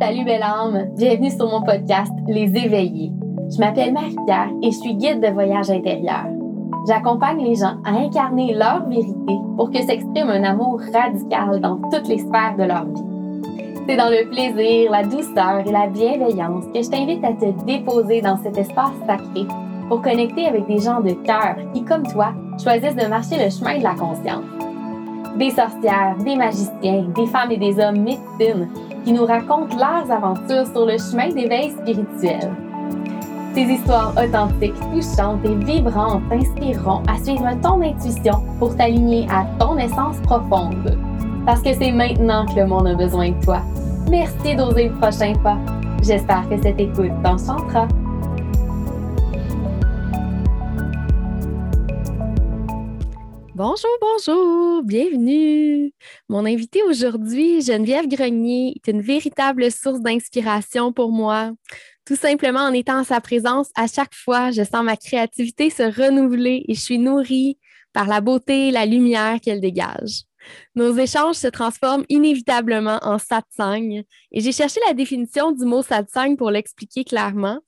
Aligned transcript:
Salut 0.00 0.24
belle 0.24 0.44
âme, 0.44 0.90
bienvenue 0.96 1.28
sur 1.28 1.50
mon 1.50 1.60
podcast 1.60 2.12
Les 2.28 2.56
Éveillés. 2.56 3.10
Je 3.50 3.58
m'appelle 3.58 3.92
Marie-Pierre 3.92 4.50
et 4.62 4.70
je 4.70 4.76
suis 4.76 4.94
guide 4.94 5.20
de 5.20 5.26
voyage 5.26 5.70
intérieur. 5.70 6.24
J'accompagne 6.86 7.42
les 7.42 7.56
gens 7.56 7.78
à 7.84 7.98
incarner 7.98 8.54
leur 8.54 8.88
vérité 8.88 9.34
pour 9.56 9.72
que 9.72 9.82
s'exprime 9.82 10.30
un 10.30 10.44
amour 10.44 10.80
radical 10.92 11.60
dans 11.60 11.80
toutes 11.90 12.06
les 12.06 12.18
sphères 12.18 12.54
de 12.56 12.62
leur 12.62 12.84
vie. 12.84 13.02
C'est 13.88 13.96
dans 13.96 14.08
le 14.08 14.30
plaisir, 14.30 14.92
la 14.92 15.02
douceur 15.02 15.66
et 15.66 15.72
la 15.72 15.88
bienveillance 15.88 16.66
que 16.72 16.80
je 16.80 16.90
t'invite 16.90 17.24
à 17.24 17.32
te 17.32 17.64
déposer 17.64 18.20
dans 18.20 18.36
cet 18.36 18.56
espace 18.56 18.94
sacré 19.04 19.48
pour 19.88 20.00
connecter 20.00 20.46
avec 20.46 20.68
des 20.68 20.78
gens 20.78 21.00
de 21.00 21.10
cœur 21.10 21.56
qui, 21.74 21.82
comme 21.82 22.06
toi, 22.06 22.34
choisissent 22.62 22.94
de 22.94 23.08
marcher 23.08 23.44
le 23.44 23.50
chemin 23.50 23.78
de 23.78 23.82
la 23.82 23.94
conscience. 23.94 24.44
Des 25.36 25.50
sorcières, 25.50 26.16
des 26.24 26.36
magiciens, 26.36 27.04
des 27.16 27.26
femmes 27.26 27.50
et 27.50 27.56
des 27.56 27.80
hommes 27.80 27.98
médecines 27.98 28.68
qui 29.08 29.14
nous 29.14 29.24
racontent 29.24 29.74
leurs 29.74 30.12
aventures 30.12 30.66
sur 30.66 30.84
le 30.84 30.98
chemin 30.98 31.30
d'éveil 31.30 31.70
spirituel. 31.70 32.52
Ces 33.54 33.62
histoires 33.62 34.12
authentiques, 34.22 34.78
touchantes 34.92 35.42
et 35.46 35.54
vibrantes 35.64 36.20
t'inspireront 36.28 37.02
à 37.08 37.16
suivre 37.24 37.48
ton 37.62 37.80
intuition 37.80 38.42
pour 38.58 38.76
t'aligner 38.76 39.26
à 39.30 39.46
ton 39.58 39.78
essence 39.78 40.18
profonde. 40.24 40.98
Parce 41.46 41.62
que 41.62 41.72
c'est 41.72 41.90
maintenant 41.90 42.44
que 42.44 42.60
le 42.60 42.66
monde 42.66 42.86
a 42.86 42.94
besoin 42.94 43.30
de 43.30 43.42
toi. 43.42 43.62
Merci 44.10 44.54
d'oser 44.54 44.90
le 44.90 44.94
prochain 44.96 45.32
pas. 45.42 45.56
J'espère 46.02 46.46
que 46.50 46.60
cette 46.60 46.78
écoute 46.78 47.12
t'enchantera. 47.24 47.88
Bonjour, 53.58 53.90
bonjour, 54.00 54.84
bienvenue. 54.84 55.92
Mon 56.28 56.44
invité 56.46 56.80
aujourd'hui, 56.84 57.60
Geneviève 57.60 58.06
Grenier, 58.06 58.72
est 58.76 58.88
une 58.88 59.00
véritable 59.00 59.72
source 59.72 60.00
d'inspiration 60.00 60.92
pour 60.92 61.10
moi. 61.10 61.50
Tout 62.06 62.14
simplement 62.14 62.60
en 62.60 62.72
étant 62.72 63.00
en 63.00 63.02
sa 63.02 63.20
présence, 63.20 63.70
à 63.74 63.88
chaque 63.88 64.14
fois, 64.14 64.52
je 64.52 64.62
sens 64.62 64.84
ma 64.84 64.96
créativité 64.96 65.70
se 65.70 65.82
renouveler 65.82 66.66
et 66.68 66.74
je 66.74 66.80
suis 66.80 67.00
nourrie 67.00 67.58
par 67.92 68.06
la 68.06 68.20
beauté 68.20 68.68
et 68.68 68.70
la 68.70 68.86
lumière 68.86 69.40
qu'elle 69.42 69.60
dégage. 69.60 70.22
Nos 70.76 70.96
échanges 70.96 71.34
se 71.34 71.48
transforment 71.48 72.04
inévitablement 72.08 73.00
en 73.02 73.18
satsang 73.18 74.04
et 74.30 74.40
j'ai 74.40 74.52
cherché 74.52 74.78
la 74.86 74.94
définition 74.94 75.50
du 75.50 75.64
mot 75.64 75.82
satsang 75.82 76.36
pour 76.36 76.52
l'expliquer 76.52 77.02
clairement. 77.02 77.58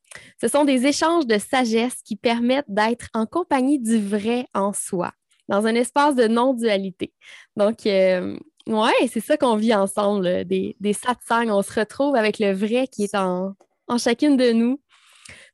Ce 0.41 0.47
sont 0.47 0.65
des 0.65 0.87
échanges 0.87 1.27
de 1.27 1.39
sagesse 1.39 1.97
qui 2.05 2.15
permettent 2.15 2.71
d'être 2.71 3.09
en 3.13 3.27
compagnie 3.27 3.81
du 3.81 3.99
vrai 3.99 4.47
en 4.55 4.73
soi 4.73 5.11
dans 5.51 5.67
un 5.67 5.75
espace 5.75 6.15
de 6.15 6.29
non-dualité. 6.29 7.13
Donc, 7.57 7.85
euh, 7.85 8.39
ouais, 8.69 9.09
c'est 9.13 9.21
ça 9.21 9.37
qu'on 9.37 9.57
vit 9.57 9.75
ensemble, 9.75 10.45
des, 10.45 10.77
des 10.81 10.93
satsangs. 10.93 11.51
On 11.51 11.63
se 11.63 11.79
retrouve 11.79 12.15
avec 12.15 12.39
le 12.39 12.53
vrai 12.53 12.87
qui 12.87 13.05
est 13.05 13.17
en, 13.17 13.55
en 13.89 13.99
chacune 13.99 14.37
de 14.37 14.53
nous. 14.53 14.81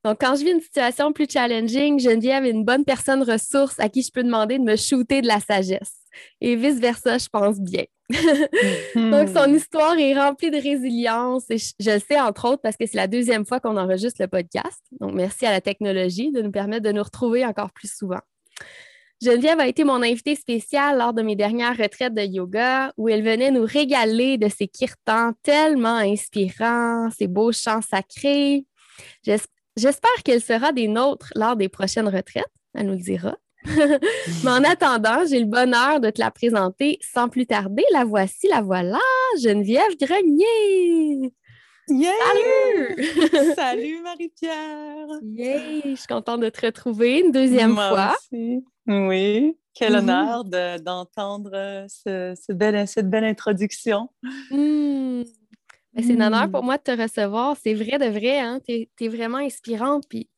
Donc, 0.05 0.19
quand 0.20 0.36
je 0.36 0.44
vis 0.44 0.53
une 0.53 0.61
situation 0.61 1.12
plus 1.12 1.27
challenging, 1.28 1.98
Geneviève 1.98 2.44
est 2.44 2.50
une 2.50 2.64
bonne 2.64 2.84
personne 2.84 3.22
ressource 3.22 3.75
à 3.80 3.88
qui 3.88 4.03
je 4.03 4.12
peux 4.12 4.22
demander 4.22 4.58
de 4.58 4.64
me 4.64 4.77
shooter 4.77 5.22
de 5.22 5.27
la 5.27 5.41
sagesse. 5.41 5.94
Et 6.41 6.56
vice-versa, 6.56 7.19
je 7.19 7.28
pense 7.28 7.58
bien. 7.58 7.84
Donc, 8.94 9.28
son 9.31 9.48
hmm. 9.48 9.56
histoire 9.56 9.98
est 9.98 10.14
remplie 10.14 10.50
de 10.50 10.62
résilience 10.62 11.44
et 11.50 11.58
je, 11.58 11.72
je, 11.81 11.91
le 11.91 11.98
sais 11.98 12.20
entre 12.20 12.48
autres 12.50 12.62
parce 12.62 12.77
que 12.77 12.86
c'est 12.86 12.97
la 12.97 13.08
deuxième 13.08 13.44
fois 13.44 13.60
qu'on 13.60 13.77
enregistre 13.77 14.22
le 14.22 14.28
podcast. 14.28 14.81
Donc, 15.00 15.14
merci 15.14 15.47
à 15.47 15.50
la 15.50 15.62
technologie 15.62 16.31
de 16.31 16.42
nous 16.42 16.53
permettre 16.53 16.84
de 16.84 16.92
nous 16.92 17.03
retrouver 17.03 17.44
encore 17.44 17.72
plus 17.72 17.92
souvent. 17.92 18.20
Geneviève 19.22 19.61
a 19.61 19.67
été 19.67 19.83
mon 19.84 20.03
invitée 20.03 20.34
spéciale 20.34 20.98
lors 20.98 21.14
de 21.14 21.22
mes 21.22 21.36
dernières 21.36 21.77
retraites 21.77 22.12
de 22.12 22.22
yoga 22.22 22.92
où 22.98 23.09
elle 23.09 23.22
venait 23.22 23.50
nous 23.50 23.64
régaler 23.64 24.36
de 24.36 24.48
ses 24.48 24.69
kirtans 24.69 25.33
tellement 25.42 25.97
inspirants, 25.97 27.09
ses 27.11 27.27
beaux 27.27 27.53
chants 27.53 27.81
sacrés. 27.81 28.66
J'espère 29.25 30.22
qu'elle 30.22 30.43
sera 30.43 30.72
des 30.72 30.87
nôtres 30.87 31.32
lors 31.34 31.56
des 31.56 31.71
prochaines 31.71 32.09
retraites. 32.09 32.44
Elle 32.75 32.87
nous 32.87 32.93
le 32.93 32.99
dira. 32.99 33.37
Mais 34.44 34.50
en 34.50 34.62
attendant, 34.65 35.25
j'ai 35.28 35.41
le 35.41 35.47
bonheur 35.47 36.00
de 36.00 36.10
te 36.10 36.21
la 36.21 36.31
présenter 36.31 36.98
sans 37.00 37.28
plus 37.28 37.47
tarder. 37.47 37.84
La 37.93 38.04
voici, 38.04 38.48
la 38.48 38.60
voilà, 38.60 39.00
Geneviève 39.43 39.97
Grenier. 39.98 41.33
Salut! 41.88 42.97
Salut 43.54 44.02
Marie-Pierre! 44.02 45.06
Yay! 45.22 45.82
Je 45.84 45.94
suis 45.94 46.06
contente 46.08 46.41
de 46.41 46.48
te 46.48 46.66
retrouver 46.66 47.20
une 47.20 47.30
deuxième 47.30 47.74
fois. 47.74 48.16
Oui, 48.88 49.56
quel 49.72 49.92
mm-hmm. 49.92 49.98
honneur 49.98 50.44
d'entendre 50.80 51.52
euh, 51.54 51.86
ce, 51.88 52.34
cette 52.86 53.08
belle 53.08 53.24
introduction. 53.24 54.08
Mm. 54.50 55.22
Ben, 55.92 56.04
c'est 56.04 56.20
un 56.20 56.26
honneur 56.26 56.50
pour 56.50 56.64
moi 56.64 56.76
de 56.76 56.82
te 56.82 56.91
recevoir. 56.91 57.56
C'est 57.62 57.74
vrai 57.74 57.98
de 57.98 58.06
vrai, 58.06 58.41
hein? 58.41 58.58
tu 58.66 58.88
es, 59.00 59.08
vraiment 59.08 59.38
inspirante. 59.38 60.04
Puis, 60.08 60.28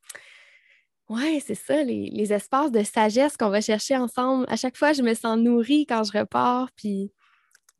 ouais, 1.09 1.43
c'est 1.45 1.55
ça, 1.55 1.83
les, 1.83 2.11
les, 2.11 2.33
espaces 2.33 2.73
de 2.73 2.83
sagesse 2.83 3.39
qu'on 3.39 3.49
va 3.49 3.63
chercher 3.63 3.97
ensemble. 3.97 4.45
À 4.49 4.57
chaque 4.57 4.77
fois, 4.77 4.93
je 4.93 5.03
me 5.03 5.15
sens 5.15 5.39
nourrie 5.39 5.87
quand 5.87 6.05
je 6.05 6.17
repars. 6.17 6.69
Puis, 6.77 7.11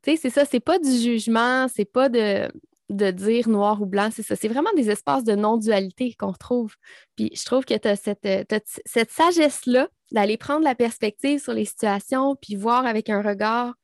tu 0.03 0.13
sais, 0.13 0.17
c'est 0.17 0.31
ça, 0.31 0.47
c'est 0.47 0.61
pas 0.61 0.79
du 0.79 0.91
jugement, 0.91 1.69
c'est 1.69 1.85
pas 1.85 2.09
de, 2.09 2.49
de 2.89 3.11
dire 3.11 3.49
noir 3.49 3.81
ou 3.83 3.87
blanc, 3.87 4.09
c'est 4.13 4.23
ça. 4.23 4.35
C'est 4.37 4.49
vraiment 4.49 4.73
des 4.75 4.91
espaces 4.91 5.25
de 5.25 5.35
non-dualité 5.35 6.15
qu'on 6.19 6.33
retrouve. 6.33 6.75
Puis 7.17 7.31
je 7.35 7.45
trouve 7.45 7.65
que 7.65 7.77
tu 7.77 7.89
as 7.89 7.97
cette, 7.97 8.25
euh, 8.25 8.45
cette 8.87 9.11
sagesse-là 9.11 9.89
d'aller 10.11 10.39
prendre 10.39 10.65
la 10.65 10.75
perspective 10.75 11.41
sur 11.41 11.53
les 11.53 11.67
situations, 11.67 12.37
puis 12.37 12.57
voir 12.57 12.87
avec 12.87 13.11
un 13.11 13.21
regard 13.21 13.75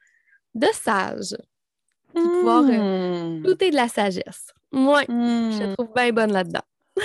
de 0.54 0.69
sage. 0.72 1.37
Puis 2.14 2.22
pouvoir 2.22 2.64
euh, 2.64 3.41
hmm. 3.41 3.43
de 3.43 3.75
la 3.75 3.88
sagesse. 3.88 4.54
Moi, 4.72 5.03
je 5.03 5.59
te 5.59 5.64
hmm. 5.64 5.75
trouve 5.75 5.93
bien 5.94 6.12
bonne 6.12 6.32
là-dedans. 6.32 6.62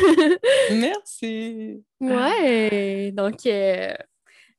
Merci. 0.72 1.84
Ouais. 2.00 3.12
Donc, 3.12 3.46
euh, 3.46 3.94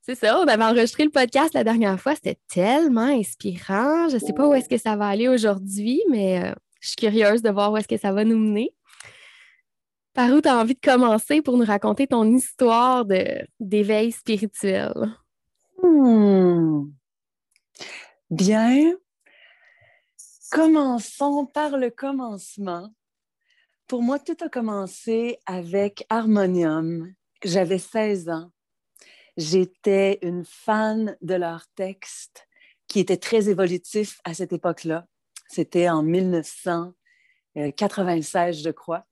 c'est 0.02 0.16
ça. 0.16 0.40
On 0.40 0.46
avait 0.46 0.64
enregistré 0.64 1.04
le 1.04 1.10
podcast 1.10 1.54
la 1.54 1.64
dernière 1.64 1.98
fois. 2.00 2.14
C'était 2.16 2.38
tellement 2.48 3.02
inspirant. 3.02 4.08
Je 4.08 4.16
ne 4.16 4.20
sais 4.20 4.32
pas 4.32 4.46
où 4.46 4.54
est-ce 4.54 4.68
que 4.68 4.76
ça 4.76 4.96
va 4.96 5.06
aller 5.06 5.28
aujourd'hui, 5.28 6.02
mais 6.10 6.52
je 6.80 6.88
suis 6.88 6.96
curieuse 6.96 7.42
de 7.42 7.50
voir 7.50 7.72
où 7.72 7.76
est-ce 7.76 7.88
que 7.88 7.96
ça 7.96 8.12
va 8.12 8.24
nous 8.24 8.38
mener. 8.38 8.74
Par 10.12 10.30
où 10.30 10.40
tu 10.40 10.48
as 10.48 10.58
envie 10.58 10.74
de 10.74 10.80
commencer 10.80 11.40
pour 11.40 11.56
nous 11.56 11.64
raconter 11.64 12.06
ton 12.06 12.24
histoire 12.24 13.04
d'éveil 13.60 14.10
spirituel? 14.10 14.92
Hmm. 15.82 16.90
Bien. 18.30 18.94
Commençons 20.50 21.46
par 21.46 21.76
le 21.76 21.90
commencement. 21.90 22.92
Pour 23.86 24.02
moi, 24.02 24.18
tout 24.18 24.36
a 24.40 24.48
commencé 24.48 25.38
avec 25.46 26.04
Harmonium. 26.08 27.12
J'avais 27.44 27.78
16 27.78 28.28
ans. 28.28 28.50
J'étais 29.36 30.18
une 30.22 30.44
fan 30.44 31.16
de 31.22 31.34
leur 31.34 31.66
texte 31.74 32.48
qui 32.88 33.00
était 33.00 33.16
très 33.16 33.48
évolutif 33.48 34.20
à 34.24 34.34
cette 34.34 34.52
époque-là. 34.52 35.06
C'était 35.50 35.88
en 35.88 36.04
1996, 36.04 38.62
je 38.62 38.70
crois. 38.70 39.04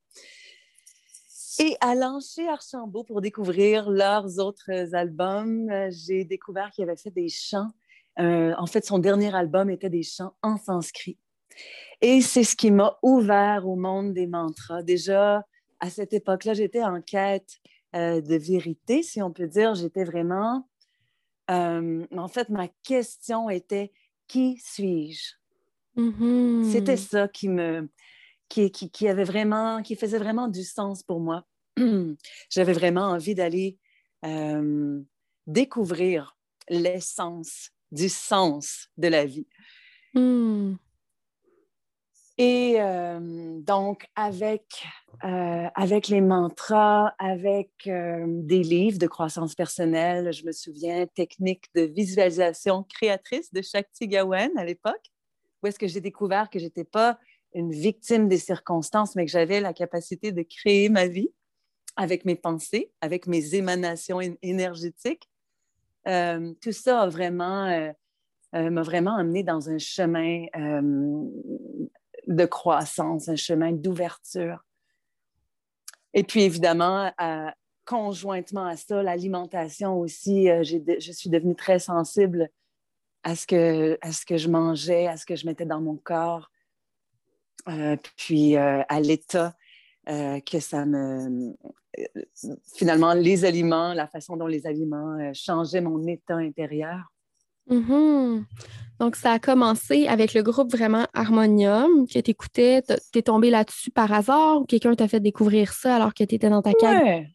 Et 1.58 1.76
allant 1.80 2.20
chez 2.20 2.48
Archambault 2.48 3.02
pour 3.02 3.20
découvrir 3.20 3.90
leurs 3.90 4.38
autres 4.38 4.94
albums, 4.94 5.68
j'ai 5.90 6.24
découvert 6.24 6.70
qu'il 6.70 6.84
avait 6.84 6.94
fait 6.94 7.10
des 7.10 7.28
chants. 7.28 7.72
Euh, 8.20 8.54
en 8.56 8.66
fait, 8.66 8.86
son 8.86 9.00
dernier 9.00 9.34
album 9.34 9.68
était 9.68 9.90
des 9.90 10.04
chants 10.04 10.36
en 10.42 10.56
sanskrit. 10.56 11.18
Et 12.00 12.20
c'est 12.20 12.44
ce 12.44 12.54
qui 12.54 12.70
m'a 12.70 12.96
ouvert 13.02 13.66
au 13.66 13.74
monde 13.74 14.14
des 14.14 14.28
mantras. 14.28 14.84
Déjà, 14.84 15.44
à 15.80 15.90
cette 15.90 16.12
époque-là, 16.12 16.54
j'étais 16.54 16.84
en 16.84 17.02
quête 17.02 17.58
euh, 17.96 18.20
de 18.20 18.36
vérité, 18.36 19.02
si 19.02 19.20
on 19.22 19.32
peut 19.32 19.48
dire. 19.48 19.74
J'étais 19.74 20.04
vraiment... 20.04 20.68
Euh, 21.50 22.06
en 22.16 22.28
fait, 22.28 22.48
ma 22.48 22.68
question 22.84 23.50
était, 23.50 23.90
qui 24.28 24.56
suis-je? 24.62 25.38
C'était 25.98 26.94
mm-hmm. 26.94 26.96
ça 26.96 27.28
qui 27.28 27.48
me 27.48 27.88
qui, 28.48 28.70
qui, 28.70 29.08
avait 29.08 29.24
vraiment 29.24 29.82
qui 29.82 29.96
faisait 29.96 30.18
vraiment 30.18 30.48
du 30.48 30.62
sens 30.62 31.02
pour 31.02 31.20
moi. 31.20 31.44
J'avais 32.50 32.72
vraiment 32.72 33.02
envie 33.02 33.34
d'aller 33.34 33.78
euh, 34.24 35.00
découvrir 35.46 36.36
l'essence 36.68 37.70
du 37.90 38.08
sens 38.08 38.88
de 38.96 39.08
la 39.08 39.24
vie. 39.24 39.46
Mm. 40.14 40.74
Et 42.40 42.76
euh, 42.78 43.58
donc, 43.60 44.06
avec, 44.14 44.84
euh, 45.24 45.66
avec 45.74 46.06
les 46.06 46.20
mantras, 46.20 47.14
avec 47.18 47.70
des 47.84 48.62
livres 48.62 48.98
de 48.98 49.08
croissance 49.08 49.56
personnelle, 49.56 50.32
je 50.32 50.44
me 50.44 50.52
souviens, 50.52 51.06
technique 51.06 51.64
de 51.74 51.82
visualisation 51.82 52.84
créatrice 52.84 53.52
de 53.52 53.60
Shakti 53.60 54.06
Gawain 54.06 54.50
à 54.56 54.64
l'époque, 54.64 55.10
où 55.62 55.66
est-ce 55.66 55.78
que 55.78 55.86
j'ai 55.86 56.00
découvert 56.00 56.50
que 56.50 56.58
je 56.58 56.64
n'étais 56.64 56.84
pas 56.84 57.18
une 57.54 57.70
victime 57.70 58.28
des 58.28 58.38
circonstances, 58.38 59.16
mais 59.16 59.24
que 59.24 59.30
j'avais 59.30 59.60
la 59.60 59.72
capacité 59.72 60.32
de 60.32 60.42
créer 60.42 60.88
ma 60.88 61.06
vie 61.06 61.30
avec 61.96 62.24
mes 62.24 62.36
pensées, 62.36 62.92
avec 63.00 63.26
mes 63.26 63.54
émanations 63.54 64.20
énergétiques. 64.42 65.28
Euh, 66.06 66.54
tout 66.60 66.72
ça 66.72 67.02
a 67.02 67.08
vraiment, 67.08 67.66
euh, 67.66 67.90
euh, 68.54 68.70
m'a 68.70 68.82
vraiment 68.82 69.16
amené 69.16 69.42
dans 69.42 69.68
un 69.68 69.78
chemin 69.78 70.46
de 72.26 72.44
croissance, 72.46 73.28
un 73.28 73.36
chemin 73.36 73.72
d'ouverture. 73.72 74.64
Et 76.14 76.22
puis, 76.22 76.42
évidemment, 76.42 77.12
conjointement 77.84 78.66
à 78.66 78.76
ça, 78.76 79.02
l'alimentation 79.02 79.98
aussi, 79.98 80.46
je 80.46 81.12
suis 81.12 81.30
devenue 81.30 81.56
très 81.56 81.78
sensible 81.78 82.48
à 83.28 83.36
ce, 83.36 83.46
que, 83.46 83.98
à 84.00 84.12
ce 84.12 84.24
que 84.24 84.38
je 84.38 84.48
mangeais, 84.48 85.06
à 85.06 85.16
ce 85.18 85.26
que 85.26 85.36
je 85.36 85.44
mettais 85.44 85.66
dans 85.66 85.80
mon 85.80 85.96
corps, 85.96 86.50
euh, 87.68 87.96
puis 88.16 88.56
euh, 88.56 88.82
à 88.88 89.00
l'état 89.00 89.54
que 90.06 90.58
ça 90.58 90.86
me... 90.86 91.52
Finalement, 92.74 93.12
les 93.12 93.44
aliments, 93.44 93.92
la 93.92 94.06
façon 94.06 94.38
dont 94.38 94.46
les 94.46 94.66
aliments 94.66 95.18
changeaient 95.34 95.82
mon 95.82 96.06
état 96.06 96.36
intérieur. 96.36 97.12
Mm-hmm. 97.68 98.44
Donc, 99.00 99.16
ça 99.16 99.32
a 99.32 99.38
commencé 99.38 100.06
avec 100.06 100.32
le 100.32 100.42
groupe 100.42 100.72
vraiment 100.72 101.06
Harmonium 101.12 102.06
que 102.06 102.18
tu 102.18 102.30
écoutais. 102.30 102.80
Tu 103.12 103.18
es 103.18 103.22
tombé 103.22 103.50
là-dessus 103.50 103.90
par 103.90 104.10
hasard 104.10 104.62
ou 104.62 104.64
quelqu'un 104.64 104.94
t'a 104.94 105.08
fait 105.08 105.20
découvrir 105.20 105.74
ça 105.74 105.96
alors 105.96 106.14
que 106.14 106.24
tu 106.24 106.36
étais 106.36 106.48
dans 106.48 106.62
ta 106.62 106.70
ouais. 106.70 107.28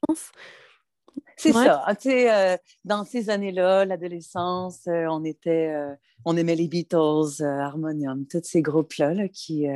C'est 1.43 1.53
ça. 1.53 1.85
Tu 1.99 2.09
sais, 2.09 2.31
euh, 2.31 2.57
dans 2.85 3.03
ces 3.03 3.29
années-là, 3.29 3.85
l'adolescence, 3.85 4.87
euh, 4.87 5.05
on 5.09 5.23
était, 5.23 5.69
euh, 5.73 5.93
on 6.25 6.37
aimait 6.37 6.55
les 6.55 6.67
Beatles, 6.67 7.43
Harmonium, 7.43 8.25
tous 8.27 8.43
ces 8.43 8.61
groupes-là 8.61 9.27
qui, 9.27 9.67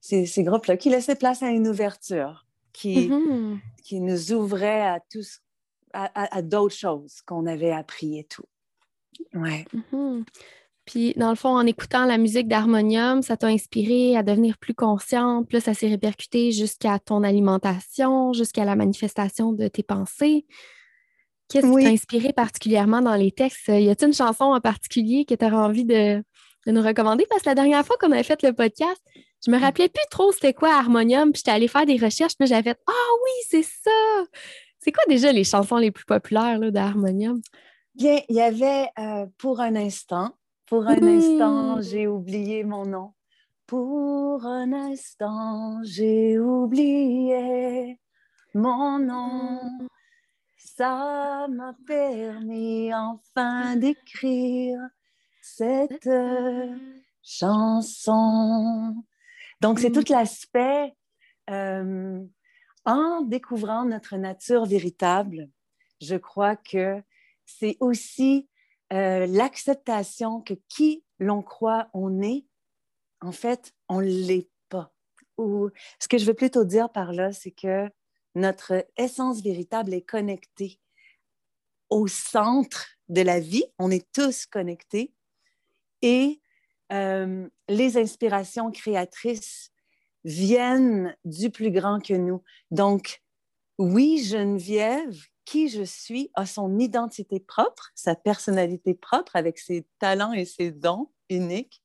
ces, 0.00 0.26
ces 0.26 0.42
groupes-là 0.42 0.76
qui 0.76 0.90
laissaient 0.90 1.16
place 1.16 1.42
à 1.42 1.50
une 1.50 1.68
ouverture, 1.68 2.46
qui, 2.72 3.08
mm-hmm. 3.08 3.58
qui 3.82 4.00
nous 4.00 4.32
ouvrait 4.32 4.82
à 4.82 5.00
tous, 5.10 5.40
à, 5.92 6.36
à 6.36 6.42
d'autres 6.42 6.74
choses 6.74 7.20
qu'on 7.22 7.46
avait 7.46 7.72
appris 7.72 8.18
et 8.18 8.24
tout. 8.24 8.46
Ouais. 9.34 9.64
Mhm. 9.92 10.24
Puis, 10.90 11.14
dans 11.16 11.30
le 11.30 11.36
fond, 11.36 11.50
en 11.50 11.66
écoutant 11.66 12.04
la 12.04 12.18
musique 12.18 12.48
d'harmonium, 12.48 13.22
ça 13.22 13.36
t'a 13.36 13.46
inspiré 13.46 14.16
à 14.16 14.24
devenir 14.24 14.58
plus 14.58 14.74
consciente. 14.74 15.46
Puis 15.46 15.58
là, 15.58 15.60
ça 15.60 15.72
s'est 15.72 15.86
répercuté 15.86 16.50
jusqu'à 16.50 16.98
ton 16.98 17.22
alimentation, 17.22 18.32
jusqu'à 18.32 18.64
la 18.64 18.74
manifestation 18.74 19.52
de 19.52 19.68
tes 19.68 19.84
pensées. 19.84 20.46
Qu'est-ce 21.48 21.64
qui 21.64 21.84
t'a 21.84 21.90
inspiré 21.90 22.32
particulièrement 22.32 23.02
dans 23.02 23.14
les 23.14 23.30
textes? 23.30 23.68
Y 23.68 23.88
a-t-il 23.88 24.08
une 24.08 24.14
chanson 24.14 24.46
en 24.46 24.60
particulier 24.60 25.24
que 25.24 25.34
tu 25.34 25.44
aurais 25.44 25.54
envie 25.54 25.84
de, 25.84 26.24
nous 26.66 26.82
recommander? 26.82 27.24
Parce 27.30 27.42
que 27.42 27.50
la 27.50 27.54
dernière 27.54 27.86
fois 27.86 27.96
qu'on 28.00 28.10
avait 28.10 28.24
fait 28.24 28.42
le 28.42 28.52
podcast, 28.52 29.00
je 29.46 29.52
me 29.52 29.60
rappelais 29.60 29.88
plus 29.88 30.04
trop 30.10 30.32
c'était 30.32 30.54
quoi 30.54 30.74
Harmonium, 30.74 31.30
puis 31.30 31.38
j'étais 31.38 31.52
allée 31.52 31.68
faire 31.68 31.86
des 31.86 31.98
recherches, 31.98 32.34
puis 32.36 32.48
j'avais 32.48 32.70
fait 32.70 32.80
Ah 32.88 33.12
oui, 33.22 33.30
c'est 33.48 33.62
ça! 33.62 34.24
C'est 34.80 34.90
quoi 34.90 35.04
déjà 35.08 35.30
les 35.30 35.44
chansons 35.44 35.76
les 35.76 35.92
plus 35.92 36.04
populaires 36.04 36.58
d'Harmonium? 36.72 37.40
Bien, 37.94 38.18
il 38.28 38.34
y 38.34 38.40
avait 38.40 38.88
euh, 38.98 39.26
pour 39.38 39.60
un 39.60 39.76
instant, 39.76 40.34
pour 40.70 40.86
un 40.86 41.02
instant, 41.02 41.80
j'ai 41.80 42.06
oublié 42.06 42.62
mon 42.62 42.86
nom. 42.86 43.12
Pour 43.66 44.46
un 44.46 44.72
instant, 44.72 45.80
j'ai 45.82 46.38
oublié 46.38 47.98
mon 48.54 49.00
nom. 49.00 49.58
Ça 50.56 51.48
m'a 51.50 51.74
permis 51.88 52.94
enfin 52.94 53.74
d'écrire 53.74 54.78
cette 55.42 56.08
chanson. 57.20 58.94
Donc, 59.60 59.80
c'est 59.80 59.90
tout 59.90 60.04
l'aspect 60.08 60.94
euh, 61.50 62.24
en 62.84 63.22
découvrant 63.22 63.84
notre 63.86 64.16
nature 64.16 64.66
véritable. 64.66 65.50
Je 66.00 66.14
crois 66.14 66.54
que 66.54 67.02
c'est 67.44 67.76
aussi 67.80 68.48
euh, 68.92 69.26
l'acceptation 69.26 70.40
que 70.40 70.54
qui 70.68 71.04
l'on 71.18 71.42
croit 71.42 71.88
on 71.94 72.22
est, 72.22 72.44
en 73.20 73.32
fait, 73.32 73.72
on 73.88 74.00
ne 74.00 74.06
l'est 74.06 74.48
pas. 74.68 74.92
Ou 75.38 75.70
ce 75.98 76.08
que 76.08 76.18
je 76.18 76.24
veux 76.24 76.34
plutôt 76.34 76.64
dire 76.64 76.90
par 76.90 77.12
là, 77.12 77.32
c'est 77.32 77.50
que 77.50 77.88
notre 78.34 78.86
essence 78.96 79.42
véritable 79.42 79.94
est 79.94 80.02
connectée 80.02 80.80
au 81.88 82.06
centre 82.06 82.86
de 83.08 83.22
la 83.22 83.40
vie. 83.40 83.64
On 83.78 83.90
est 83.90 84.10
tous 84.12 84.46
connectés. 84.46 85.12
Et 86.02 86.40
euh, 86.92 87.48
les 87.68 87.96
inspirations 87.96 88.70
créatrices 88.70 89.70
viennent 90.24 91.16
du 91.24 91.50
plus 91.50 91.70
grand 91.70 92.00
que 92.00 92.14
nous. 92.14 92.42
Donc, 92.70 93.22
oui, 93.78 94.22
Geneviève, 94.24 95.16
qui 95.44 95.68
je 95.68 95.82
suis 95.82 96.30
a 96.34 96.46
son 96.46 96.78
identité 96.78 97.40
propre, 97.40 97.90
sa 97.94 98.14
personnalité 98.14 98.94
propre 98.94 99.36
avec 99.36 99.58
ses 99.58 99.86
talents 99.98 100.32
et 100.32 100.44
ses 100.44 100.70
dons 100.70 101.10
uniques. 101.28 101.82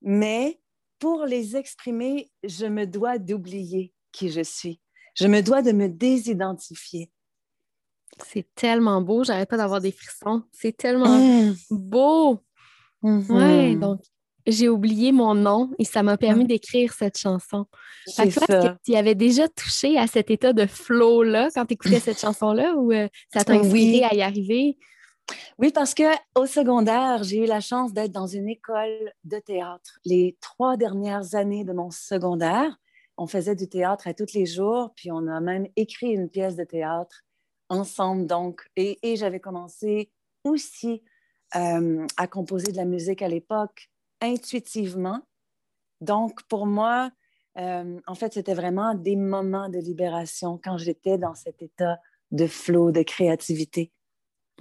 Mais 0.00 0.60
pour 0.98 1.24
les 1.24 1.56
exprimer, 1.56 2.30
je 2.44 2.66
me 2.66 2.86
dois 2.86 3.18
d'oublier 3.18 3.92
qui 4.12 4.30
je 4.30 4.42
suis. 4.42 4.80
Je 5.14 5.26
me 5.26 5.42
dois 5.42 5.62
de 5.62 5.72
me 5.72 5.88
désidentifier. 5.88 7.10
C'est 8.24 8.46
tellement 8.54 9.00
beau, 9.00 9.24
j'arrête 9.24 9.48
pas 9.48 9.56
d'avoir 9.56 9.80
des 9.80 9.92
frissons. 9.92 10.42
C'est 10.52 10.76
tellement 10.76 11.18
mmh. 11.18 11.54
beau. 11.70 12.40
Oui, 13.02 13.76
mmh. 13.76 13.80
donc 13.80 14.00
j'ai 14.46 14.68
oublié 14.68 15.12
mon 15.12 15.34
nom 15.34 15.70
et 15.78 15.84
ça 15.84 16.02
m'a 16.02 16.16
permis 16.16 16.46
d'écrire 16.46 16.92
cette 16.92 17.18
chanson. 17.18 17.66
Est-ce 18.06 18.40
que 18.40 18.76
tu 18.84 18.94
avais 18.94 19.14
déjà 19.14 19.48
touché 19.48 19.98
à 19.98 20.06
cet 20.06 20.30
état 20.30 20.52
de 20.52 20.66
flow-là 20.66 21.48
quand 21.54 21.66
tu 21.66 21.74
écoutais 21.74 22.00
cette 22.00 22.20
chanson-là 22.20 22.74
ou 22.74 22.92
euh, 22.92 23.08
ça 23.32 23.44
t'a 23.44 23.54
inspiré 23.54 24.04
à 24.04 24.14
y 24.14 24.22
arriver? 24.22 24.78
Oui, 25.58 25.70
parce 25.72 25.94
qu'au 25.94 26.46
secondaire, 26.46 27.22
j'ai 27.22 27.44
eu 27.44 27.46
la 27.46 27.60
chance 27.60 27.92
d'être 27.92 28.12
dans 28.12 28.26
une 28.26 28.48
école 28.48 29.12
de 29.24 29.38
théâtre. 29.38 29.98
Les 30.04 30.36
trois 30.40 30.76
dernières 30.76 31.34
années 31.34 31.64
de 31.64 31.72
mon 31.72 31.90
secondaire, 31.90 32.76
on 33.16 33.26
faisait 33.26 33.54
du 33.54 33.68
théâtre 33.68 34.08
à 34.08 34.14
tous 34.14 34.32
les 34.34 34.46
jours, 34.46 34.92
puis 34.96 35.12
on 35.12 35.26
a 35.28 35.40
même 35.40 35.68
écrit 35.76 36.10
une 36.10 36.28
pièce 36.28 36.56
de 36.56 36.64
théâtre 36.64 37.22
ensemble. 37.68 38.26
Donc, 38.26 38.62
et, 38.76 38.98
j'avais 39.16 39.40
commencé 39.40 40.10
aussi 40.44 41.02
euh, 41.54 42.06
à 42.16 42.26
composer 42.26 42.72
de 42.72 42.76
la 42.76 42.84
musique 42.84 43.22
à 43.22 43.28
l'époque 43.28 43.91
intuitivement. 44.22 45.20
Donc, 46.00 46.42
pour 46.44 46.66
moi, 46.66 47.10
euh, 47.58 48.00
en 48.06 48.14
fait, 48.14 48.32
c'était 48.32 48.54
vraiment 48.54 48.94
des 48.94 49.16
moments 49.16 49.68
de 49.68 49.78
libération 49.78 50.58
quand 50.62 50.78
j'étais 50.78 51.18
dans 51.18 51.34
cet 51.34 51.60
état 51.60 51.98
de 52.30 52.46
flot, 52.46 52.92
de 52.92 53.02
créativité. 53.02 53.92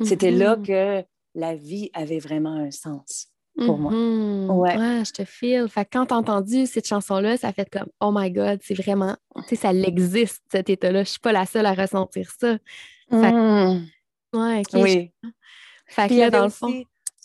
C'était 0.03 0.31
là 0.31 0.57
mhm. 0.57 0.65
que 0.65 1.03
la 1.35 1.55
vie 1.55 1.89
avait 1.93 2.19
vraiment 2.19 2.55
un 2.55 2.71
sens 2.71 3.27
pour 3.57 3.77
moi. 3.77 3.91
Mhm. 3.91 4.49
Ouais. 4.49 5.05
je 5.05 5.11
te 5.11 5.25
file. 5.25 5.67
Fait 5.69 5.85
quand 5.85 6.07
t'as 6.07 6.15
entendu 6.15 6.65
cette 6.65 6.87
chanson-là, 6.87 7.37
ça 7.37 7.53
fait 7.53 7.69
comme 7.69 7.87
Oh 7.99 8.11
my 8.13 8.31
God, 8.31 8.59
c'est 8.63 8.73
vraiment, 8.73 9.15
tu 9.35 9.49
sais, 9.49 9.55
ça 9.55 9.73
l'existe, 9.73 10.43
cet 10.51 10.69
état-là. 10.69 11.03
Je 11.03 11.11
suis 11.11 11.19
pas 11.19 11.31
la 11.31 11.45
seule 11.45 11.65
à 11.65 11.73
ressentir 11.73 12.31
ça. 12.39 12.57
Mhm. 13.09 13.87
Ouais, 14.33 14.61
Oui. 14.73 15.11
Fait 15.87 16.07
que 16.07 16.13
là, 16.13 16.29
dans 16.29 16.45
le 16.45 16.49
fond. 16.49 16.83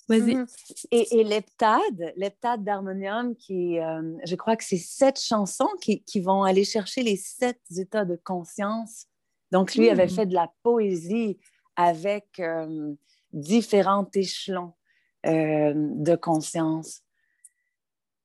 Mhm. 0.08 0.46
Et, 0.92 1.18
et 1.18 1.24
l'heptade, 1.24 2.62
d'harmonium, 2.62 3.34
qui, 3.36 3.78
euh, 3.78 4.16
je 4.24 4.36
crois 4.36 4.56
que 4.56 4.64
c'est 4.64 4.76
sept 4.76 5.20
chansons 5.20 5.68
qui, 5.80 6.20
vont 6.20 6.44
aller 6.44 6.64
chercher 6.64 7.02
les 7.02 7.16
sept 7.16 7.60
états 7.76 8.04
de 8.04 8.16
conscience. 8.16 9.06
Donc, 9.52 9.74
lui 9.74 9.90
avait 9.90 10.06
hmm. 10.06 10.10
fait 10.10 10.26
de 10.26 10.34
la 10.34 10.50
poésie 10.62 11.38
avec 11.76 12.40
euh, 12.40 12.94
différents 13.32 14.08
échelons 14.14 14.74
euh, 15.26 15.72
de 15.74 16.16
conscience. 16.16 17.02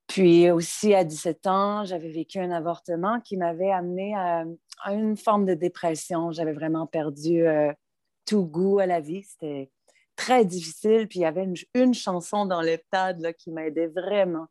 Puis 0.08 0.52
aussi, 0.52 0.94
à 0.94 1.04
17 1.04 1.48
ans, 1.48 1.86
j'avais 1.86 2.10
vécu 2.10 2.40
un 2.40 2.52
avortement 2.52 3.20
qui 3.22 3.38
m'avait 3.38 3.72
amené 3.72 4.14
à, 4.16 4.46
à, 4.84 4.94
une 4.94 5.16
forme 5.16 5.46
de 5.46 5.54
dépression. 5.54 6.32
J'avais 6.32 6.54
vraiment 6.54 6.86
perdu 6.86 7.46
tout 8.26 8.46
goût 8.46 8.80
à 8.80 8.86
la 8.86 9.00
vie. 9.00 9.24
C'était 9.24 9.72
très 10.16 10.46
difficile. 10.46 11.08
Puis 11.08 11.20
il 11.20 11.24
y 11.24 11.26
avait 11.26 11.48
une, 11.74 11.94
chanson 11.94 12.46
dans 12.46 12.62
l'heptade 12.62 13.34
qui 13.38 13.52
m'aidait 13.52 13.88
vraiment, 13.88 14.48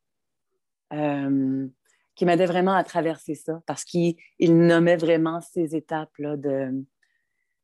euh, 0.93 1.67
qui 2.15 2.25
m'aidait 2.25 2.47
vraiment 2.47 2.75
à 2.75 2.85
traverser 2.85 3.35
ça 3.35 3.61
parce 3.67 3.85
qu'il 3.85 4.17
nommait 4.41 4.97
vraiment 4.97 5.41
ces 5.41 5.77
étapes-là 5.77 6.37
de 6.37 6.85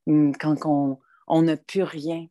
hum, 0.06 0.36
quand 0.36 0.98
on 1.26 1.42
n'a 1.42 1.56
plus 1.56 1.82
rien, 1.82 2.26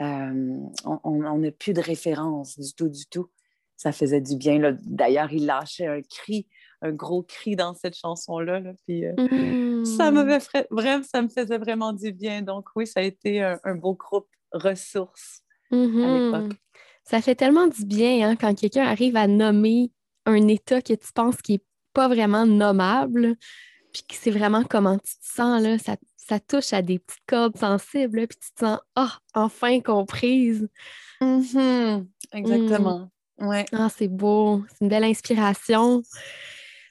euh, 0.00 0.56
on 0.84 1.38
n'a 1.38 1.50
plus 1.50 1.72
de 1.72 1.80
référence 1.80 2.58
du 2.58 2.72
tout, 2.74 2.88
du 2.88 3.06
tout. 3.06 3.30
Ça 3.76 3.92
faisait 3.92 4.20
du 4.20 4.36
bien. 4.36 4.76
D'ailleurs, 4.82 5.32
il 5.32 5.46
lâchait 5.46 5.86
un 5.86 6.02
cri, 6.02 6.48
un 6.82 6.92
gros 6.92 7.22
cri 7.22 7.54
dans 7.54 7.74
cette 7.74 7.96
chanson-là. 7.96 8.60
puis 8.84 9.06
euh, 9.06 9.84
ça 9.84 10.10
m'avait 10.10 10.38
vraiment, 10.70 11.04
ça 11.04 11.22
me 11.22 11.28
faisait 11.28 11.58
vraiment 11.58 11.92
du 11.92 12.12
bien. 12.12 12.42
Donc 12.42 12.68
oui, 12.76 12.86
ça 12.86 13.00
a 13.00 13.02
été 13.04 13.40
un 13.42 13.74
beau 13.76 13.94
groupe 13.94 14.28
ressources 14.52 15.42
à 15.70 15.76
mm-hmm. 15.76 16.32
l'époque. 16.32 16.58
Ça 17.04 17.22
fait 17.22 17.34
tellement 17.34 17.66
du 17.66 17.84
bien 17.84 18.28
hein, 18.28 18.36
quand 18.36 18.54
quelqu'un 18.54 18.84
arrive 18.84 19.16
à 19.16 19.26
nommer 19.26 19.90
un 20.26 20.48
état 20.48 20.82
que 20.82 20.92
tu 20.92 21.12
penses 21.14 21.40
qui 21.42 21.52
n'est 21.52 21.64
pas 21.94 22.08
vraiment 22.08 22.46
nommable, 22.46 23.36
puis 23.92 24.02
que 24.08 24.14
c'est 24.14 24.30
vraiment 24.30 24.62
comment 24.62 24.98
tu 24.98 25.14
te 25.14 25.24
sens, 25.34 25.62
là, 25.62 25.78
ça, 25.78 25.96
ça 26.16 26.38
touche 26.38 26.72
à 26.72 26.82
des 26.82 26.98
petites 26.98 27.24
cordes 27.26 27.56
sensibles, 27.56 28.26
puis 28.26 28.38
tu 28.38 28.52
te 28.52 28.60
sens, 28.60 28.78
ah, 28.94 29.18
enfin 29.34 29.80
comprise. 29.80 30.68
Mm-hmm. 31.20 32.06
Exactement. 32.32 33.10
Ouais. 33.38 33.64
Ah, 33.72 33.88
c'est 33.88 34.08
beau. 34.08 34.62
C'est 34.68 34.84
une 34.84 34.88
belle 34.88 35.04
inspiration. 35.04 36.02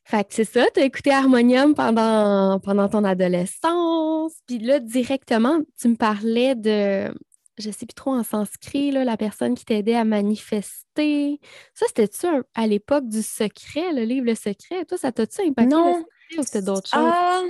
Fait 0.06 0.24
que 0.26 0.34
c'est 0.34 0.46
ça, 0.46 0.66
tu 0.74 0.80
as 0.80 0.86
écouté 0.86 1.12
Harmonium 1.12 1.76
pendant, 1.76 2.60
pendant 2.62 2.88
ton 2.88 3.04
adolescence. 3.04 4.34
Puis 4.48 4.58
là, 4.60 4.80
directement, 4.80 5.60
tu 5.80 5.90
me 5.90 5.96
parlais 5.96 6.56
de, 6.56 7.14
je 7.58 7.72
sais 7.72 7.86
plus 7.86 7.96
trop 7.96 8.12
en 8.12 8.24
sanskrit, 8.24 8.92
là, 8.92 9.04
la 9.04 9.18
personne 9.18 9.56
qui 9.56 9.66
t'aidait 9.66 9.96
à 9.96 10.04
manifester. 10.04 11.40
Ça, 11.74 11.86
c'était-tu 11.88 12.28
à 12.54 12.68
l'époque 12.68 13.08
du 13.08 13.22
secret, 13.22 13.94
le 13.94 14.04
livre 14.04 14.26
Le 14.26 14.36
Secret? 14.36 14.86
Toi, 14.86 14.98
ça 14.98 15.12
t'a-tu 15.12 15.42
impacté 15.42 15.76
non. 15.76 16.06
ou 16.38 16.44
c'était 16.44 16.62
d'autres 16.62 16.90
choses? 16.90 17.12
Ah, 17.14 17.44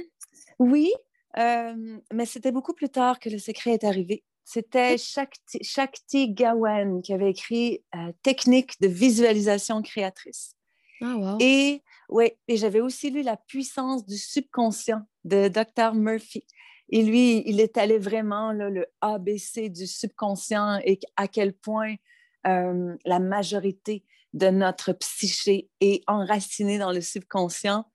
oui, 0.59 0.91
euh, 1.37 1.99
mais 2.13 2.25
c'était 2.25 2.51
beaucoup 2.51 2.73
plus 2.73 2.89
tard 2.89 3.19
que 3.19 3.29
Le 3.29 3.37
Secret 3.37 3.71
est 3.71 3.83
arrivé. 3.83 4.23
C'était 4.43 4.97
Shakti, 4.97 5.61
Shakti 5.61 6.33
Gawain 6.33 7.01
qui 7.01 7.13
avait 7.13 7.29
écrit 7.29 7.83
euh, 7.95 8.13
Technique 8.23 8.79
de 8.79 8.87
visualisation 8.87 9.81
créatrice. 9.81 10.53
Ah, 11.01 11.15
wow. 11.17 11.37
Et, 11.41 11.83
ouais, 12.09 12.39
et 12.47 12.55
j'avais 12.55 12.79
aussi 12.79 13.11
lu 13.11 13.23
La 13.23 13.35
puissance 13.35 14.05
du 14.05 14.17
subconscient 14.17 15.01
de 15.25 15.49
Dr. 15.49 15.93
Murphy. 15.93 16.45
Et 16.89 17.03
lui, 17.03 17.44
il 17.46 17.60
est 17.60 17.77
allé 17.77 17.98
vraiment 18.00 18.53
le 18.53 18.86
ABC 19.01 19.70
du 19.70 19.88
subconscient 19.88 20.79
et 20.86 21.00
à 21.15 21.27
quel 21.27 21.53
point 21.53 21.96
la 22.44 23.20
majorité 23.20 24.06
de 24.34 24.48
notre 24.48 24.94
psyché 24.94 25.70
est 25.82 26.03
enracinée 26.08 26.77
dans 26.77 26.91
le 26.91 27.01
subconscient, 27.01 27.86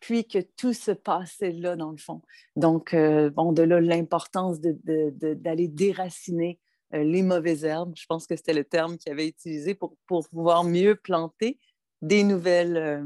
puis 0.00 0.26
que 0.26 0.38
tout 0.56 0.72
se 0.72 0.92
passait 0.92 1.52
là, 1.52 1.76
dans 1.76 1.90
le 1.90 1.96
fond. 1.96 2.22
Donc, 2.56 2.94
euh, 2.94 3.30
bon, 3.30 3.52
de 3.52 3.62
là, 3.62 3.80
l'importance 3.80 4.60
d'aller 4.60 5.68
déraciner 5.68 6.60
euh, 6.94 7.02
les 7.02 7.22
mauvaises 7.22 7.64
herbes. 7.64 7.94
Je 7.96 8.06
pense 8.06 8.26
que 8.26 8.36
c'était 8.36 8.54
le 8.54 8.64
terme 8.64 8.96
qu'il 8.96 9.12
avait 9.12 9.26
utilisé 9.26 9.74
pour, 9.74 9.96
pour 10.06 10.28
pouvoir 10.28 10.64
mieux 10.64 10.94
planter 10.94 11.58
des 12.00 12.22
nouvelles, 12.22 12.76
euh, 12.76 13.04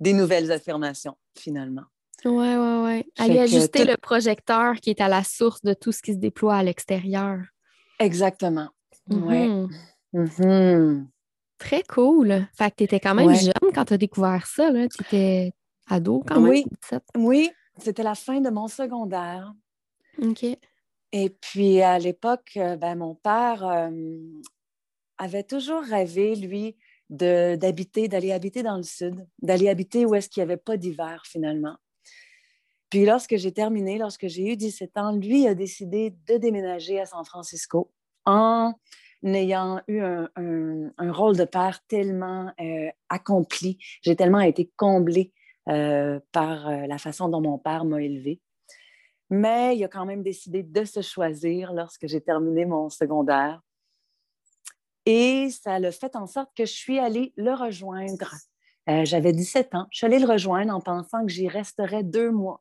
des 0.00 0.14
nouvelles 0.14 0.50
affirmations, 0.52 1.16
finalement. 1.38 1.84
Oui, 2.24 2.54
oui, 2.56 2.76
oui. 2.84 3.12
Aller 3.18 3.38
ajuster 3.38 3.84
le 3.84 3.96
projecteur 3.96 4.76
qui 4.76 4.90
est 4.90 5.00
à 5.00 5.08
la 5.08 5.24
source 5.24 5.62
de 5.62 5.74
tout 5.74 5.92
ce 5.92 6.02
qui 6.02 6.12
se 6.12 6.18
déploie 6.18 6.56
à 6.56 6.62
l'extérieur. 6.62 7.38
Exactement. 7.98 8.68
Mhm. 9.08 9.26
Oui. 9.26 9.68
Mhm. 10.12 11.08
Très 11.58 11.82
cool. 11.82 12.46
Fait 12.54 12.70
que 12.70 12.76
tu 12.76 12.84
étais 12.84 13.00
quand 13.00 13.14
même 13.14 13.26
Ouais. 13.26 13.36
jeune 13.36 13.72
quand 13.74 13.84
tu 13.84 13.94
as 13.94 13.98
découvert 13.98 14.46
ça. 14.46 14.70
Tu 14.72 15.02
étais 15.02 15.52
ado 15.88 16.22
quand 16.26 16.40
même. 16.40 16.50
Oui. 16.50 16.64
17. 16.82 17.02
Oui, 17.16 17.50
c'était 17.78 18.02
la 18.02 18.14
fin 18.14 18.40
de 18.40 18.50
mon 18.50 18.66
secondaire. 18.68 19.52
OK. 20.22 20.44
Et 21.12 21.30
puis, 21.30 21.82
à 21.82 21.98
l'époque, 21.98 22.52
euh, 22.56 22.76
ben, 22.76 22.94
mon 22.96 23.14
père 23.14 23.64
euh, 23.66 23.90
avait 25.18 25.42
toujours 25.42 25.82
rêvé, 25.82 26.36
lui, 26.36 26.76
d'habiter, 27.10 28.06
d'aller 28.08 28.30
habiter 28.32 28.62
dans 28.62 28.76
le 28.76 28.84
sud, 28.84 29.26
d'aller 29.42 29.68
habiter 29.68 30.06
où 30.06 30.14
est-ce 30.14 30.28
qu'il 30.28 30.40
n'y 30.40 30.50
avait 30.50 30.56
pas 30.56 30.76
d'hiver, 30.76 31.22
finalement. 31.26 31.76
Puis, 32.90 33.06
lorsque 33.06 33.36
j'ai 33.36 33.52
terminé, 33.52 33.98
lorsque 33.98 34.26
j'ai 34.26 34.52
eu 34.52 34.56
17 34.56 34.98
ans, 34.98 35.12
lui 35.12 35.46
a 35.46 35.54
décidé 35.54 36.14
de 36.26 36.36
déménager 36.36 37.00
à 37.00 37.06
San 37.06 37.24
Francisco 37.24 37.90
en 38.26 38.74
ayant 39.24 39.80
eu 39.86 40.00
un, 40.00 41.12
rôle 41.12 41.36
de 41.36 41.44
père 41.44 41.80
tellement 41.86 42.52
euh, 42.60 42.88
accompli. 43.08 43.78
J'ai 44.02 44.16
tellement 44.16 44.40
été 44.40 44.70
comblée 44.76 45.32
euh, 45.68 46.20
par 46.32 46.68
euh, 46.68 46.86
la 46.86 46.98
façon 46.98 47.28
dont 47.28 47.40
mon 47.40 47.58
père 47.58 47.84
m'a 47.84 48.02
élevée. 48.02 48.40
Mais 49.28 49.76
il 49.76 49.84
a 49.84 49.88
quand 49.88 50.06
même 50.06 50.22
décidé 50.22 50.62
de 50.62 50.84
se 50.84 51.02
choisir 51.02 51.72
lorsque 51.72 52.06
j'ai 52.06 52.20
terminé 52.20 52.64
mon 52.64 52.88
secondaire. 52.88 53.60
Et 55.06 55.48
ça 55.50 55.78
l'a 55.78 55.92
fait 55.92 56.16
en 56.16 56.26
sorte 56.26 56.50
que 56.56 56.64
je 56.64 56.72
suis 56.72 56.98
allée 56.98 57.32
le 57.36 57.52
rejoindre. 57.54 58.34
J'avais 59.04 59.32
17 59.32 59.76
ans. 59.76 59.86
Je 59.92 59.98
suis 59.98 60.06
allée 60.06 60.18
le 60.18 60.26
rejoindre 60.26 60.74
en 60.74 60.80
pensant 60.80 61.24
que 61.24 61.30
j'y 61.30 61.46
resterais 61.46 62.02
deux 62.02 62.32
mois. 62.32 62.60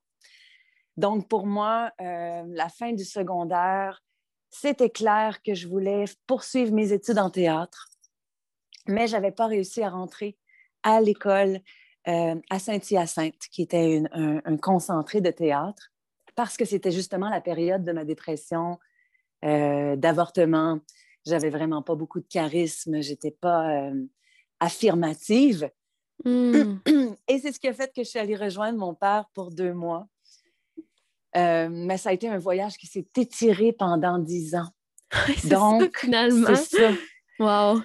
Donc, 1.00 1.30
pour 1.30 1.48
moi, 1.48 1.94
euh, 2.02 2.44
la 2.50 2.68
fin 2.68 2.92
du 2.92 3.06
secondaire, 3.06 4.04
c'était 4.50 4.90
clair 4.90 5.42
que 5.42 5.54
je 5.54 5.66
voulais 5.66 6.04
poursuivre 6.28 6.74
mes 6.74 6.92
études 6.92 7.20
en 7.20 7.30
théâtre, 7.30 7.88
mais 8.86 9.08
je 9.08 9.14
n'avais 9.14 9.32
pas 9.32 9.48
réussi 9.48 9.82
à 9.82 9.90
rentrer 9.90 10.38
à 10.84 11.00
l'école 11.00 11.62
euh, 12.10 12.36
à 12.50 12.60
Saint-Hyacinthe, 12.60 13.48
qui 13.50 13.62
était 13.62 13.96
une- 13.96 14.10
un, 14.12 14.42
un 14.44 14.58
concentré 14.58 15.22
de 15.22 15.32
théâtre, 15.32 15.90
parce 16.36 16.58
que 16.58 16.66
c'était 16.66 16.92
justement 16.92 17.30
la 17.30 17.40
période 17.40 17.86
de 17.86 17.94
ma 17.94 18.04
dépression, 18.04 18.78
euh, 19.46 19.96
d'avortement. 19.96 20.80
J'avais 21.26 21.50
vraiment 21.50 21.82
pas 21.82 21.96
beaucoup 21.96 22.20
de 22.20 22.28
charisme, 22.28 23.02
j'étais 23.02 23.32
pas 23.32 23.92
affirmative. 24.60 25.70
Hmm. 26.26 26.80
Et 27.30 27.40
c'est 27.40 27.54
ce 27.54 27.60
qui 27.60 27.70
a 27.70 27.74
fait 27.74 27.94
que 27.96 28.04
je 28.04 28.10
suis 28.10 28.20
allée 28.20 28.36
rejoindre 28.36 28.78
mon 28.78 28.94
père 28.94 29.30
pour 29.34 29.52
deux 29.52 29.74
mois. 29.74 30.08
Euh, 31.38 31.68
mais 31.72 31.98
ça 31.98 32.10
a 32.10 32.14
été 32.14 32.28
un 32.28 32.38
voyage 32.40 32.78
qui 32.78 32.88
s'est 32.88 33.06
étiré 33.18 33.72
pendant 33.72 34.18
dix 34.18 34.56
ans. 34.56 34.68
ça, 35.38 35.56
Donc, 35.56 35.98
finalement. 35.98 36.56
C'est 36.56 36.78
ça. 36.78 36.92
Wow. 37.40 37.82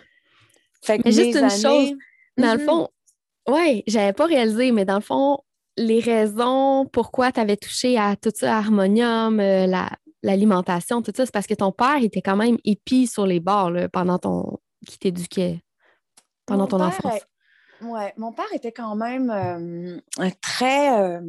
Fait 0.83 0.99
que 0.99 1.03
Mais 1.05 1.13
juste 1.13 1.37
une 1.39 1.45
années- 1.45 1.51
chose, 1.91 1.93
Dans 2.37 2.53
le 2.55 2.59
Mhm. 2.59 2.65
fond, 2.67 2.89
oui, 3.49 3.83
j'avais 3.87 4.13
pas 4.13 4.27
réalisé, 4.27 4.73
mais 4.73 4.85
dans 4.85 4.97
le 4.97 5.01
fond, 5.03 5.39
les 5.77 6.01
raisons 6.01 6.87
pourquoi 6.93 7.31
tu 7.33 7.39
avais 7.41 7.57
touché 7.57 7.97
à 7.99 8.17
tout 8.17 8.33
ça, 8.35 8.59
harmonium, 8.59 9.39
euh, 9.41 9.67
la- 9.67 9.91
l'alimentation, 10.23 11.01
tout 11.03 11.13
ça, 11.17 11.27
c'est 11.27 11.33
parce 11.33 11.47
que 11.47 11.55
ton 11.55 11.71
père 11.71 12.03
était 12.03 12.23
quand 12.23 12.37
même 12.37 12.57
épi 12.65 13.07
sur 13.07 13.27
les 13.27 13.41
bords 13.41 13.71
là, 13.71 13.89
pendant 13.89 14.19
ton. 14.19 14.59
qui 14.87 14.99
t'éduquait 14.99 15.63
pendant 16.45 16.65
Mon 16.65 16.69
ton 16.69 16.77
père 16.79 16.87
enfance. 16.89 17.15
est- 17.81 17.85
ouais, 17.87 18.13
mon 18.19 18.33
père 18.33 18.53
était 18.53 18.73
quand 18.73 18.95
même 18.97 19.31
euh, 19.31 19.99
très. 20.43 21.21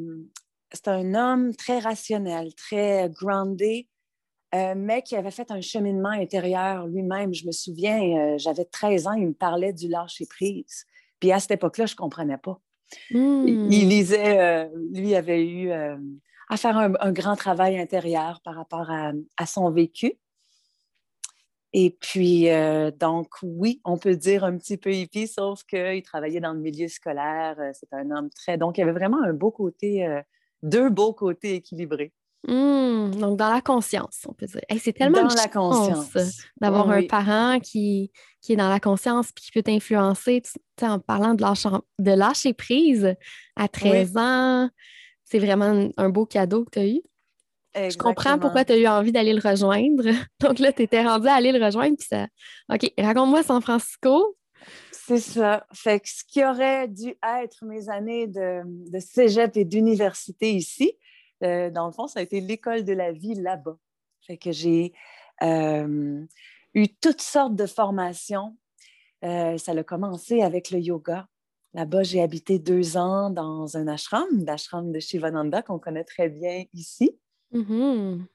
C'est 0.76 0.90
un 0.90 1.14
homme 1.16 1.56
très 1.56 1.80
rationnel, 1.80 2.54
très 2.54 3.10
groundé, 3.10 3.88
euh, 4.54 4.74
mais 4.76 5.02
qui 5.02 5.16
avait 5.16 5.32
fait 5.32 5.52
un 5.52 5.62
cheminement 5.62 6.10
intérieur 6.10 6.88
lui-même. 6.88 7.34
Je 7.34 7.46
me 7.46 7.52
souviens, 7.52 8.00
euh, 8.00 8.38
j'avais 8.38 8.66
13 8.66 9.08
ans, 9.08 9.14
il 9.14 9.28
me 9.28 9.34
parlait 9.34 9.74
du 9.74 9.88
lâcher-prise. 9.88 10.86
Puis 11.20 11.32
à 11.32 11.40
cette 11.40 11.52
époque-là, 11.52 11.86
je 11.86 11.94
ne 11.94 11.98
comprenais 11.98 12.38
pas. 12.38 12.60
Hmm. 13.12 13.48
Il, 13.48 13.74
il 13.74 13.90
lisait, 13.90 14.40
euh, 14.40 14.70
lui 14.94 15.16
avait 15.16 15.44
eu 15.46 15.72
à 15.72 16.58
faire 16.58 16.78
un, 16.78 16.94
un 17.00 17.12
grand 17.12 17.36
travail 17.36 17.80
intérieur 17.80 18.42
par 18.44 18.56
rapport 18.56 18.92
à, 18.92 19.12
à 19.38 19.46
son 19.46 19.72
vécu. 19.72 20.20
Et 21.78 21.90
puis, 21.90 22.50
euh, 22.50 22.90
donc, 22.90 23.34
oui, 23.44 23.82
on 23.84 23.98
peut 23.98 24.16
dire 24.16 24.46
un 24.46 24.58
petit 24.58 24.78
peu 24.78 24.94
hippie, 24.94 25.28
sauf 25.28 25.64
qu'il 25.64 26.02
travaillait 26.04 26.40
dans 26.40 26.54
le 26.54 26.62
milieu 26.62 26.88
scolaire. 26.88 27.58
C'est 27.74 27.92
un 27.92 28.12
homme 28.12 28.30
très. 28.30 28.58
Donc, 28.58 28.78
il 28.78 28.80
y 28.80 28.84
avait 28.84 28.94
vraiment 28.94 29.22
un 29.22 29.34
beau 29.34 29.52
côté, 29.52 30.08
euh, 30.08 30.22
deux 30.64 30.90
beaux 30.90 31.14
côtés 31.14 31.56
équilibrés. 31.56 32.12
Hmm. 32.48 33.12
Donc, 33.12 33.38
dans 33.38 33.52
la 33.52 33.62
conscience, 33.62 34.22
on 34.28 34.34
peut 34.34 34.46
dire. 34.46 34.62
Hey, 34.70 34.78
c'est 34.78 34.94
tellement 34.94 35.24
dans 35.24 35.34
la 35.34 35.52
chance, 35.52 35.52
conscience. 35.54 36.38
d'avoir 36.62 36.90
un 36.92 37.00
Oui. 37.00 37.08
parent 37.08 37.60
qui, 37.60 38.12
qui 38.42 38.54
est 38.54 38.56
dans 38.56 38.70
la 38.70 38.80
conscience 38.80 39.32
puis 39.32 39.46
qui 39.46 39.52
peut 39.52 39.64
t'influencer. 39.64 40.44
En 40.82 41.00
parlant 41.00 41.34
de 41.34 41.42
lâcher, 41.42 41.70
de 41.98 42.12
lâcher 42.12 42.54
prise 42.54 43.16
à 43.56 43.68
13 43.68 44.18
ans, 44.18 44.70
c'est 45.24 45.40
vraiment 45.40 45.66
un, 45.66 45.90
un 45.98 46.10
beau 46.10 46.26
cadeau 46.28 46.66
que 46.66 46.72
tu 46.72 46.80
as 46.80 46.88
eu. 46.88 47.02
Je 47.76 47.98
comprends 47.98 48.38
pourquoi 48.40 48.64
tu 48.64 48.74
as 48.74 48.78
eu 48.78 48.88
envie 48.88 49.12
d'aller 49.12 49.34
le 49.34 49.42
rejoindre. 49.42 50.04
Donc 50.40 50.60
là, 50.60 50.72
tu 50.72 50.84
étais 50.84 51.04
rendu 51.04 51.28
à 51.28 51.34
aller 51.34 51.52
le 51.52 51.64
rejoindre. 51.64 51.98
Puis 51.98 52.08
ça... 52.08 52.28
OK, 52.72 52.92
raconte-moi 52.98 53.44
San 53.44 53.62
Francisco. 53.62 54.38
C'est 55.08 55.20
ça. 55.20 55.68
Fait 55.72 56.00
que 56.00 56.10
ce 56.10 56.24
qui 56.24 56.44
aurait 56.44 56.88
dû 56.88 57.14
être 57.24 57.64
mes 57.64 57.90
années 57.90 58.26
de, 58.26 58.64
de 58.66 59.00
cégep 59.00 59.56
et 59.56 59.64
d'université 59.64 60.52
ici, 60.54 60.98
euh, 61.44 61.70
dans 61.70 61.86
le 61.86 61.92
fond, 61.92 62.08
ça 62.08 62.22
a 62.22 62.24
été 62.24 62.42
l'école 62.42 62.84
de 62.84 62.94
la 62.94 63.12
vie 63.12 63.36
là-bas. 63.36 63.78
Fait 64.22 64.38
que 64.38 64.52
j'ai 64.52 64.94
euh, 65.44 66.26
eu 66.74 66.88
toutes 66.88 67.22
sortes 67.22 67.56
de 67.56 67.68
formations. 67.68 68.58
Euh, 69.24 69.60
ça 69.60 69.74
a 69.74 69.84
commencé 69.84 70.42
avec 70.42 70.72
le 70.72 70.80
yoga. 70.80 71.28
Là-bas, 71.76 72.02
j'ai 72.02 72.24
habité 72.24 72.58
deux 72.58 72.98
ans 72.98 73.30
dans 73.30 73.78
un 73.78 73.88
ashram, 73.88 74.26
l'ashram 74.44 74.92
de 74.92 75.00
Shivananda, 75.00 75.62
qu'on 75.62 75.78
connaît 75.78 76.04
très 76.04 76.30
bien 76.30 76.64
ici. 76.74 77.16
Mhm. 77.52 78.26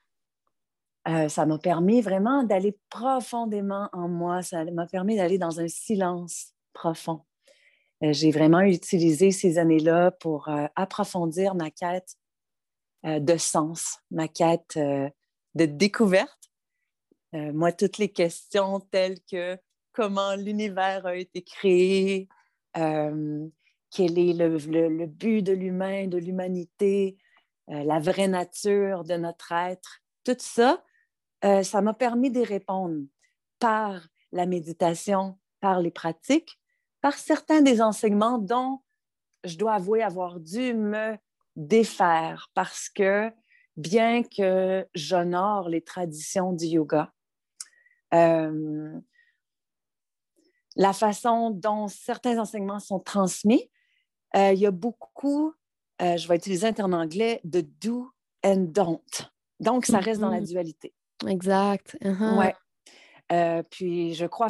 Euh, 1.09 1.29
ça 1.29 1.47
m'a 1.47 1.59
permis 1.59 2.01
vraiment 2.01 2.45
d'aller 2.45 2.79
profondément 2.91 3.89
en 3.93 4.07
moi. 4.07 4.43
Ça 4.43 4.65
m'a 4.67 4.87
permis 4.87 5.17
d'aller 5.17 5.39
dans 5.39 5.59
un 5.59 5.67
silence 5.67 6.55
profond. 6.73 7.23
Euh, 8.03 8.13
J'ai 8.13 8.31
vraiment 8.31 8.61
utilisé 8.61 9.31
ces 9.31 9.59
années-là 9.59 10.11
pour 10.11 10.49
euh, 10.49 10.67
approfondir 10.77 11.55
ma 11.55 11.71
quête 11.71 12.17
euh, 13.05 13.21
de 13.21 13.37
sens, 13.37 13.99
ma 14.11 14.29
quête 14.29 14.79
de 14.79 15.65
découverte. 15.65 16.37
Moi, 17.33 17.71
toutes 17.71 17.99
les 17.99 18.09
questions 18.09 18.81
telles 18.81 19.21
que 19.31 19.57
comment 19.93 20.35
l'univers 20.35 21.07
a 21.07 21.15
été 21.15 21.43
créé, 21.43 22.29
quel 22.75 24.19
est 24.19 24.33
le, 24.33 25.07
but 25.07 25.41
de 25.41 25.53
l'humain, 25.53 26.09
de 26.09 26.19
l'humanité, 26.19 27.19
la 27.69 28.01
vraie 28.01 28.27
nature 28.27 29.05
de 29.05 29.15
notre 29.15 29.53
être, 29.53 30.01
tout 30.25 30.37
ça, 30.41 30.83
ça 31.41 31.81
m'a 31.83 31.95
permis 31.95 32.33
d'y 32.33 32.43
répondre 32.43 33.05
par 33.61 34.09
la 34.33 34.47
méditation, 34.47 35.39
par 35.61 35.81
les 35.81 35.93
pratiques, 35.93 36.60
par 37.01 37.15
certains 37.15 37.63
des 37.63 37.81
enseignements 37.81 38.39
dont 38.39 38.81
je 39.45 39.57
dois 39.57 39.75
avouer 39.75 40.03
avoir 40.03 40.41
dû 40.41 40.75
me 40.75 41.17
défaire 41.57 42.51
parce 42.55 42.89
que 42.89 43.33
bien 43.77 44.23
que 44.23 44.87
j'honore 44.95 45.69
les 45.69 45.83
traditions 45.83 46.53
du 46.53 46.67
yoga, 46.67 47.13
euh, 48.15 48.99
la 50.77 50.93
façon 50.93 51.51
dont 51.51 51.89
certains 51.89 52.39
enseignements 52.39 52.79
sont 52.79 53.01
transmis, 53.01 53.71
euh, 54.37 54.53
il 54.53 54.61
y 54.61 54.67
a 54.67 54.71
beaucoup, 54.71 55.53
euh, 56.03 56.17
je 56.17 56.29
vais 56.29 56.37
utiliser 56.37 56.69
un 56.69 56.73
terme 56.73 56.95
anglais, 56.95 57.41
de 57.45 57.61
do 57.61 58.11
and 58.45 58.67
don't. 58.69 59.31
Donc, 59.59 59.87
ça 59.87 59.99
reste 59.99 60.21
dans 60.21 60.31
la 60.31 60.41
mm-hmm. 60.41 60.47
dualité. 60.47 60.95
Exact. 61.27 61.99
Uh-huh. 62.03 62.39
Ouais. 62.39 63.65
puis, 63.71 64.15
je 64.15 64.27
crois 64.27 64.49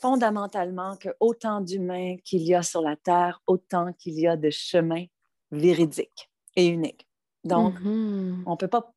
fondamentalement 0.00 0.96
que 0.96 1.08
autant 1.20 1.60
d'humains 1.60 2.16
qu'il 2.24 2.42
y 2.42 2.54
a 2.54 2.62
sur 2.62 2.82
la 2.82 2.96
Terre, 2.96 3.40
autant 3.46 3.92
qu'il 3.92 4.18
y 4.18 4.26
a 4.26 4.36
de 4.36 4.50
chemins 4.50 5.06
véridiques 5.50 6.30
et 6.56 6.66
uniques. 6.66 7.06
Donc, 7.44 7.78
mm-hmm. 7.80 8.42
on 8.46 8.56
peut 8.56 8.68
pas. 8.68 8.92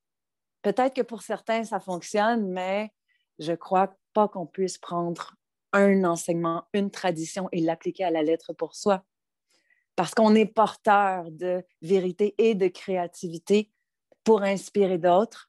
Peut-être 0.61 0.95
que 0.95 1.01
pour 1.01 1.21
certains, 1.21 1.63
ça 1.63 1.79
fonctionne, 1.79 2.49
mais 2.49 2.91
je 3.39 3.53
crois 3.53 3.93
pas 4.13 4.27
qu'on 4.27 4.47
puisse 4.47 4.77
prendre 4.77 5.35
un 5.73 6.03
enseignement, 6.03 6.63
une 6.73 6.91
tradition 6.91 7.49
et 7.51 7.61
l'appliquer 7.61 8.05
à 8.05 8.11
la 8.11 8.23
lettre 8.23 8.53
pour 8.53 8.75
soi. 8.75 9.03
Parce 9.95 10.13
qu'on 10.13 10.35
est 10.35 10.45
porteur 10.45 11.31
de 11.31 11.63
vérité 11.81 12.35
et 12.37 12.55
de 12.55 12.67
créativité 12.67 13.71
pour 14.23 14.43
inspirer 14.43 14.97
d'autres. 14.97 15.46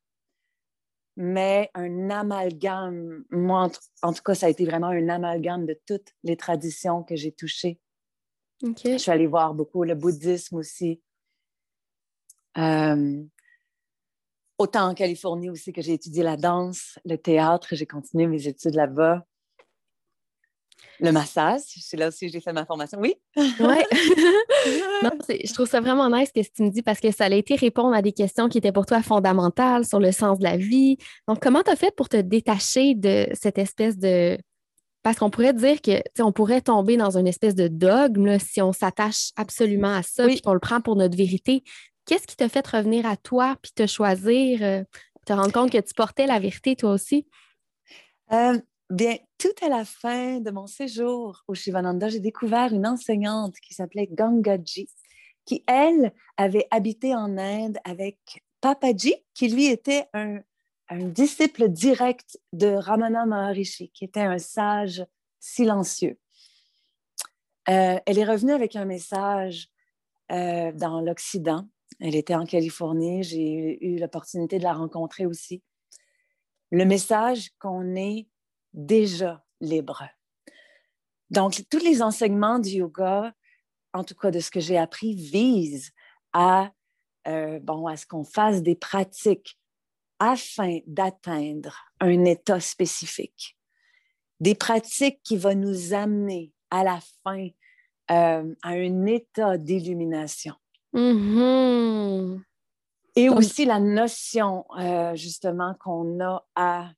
Mais 1.20 1.68
un 1.74 2.10
amalgame, 2.10 3.24
moi, 3.30 3.68
en, 4.02 4.12
tout 4.12 4.22
cas, 4.22 4.34
ça 4.36 4.46
a 4.46 4.50
été 4.50 4.64
vraiment 4.64 4.86
un 4.86 5.08
amalgame 5.08 5.66
de 5.66 5.76
toutes 5.84 6.14
les 6.22 6.36
traditions 6.36 7.02
que 7.02 7.16
j'ai 7.16 7.32
touchées. 7.32 7.80
Je 8.62 8.98
suis 8.98 9.10
allée 9.10 9.26
voir 9.26 9.52
beaucoup 9.52 9.82
le 9.82 9.96
bouddhisme 9.96 10.54
aussi. 10.54 11.02
Euh, 12.56 13.24
autant 14.58 14.90
en 14.90 14.94
Californie 14.94 15.50
aussi 15.50 15.72
que 15.72 15.82
j'ai 15.82 15.94
étudié 15.94 16.22
la 16.22 16.36
danse, 16.36 17.00
le 17.04 17.16
théâtre, 17.16 17.74
j'ai 17.74 17.86
continué 17.86 18.28
mes 18.28 18.46
études 18.46 18.76
là-bas. 18.76 19.26
Le 21.00 21.12
massage, 21.12 21.60
c'est 21.80 21.96
là 21.96 22.08
aussi 22.08 22.26
que 22.26 22.32
j'ai 22.32 22.40
fait 22.40 22.52
ma 22.52 22.66
formation. 22.66 22.98
Oui. 23.00 23.14
oui. 23.36 23.44
je 25.44 25.52
trouve 25.52 25.68
ça 25.68 25.80
vraiment 25.80 26.10
nice 26.10 26.30
ce 26.34 26.40
que 26.40 26.46
tu 26.46 26.62
me 26.62 26.70
dis 26.70 26.82
parce 26.82 27.00
que 27.00 27.10
ça 27.12 27.26
a 27.26 27.30
été 27.30 27.54
répondre 27.54 27.94
à 27.94 28.02
des 28.02 28.12
questions 28.12 28.48
qui 28.48 28.58
étaient 28.58 28.72
pour 28.72 28.86
toi 28.86 29.02
fondamentales 29.02 29.84
sur 29.84 30.00
le 30.00 30.12
sens 30.12 30.38
de 30.38 30.44
la 30.44 30.56
vie. 30.56 30.96
Donc, 31.28 31.40
comment 31.40 31.62
tu 31.62 31.70
as 31.70 31.76
fait 31.76 31.94
pour 31.94 32.08
te 32.08 32.16
détacher 32.16 32.94
de 32.94 33.28
cette 33.34 33.58
espèce 33.58 33.96
de. 33.98 34.38
Parce 35.04 35.18
qu'on 35.18 35.30
pourrait 35.30 35.54
dire 35.54 35.80
que 35.80 36.02
on 36.20 36.32
pourrait 36.32 36.60
tomber 36.60 36.96
dans 36.96 37.16
une 37.16 37.28
espèce 37.28 37.54
de 37.54 37.68
dogme 37.68 38.38
si 38.38 38.60
on 38.60 38.72
s'attache 38.72 39.30
absolument 39.36 39.94
à 39.94 40.02
ça 40.02 40.26
et 40.26 40.40
qu'on 40.40 40.52
le 40.52 40.58
prend 40.58 40.80
pour 40.80 40.96
notre 40.96 41.16
vérité. 41.16 41.62
Qu'est-ce 42.04 42.26
qui 42.26 42.36
t'a 42.36 42.48
fait 42.48 42.66
revenir 42.66 43.06
à 43.06 43.16
toi 43.16 43.56
puis 43.62 43.70
te 43.72 43.86
choisir, 43.86 44.62
euh, 44.62 44.82
te 45.24 45.32
rendre 45.32 45.52
compte 45.52 45.70
que 45.70 45.78
tu 45.78 45.94
portais 45.94 46.26
la 46.26 46.40
vérité 46.40 46.74
toi 46.74 46.92
aussi? 46.92 47.26
Euh, 48.32 48.58
bien, 48.90 49.16
tout 49.38 49.54
à 49.62 49.68
la 49.68 49.84
fin 49.84 50.40
de 50.40 50.50
mon 50.50 50.66
séjour 50.66 51.42
au 51.48 51.54
Shivananda, 51.54 52.08
j'ai 52.08 52.20
découvert 52.20 52.72
une 52.72 52.86
enseignante 52.86 53.54
qui 53.60 53.74
s'appelait 53.74 54.08
Gangaji, 54.10 54.88
qui, 55.44 55.64
elle, 55.66 56.12
avait 56.36 56.66
habité 56.70 57.14
en 57.14 57.38
Inde 57.38 57.78
avec 57.84 58.18
Papaji, 58.60 59.14
qui 59.34 59.48
lui 59.48 59.66
était 59.66 60.06
un, 60.12 60.40
disciple 60.90 61.68
direct 61.68 62.40
de 62.54 62.68
Ramana 62.68 63.26
Maharishi, 63.26 63.90
qui 63.90 64.04
était 64.04 64.20
un 64.20 64.38
sage 64.38 65.04
silencieux. 65.38 66.18
Euh, 67.68 67.98
elle 68.06 68.18
est 68.18 68.24
revenue 68.24 68.52
avec 68.52 68.74
un 68.74 68.86
message 68.86 69.68
dans 70.30 71.00
l'Occident 71.00 71.66
elle 72.00 72.14
était 72.14 72.34
en 72.34 72.44
Californie. 72.44 73.22
J'ai 73.22 73.84
eu 73.84 73.98
l'opportunité 73.98 74.58
de 74.58 74.64
la 74.64 74.72
rencontrer 74.72 75.26
aussi. 75.26 75.62
Le 76.70 76.84
message 76.84 77.50
qu'on 77.58 77.94
est 77.96 78.28
déjà 78.72 79.44
libre. 79.60 80.04
Donc, 81.30 81.62
tous 81.70 81.78
les 81.78 82.02
enseignements 82.02 82.58
du 82.58 82.70
yoga, 82.70 83.32
en 83.92 84.04
tout 84.04 84.14
cas 84.14 84.30
de 84.30 84.40
ce 84.40 84.50
que 84.50 84.60
j'ai 84.60 84.78
appris, 84.78 85.14
visent 85.14 85.90
à, 86.32 86.70
euh, 87.26 87.58
bon, 87.60 87.86
à 87.86 87.96
ce 87.96 88.06
qu'on 88.06 88.24
fasse 88.24 88.62
des 88.62 88.76
pratiques 88.76 89.58
afin 90.18 90.78
d'atteindre 90.86 91.76
un 92.00 92.24
état 92.24 92.60
spécifique. 92.60 93.56
Des 94.40 94.54
pratiques 94.54 95.20
qui 95.22 95.36
vont 95.36 95.54
nous 95.54 95.94
amener 95.94 96.52
à 96.70 96.84
la 96.84 96.98
fin 97.24 97.48
euh, 98.10 98.54
à 98.62 98.70
un 98.70 99.06
état 99.06 99.58
d'illumination. 99.58 100.54
Mm-hmm. 100.94 102.40
Et 103.16 103.28
aussi 103.28 103.64
la 103.64 103.80
notion, 103.80 104.64
euh, 104.78 105.14
justement, 105.14 105.74
qu'on 105.80 106.20
a 106.20 106.46
à 106.54 106.90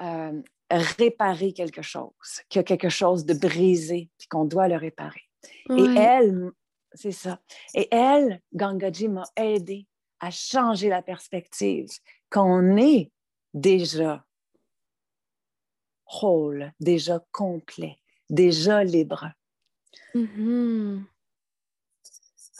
euh, 0.00 0.40
réparer 0.70 1.52
quelque 1.52 1.82
chose, 1.82 2.42
qu'il 2.48 2.58
y 2.58 2.60
a 2.60 2.64
quelque 2.64 2.88
chose 2.88 3.24
de 3.24 3.34
brisé, 3.34 4.10
puis 4.18 4.28
qu'on 4.28 4.44
doit 4.44 4.68
le 4.68 4.76
réparer. 4.76 5.22
Et 5.70 5.84
elle, 5.96 6.50
c'est 6.92 7.12
ça. 7.12 7.40
Et 7.74 7.88
elle, 7.94 8.40
Gangaji, 8.52 9.08
m'a 9.08 9.24
aidé 9.36 9.86
à 10.20 10.30
changer 10.30 10.88
la 10.88 11.02
perspective, 11.02 11.88
qu'on 12.30 12.76
est 12.76 13.10
déjà 13.54 14.24
whole, 16.22 16.72
déjà 16.80 17.22
complet, 17.32 17.98
déjà 18.30 18.82
libre. 18.84 19.30
Mm-hmm. 20.14 21.04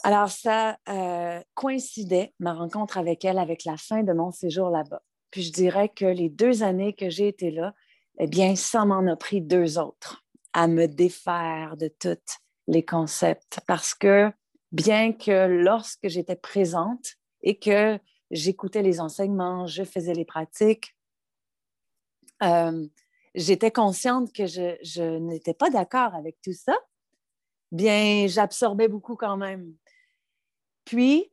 Alors, 0.03 0.29
ça 0.29 0.77
euh, 0.87 1.41
coïncidait, 1.55 2.33
ma 2.39 2.53
rencontre 2.53 2.97
avec 2.97 3.25
elle, 3.25 3.37
avec 3.37 3.65
la 3.65 3.75
fin 3.75 4.03
de 4.03 4.13
mon 4.13 4.31
séjour 4.31 4.69
là-bas. 4.69 5.01
Puis 5.31 5.43
je 5.43 5.51
dirais 5.51 5.89
que 5.89 6.05
les 6.05 6.29
deux 6.29 6.63
années 6.63 6.93
que 6.93 7.09
j'ai 7.09 7.27
été 7.27 7.51
là, 7.51 7.73
eh 8.19 8.27
bien, 8.27 8.55
ça 8.55 8.85
m'en 8.85 9.07
a 9.07 9.15
pris 9.15 9.41
deux 9.41 9.79
autres 9.79 10.23
à 10.53 10.67
me 10.67 10.87
défaire 10.87 11.77
de 11.77 11.87
tous 11.87 12.39
les 12.67 12.83
concepts. 12.83 13.59
Parce 13.65 13.93
que 13.93 14.31
bien 14.71 15.13
que 15.13 15.47
lorsque 15.47 16.07
j'étais 16.07 16.35
présente 16.35 17.15
et 17.41 17.57
que 17.57 17.97
j'écoutais 18.29 18.81
les 18.81 18.99
enseignements, 18.99 19.67
je 19.67 19.83
faisais 19.83 20.13
les 20.13 20.25
pratiques, 20.25 20.95
euh, 22.43 22.87
j'étais 23.35 23.71
consciente 23.71 24.33
que 24.33 24.45
je, 24.45 25.17
n'étais 25.17 25.53
pas 25.53 25.69
d'accord 25.69 26.13
avec 26.13 26.41
tout 26.41 26.53
ça, 26.53 26.77
bien, 27.71 28.27
j'absorbais 28.27 28.89
beaucoup 28.89 29.15
quand 29.15 29.37
même. 29.37 29.73
Puis, 30.83 31.31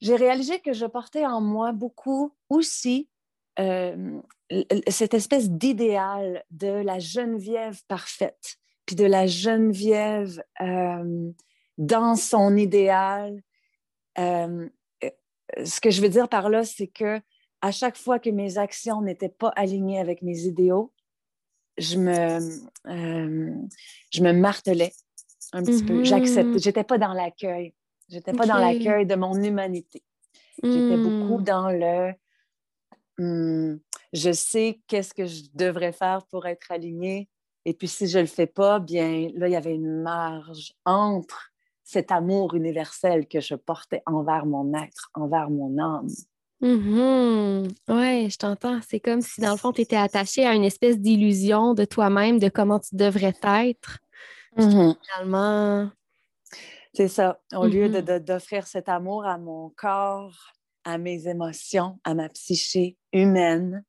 j'ai 0.00 0.16
réalisé 0.16 0.60
que 0.60 0.72
je 0.72 0.86
portais 0.86 1.26
en 1.26 1.40
moi 1.40 1.72
beaucoup 1.72 2.34
aussi 2.48 3.08
euh, 3.58 4.20
cette 4.88 5.14
espèce 5.14 5.50
d'idéal 5.50 6.44
de 6.50 6.68
la 6.68 6.98
Geneviève 6.98 7.80
parfaite, 7.86 8.56
puis 8.86 8.96
de 8.96 9.04
la 9.04 9.26
Geneviève 9.26 10.42
euh, 10.60 11.30
dans 11.78 12.16
son 12.16 12.56
idéal. 12.56 13.42
Euh, 14.18 14.68
ce 15.64 15.80
que 15.80 15.90
je 15.90 16.02
veux 16.02 16.08
dire 16.08 16.28
par 16.28 16.48
là, 16.48 16.64
c'est 16.64 16.88
que 16.88 17.20
à 17.60 17.72
chaque 17.72 17.96
fois 17.96 18.18
que 18.18 18.30
mes 18.30 18.58
actions 18.58 19.02
n'étaient 19.02 19.28
pas 19.28 19.52
alignées 19.56 20.00
avec 20.00 20.22
mes 20.22 20.40
idéaux, 20.40 20.92
je 21.78 21.98
me, 21.98 22.40
je 22.86 24.22
me 24.22 24.32
martelais 24.32 24.92
un 25.52 25.62
petit 25.62 25.84
peu. 25.84 26.04
J'accepte. 26.04 26.48
Mm-hmm. 26.48 26.62
J'étais 26.62 26.84
pas 26.84 26.98
dans 26.98 27.12
l'accueil. 27.12 27.74
J'étais 28.08 28.32
pas 28.32 28.46
dans 28.46 28.58
l'accueil 28.58 29.06
de 29.06 29.14
mon 29.14 29.34
humanité. 29.42 30.02
J'étais 30.62 30.96
beaucoup 30.96 31.38
mm. 31.38 31.44
dans 31.44 31.70
le 31.70 32.12
hmm, 33.18 33.78
je 34.12 34.32
sais 34.32 34.80
qu'est-ce 34.86 35.14
que 35.14 35.26
je 35.26 35.44
devrais 35.54 35.92
faire 35.92 36.24
pour 36.30 36.46
être 36.46 36.70
alignée. 36.70 37.28
Et 37.64 37.74
puis 37.74 37.88
si 37.88 38.08
je 38.08 38.18
le 38.18 38.26
fais 38.26 38.46
pas, 38.46 38.78
bien 38.78 39.30
là, 39.34 39.48
il 39.48 39.52
y 39.52 39.56
avait 39.56 39.74
une 39.74 40.02
marge 40.02 40.72
entre 40.84 41.50
cet 41.84 42.12
amour 42.12 42.54
universel 42.54 43.26
que 43.26 43.40
je 43.40 43.54
portais 43.54 44.02
envers 44.06 44.46
mon 44.46 44.74
être, 44.74 45.10
envers 45.14 45.50
mon 45.50 45.76
âme. 45.78 46.08
Mm-hmm. 46.62 47.70
Oui, 47.88 48.30
je 48.30 48.36
t'entends. 48.36 48.80
C'est 48.88 49.00
comme 49.00 49.22
si, 49.22 49.40
dans 49.40 49.52
le 49.52 49.56
fond, 49.56 49.72
tu 49.72 49.80
étais 49.80 49.96
attaché 49.96 50.46
à 50.46 50.54
une 50.54 50.64
espèce 50.64 50.98
d'illusion 50.98 51.74
de 51.74 51.84
toi-même, 51.84 52.38
de 52.38 52.48
comment 52.48 52.78
tu 52.78 52.96
devrais 52.96 53.34
être. 53.42 53.98
Mm-hmm. 54.56 54.94
Finalement. 55.02 55.90
C'est 56.92 57.08
ça. 57.08 57.40
Au 57.54 57.66
lieu 57.66 57.88
mm-hmm. 57.88 58.20
d'offrir 58.20 58.66
cet 58.66 58.88
amour 58.88 59.24
à 59.24 59.38
mon 59.38 59.70
corps, 59.70 60.52
à 60.84 60.98
mes 60.98 61.28
émotions, 61.28 61.98
à 62.04 62.14
ma 62.14 62.28
psyché 62.28 62.96
humaine, 63.12 63.84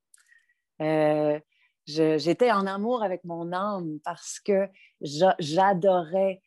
euh, 0.82 1.40
j'étais 1.86 2.52
en 2.52 2.66
amour 2.66 3.04
avec 3.04 3.24
mon 3.24 3.52
âme 3.52 4.00
parce 4.04 4.40
que 4.40 4.68
j'adorais, 5.02 6.42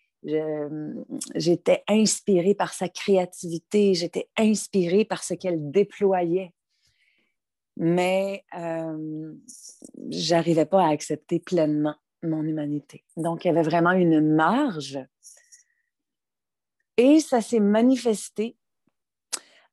j'étais 1.34 1.82
inspirée 1.88 2.54
par 2.54 2.72
sa 2.72 2.88
créativité, 2.88 3.94
j'étais 3.94 4.28
inspirée 4.36 5.04
par 5.04 5.22
ce 5.22 5.34
qu'elle 5.34 5.70
déployait. 5.70 6.52
Mais 7.76 8.44
euh, 8.56 9.34
j'arrivais 10.08 10.66
pas 10.66 10.84
à 10.84 10.90
accepter 10.90 11.40
pleinement 11.40 11.96
mon 12.22 12.42
humanité. 12.44 13.04
Donc, 13.16 13.44
il 13.44 13.48
y 13.48 13.50
avait 13.50 13.62
vraiment 13.62 13.90
une 13.90 14.20
marge. 14.20 14.98
Et 16.96 17.18
ça 17.18 17.40
s'est 17.40 17.60
manifesté 17.60 18.56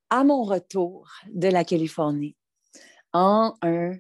à 0.09 0.23
mon 0.23 0.43
retour 0.43 1.09
de 1.31 1.47
la 1.47 1.63
Californie 1.63 2.35
en 3.13 3.55
un 3.61 3.93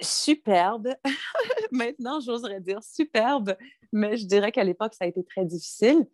superbe, 0.00 0.94
maintenant 1.72 2.20
j'oserais 2.20 2.60
dire 2.60 2.82
superbe, 2.82 3.56
mais 3.92 4.16
je 4.16 4.26
dirais 4.26 4.52
qu'à 4.52 4.64
l'époque, 4.64 4.94
ça 4.94 5.04
a 5.04 5.08
été 5.08 5.24
très 5.24 5.44
difficile. 5.44 6.06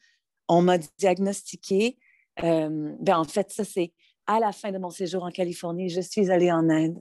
On 0.48 0.62
m'a 0.62 0.78
diagnostiqué, 0.98 1.98
euh, 2.42 2.94
ben 3.00 3.18
en 3.18 3.24
fait, 3.24 3.50
ça 3.50 3.64
c'est 3.64 3.92
à 4.26 4.40
la 4.40 4.52
fin 4.52 4.72
de 4.72 4.78
mon 4.78 4.90
séjour 4.90 5.24
en 5.24 5.30
Californie, 5.30 5.88
je 5.88 6.00
suis 6.00 6.30
allée 6.30 6.50
en 6.50 6.68
Inde. 6.68 7.00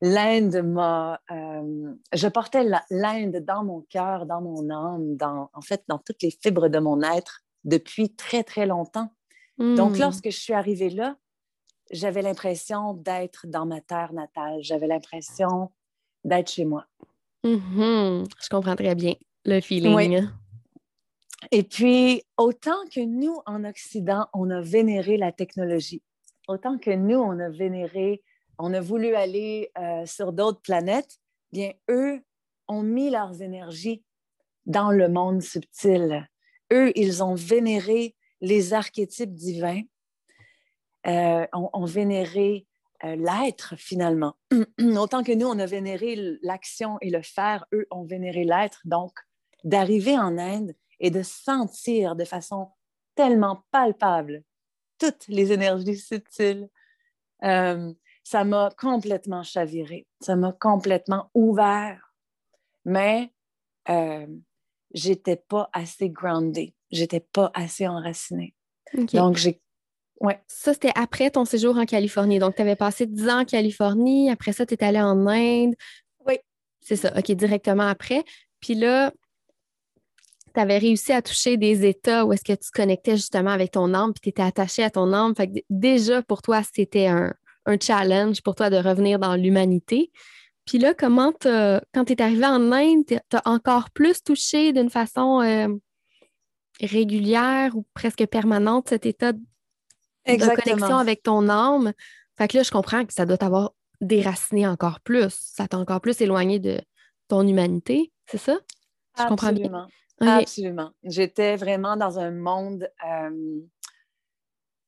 L'Inde 0.00 0.62
m'a... 0.64 1.20
Euh, 1.30 1.94
je 2.12 2.28
portais 2.28 2.64
l'Inde 2.90 3.36
dans 3.44 3.64
mon 3.64 3.82
cœur, 3.82 4.26
dans 4.26 4.40
mon 4.40 4.70
âme, 4.70 5.16
dans, 5.16 5.50
en 5.52 5.60
fait, 5.60 5.84
dans 5.88 5.98
toutes 5.98 6.22
les 6.22 6.30
fibres 6.30 6.68
de 6.68 6.78
mon 6.78 7.02
être 7.02 7.42
depuis 7.64 8.14
très, 8.14 8.44
très 8.44 8.66
longtemps. 8.66 9.10
Donc, 9.58 9.96
hmm. 9.96 10.00
lorsque 10.00 10.30
je 10.30 10.38
suis 10.38 10.52
arrivée 10.52 10.90
là, 10.90 11.16
j'avais 11.90 12.22
l'impression 12.22 12.94
d'être 12.94 13.46
dans 13.46 13.66
ma 13.66 13.80
terre 13.80 14.12
natale. 14.12 14.58
J'avais 14.62 14.86
l'impression 14.86 15.70
d'être 16.24 16.50
chez 16.50 16.64
moi. 16.64 16.86
Mm-hmm. 17.44 18.26
Je 18.42 18.48
comprends 18.48 18.76
très 18.76 18.94
bien 18.94 19.14
le 19.44 19.60
feeling. 19.60 20.28
Et 21.52 21.62
puis, 21.62 22.22
autant 22.36 22.84
que 22.92 23.00
nous, 23.00 23.40
en 23.46 23.64
Occident, 23.64 24.26
on 24.34 24.50
a 24.50 24.60
vénéré 24.60 25.16
la 25.16 25.32
technologie, 25.32 26.02
autant 26.48 26.78
que 26.78 26.90
nous, 26.90 27.18
on 27.18 27.38
a 27.38 27.48
vénéré, 27.48 28.22
on 28.58 28.74
a 28.74 28.80
voulu 28.80 29.14
aller 29.14 29.70
euh, 29.78 30.04
sur 30.04 30.32
d'autres 30.32 30.60
planètes, 30.60 31.18
bien, 31.52 31.72
eux 31.88 32.20
ont 32.66 32.82
mis 32.82 33.10
leurs 33.10 33.40
énergies 33.40 34.02
dans 34.66 34.90
le 34.90 35.08
monde 35.08 35.42
subtil. 35.42 36.28
Eux, 36.72 36.92
ils 36.96 37.22
ont 37.22 37.34
vénéré 37.34 38.14
les 38.40 38.74
archétypes 38.74 39.34
divins, 39.34 39.82
euh, 41.06 41.46
ont, 41.52 41.84
vénéré 41.86 42.66
euh, 43.04 43.16
l'être 43.16 43.74
finalement. 43.76 44.34
Autant 44.80 45.22
que 45.22 45.32
nous, 45.32 45.46
on 45.46 45.58
a 45.58 45.66
vénéré 45.66 46.16
l'action 46.42 46.98
et 47.00 47.10
le 47.10 47.22
faire, 47.22 47.66
eux 47.72 47.86
ont 47.90 48.04
vénéré 48.04 48.44
l'être. 48.44 48.80
Donc, 48.84 49.12
d'arriver 49.64 50.18
en 50.18 50.38
Inde 50.38 50.74
et 51.00 51.10
de 51.10 51.22
sentir 51.22 52.16
de 52.16 52.24
façon 52.24 52.68
tellement 53.14 53.64
palpable 53.70 54.42
toutes 54.98 55.28
les 55.28 55.52
énergies 55.52 55.96
subtiles, 55.96 56.68
euh, 57.44 57.92
ça 58.24 58.44
m'a 58.44 58.70
complètement 58.76 59.42
chaviré, 59.42 60.06
ça 60.20 60.36
m'a 60.36 60.52
complètement 60.52 61.30
ouvert. 61.34 62.14
Mais 62.84 63.32
euh, 63.88 64.26
j'étais 64.92 65.36
pas 65.36 65.70
assez 65.72 66.10
grounded, 66.10 66.72
j'étais 66.90 67.20
pas 67.20 67.50
assez 67.54 67.86
enracinée. 67.86 68.54
Donc, 69.12 69.36
j'ai 69.36 69.60
Ouais. 70.20 70.40
Ça, 70.48 70.72
c'était 70.72 70.92
après 70.94 71.30
ton 71.30 71.44
séjour 71.44 71.76
en 71.78 71.84
Californie. 71.84 72.38
Donc, 72.38 72.56
tu 72.56 72.62
avais 72.62 72.76
passé 72.76 73.06
10 73.06 73.28
ans 73.28 73.40
en 73.40 73.44
Californie. 73.44 74.30
Après 74.30 74.52
ça, 74.52 74.66
tu 74.66 74.74
es 74.74 74.84
allé 74.84 75.00
en 75.00 75.26
Inde. 75.26 75.74
Oui. 76.26 76.38
C'est 76.80 76.96
ça. 76.96 77.12
OK, 77.16 77.30
directement 77.32 77.86
après. 77.86 78.24
Puis 78.60 78.74
là, 78.74 79.12
tu 80.54 80.60
avais 80.60 80.78
réussi 80.78 81.12
à 81.12 81.22
toucher 81.22 81.56
des 81.56 81.86
états 81.86 82.24
où 82.24 82.32
est-ce 82.32 82.44
que 82.44 82.52
tu 82.52 82.70
connectais 82.72 83.16
justement 83.16 83.50
avec 83.50 83.72
ton 83.72 83.94
âme, 83.94 84.12
puis 84.12 84.22
tu 84.22 84.28
étais 84.30 84.42
attaché 84.42 84.82
à 84.82 84.90
ton 84.90 85.12
âme. 85.12 85.34
Fait 85.36 85.48
que 85.48 85.60
déjà, 85.70 86.22
pour 86.22 86.42
toi, 86.42 86.62
c'était 86.74 87.06
un, 87.06 87.32
challenge 87.82 88.40
pour 88.40 88.54
toi 88.54 88.70
de 88.70 88.78
revenir 88.78 89.18
dans 89.18 89.36
l'humanité. 89.36 90.10
Puis 90.64 90.78
là, 90.78 90.94
comment 90.94 91.32
quand 91.42 92.04
tu 92.06 92.12
es 92.14 92.22
arrivé 92.22 92.46
en 92.46 92.72
Inde, 92.72 93.04
tu 93.06 93.16
as 93.36 93.42
encore 93.44 93.90
plus 93.90 94.22
touché 94.22 94.72
d'une 94.72 94.88
façon 94.88 95.42
euh, 95.42 95.68
régulière 96.80 97.76
ou 97.76 97.84
presque 97.92 98.26
permanente 98.26 98.88
cet 98.88 99.04
état 99.04 99.32
de 100.26 100.62
connexion 100.62 100.96
avec 100.96 101.22
ton 101.22 101.48
âme. 101.48 101.92
Fait 102.36 102.48
que 102.48 102.56
là, 102.56 102.62
je 102.62 102.70
comprends 102.70 103.04
que 103.04 103.12
ça 103.12 103.26
doit 103.26 103.38
t'avoir 103.38 103.72
déraciné 104.00 104.66
encore 104.66 105.00
plus. 105.00 105.30
Ça 105.30 105.66
t'a 105.68 105.78
encore 105.78 106.00
plus 106.00 106.20
éloigné 106.20 106.58
de 106.58 106.80
ton 107.28 107.46
humanité, 107.46 108.12
c'est 108.26 108.38
ça? 108.38 108.58
Je 109.18 109.24
comprends 109.26 109.52
bien? 109.52 109.88
Absolument. 110.20 110.90
J'étais 111.04 111.56
vraiment 111.56 111.96
dans 111.96 112.18
un 112.18 112.30
monde. 112.30 112.90
Euh, 113.06 113.60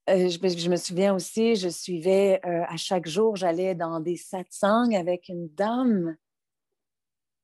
euh, 0.09 0.29
je, 0.29 0.69
me 0.69 0.77
souviens 0.77 1.15
aussi, 1.15 1.55
je 1.57 1.69
suivais 1.69 2.41
euh, 2.45 2.65
à 2.69 2.77
chaque 2.77 3.07
jour, 3.07 3.37
j'allais 3.37 3.75
dans 3.75 4.01
des 4.01 4.17
satsangs 4.17 4.93
avec 4.95 5.29
une 5.29 5.49
dame. 5.55 6.17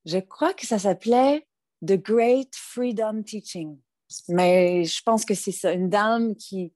Je 0.04 0.18
crois 0.18 0.52
que 0.52 0.66
ça 0.66 0.78
s'appelait 0.78 1.46
The 1.86 1.94
Great 1.94 2.54
Freedom 2.54 3.22
Teaching. 3.22 3.78
Mais 4.28 4.84
je 4.84 5.02
pense 5.02 5.24
que 5.24 5.34
c'est 5.34 5.52
ça, 5.52 5.72
une 5.72 5.88
dame 5.88 6.34
qui, 6.36 6.72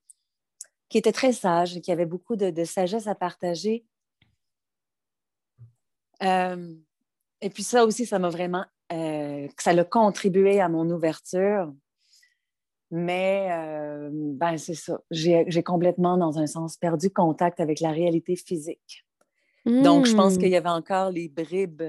qui 0.91 0.99
était 0.99 1.13
très 1.13 1.33
sage, 1.33 1.81
qui 1.81 1.93
avait 1.93 2.05
beaucoup 2.05 2.37
de, 2.37 2.65
sagesse 2.65 3.07
à 3.07 3.15
partager. 3.15 3.87
Euh, 6.23 6.75
et 7.41 7.49
puis 7.49 7.63
ça 7.63 7.87
aussi, 7.87 8.05
ça 8.05 8.19
m'a 8.19 8.29
vraiment, 8.29 8.67
euh, 8.93 9.49
ça 9.57 9.73
l'a 9.73 9.85
contribué 9.85 10.61
à 10.61 10.69
mon 10.69 10.91
ouverture. 10.91 11.73
Mais 12.91 13.49
euh, 13.53 14.11
ben 14.13 14.59
c'est 14.59 14.75
ça, 14.75 15.01
j'ai 15.13 15.63
complètement, 15.63 16.19
dans 16.19 16.41
un 16.41 16.49
sens, 16.49 16.77
perdu 16.77 17.09
contact 17.09 17.61
avec 17.61 17.79
la 17.79 17.93
réalité 17.93 18.35
physique. 18.35 19.07
Donc, 19.65 20.07
je 20.07 20.17
pense 20.17 20.35
hmm. 20.35 20.39
qu'il 20.39 20.49
y 20.49 20.57
avait 20.57 20.71
encore 20.71 21.11
les 21.11 21.29
bribes 21.29 21.83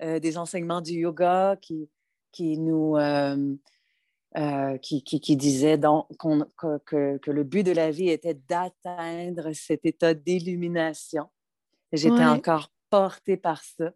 des 0.00 0.38
enseignements 0.38 0.80
du 0.80 0.94
yoga 0.94 1.56
qui, 1.60 1.90
qui 2.32 2.58
nous, 2.58 2.96
euh, 4.36 4.78
qui, 4.78 5.36
disait 5.36 5.76
donc 5.76 6.06
que, 6.86 7.18
le 7.26 7.42
but 7.42 7.64
de 7.64 7.72
la 7.72 7.90
vie 7.90 8.10
était 8.10 8.38
d'atteindre 8.48 9.52
cet 9.52 9.84
état 9.84 10.14
d'illumination. 10.14 11.28
J'étais 11.92 12.24
encore 12.24 12.72
portée 12.90 13.36
par 13.36 13.62
ça. 13.64 13.92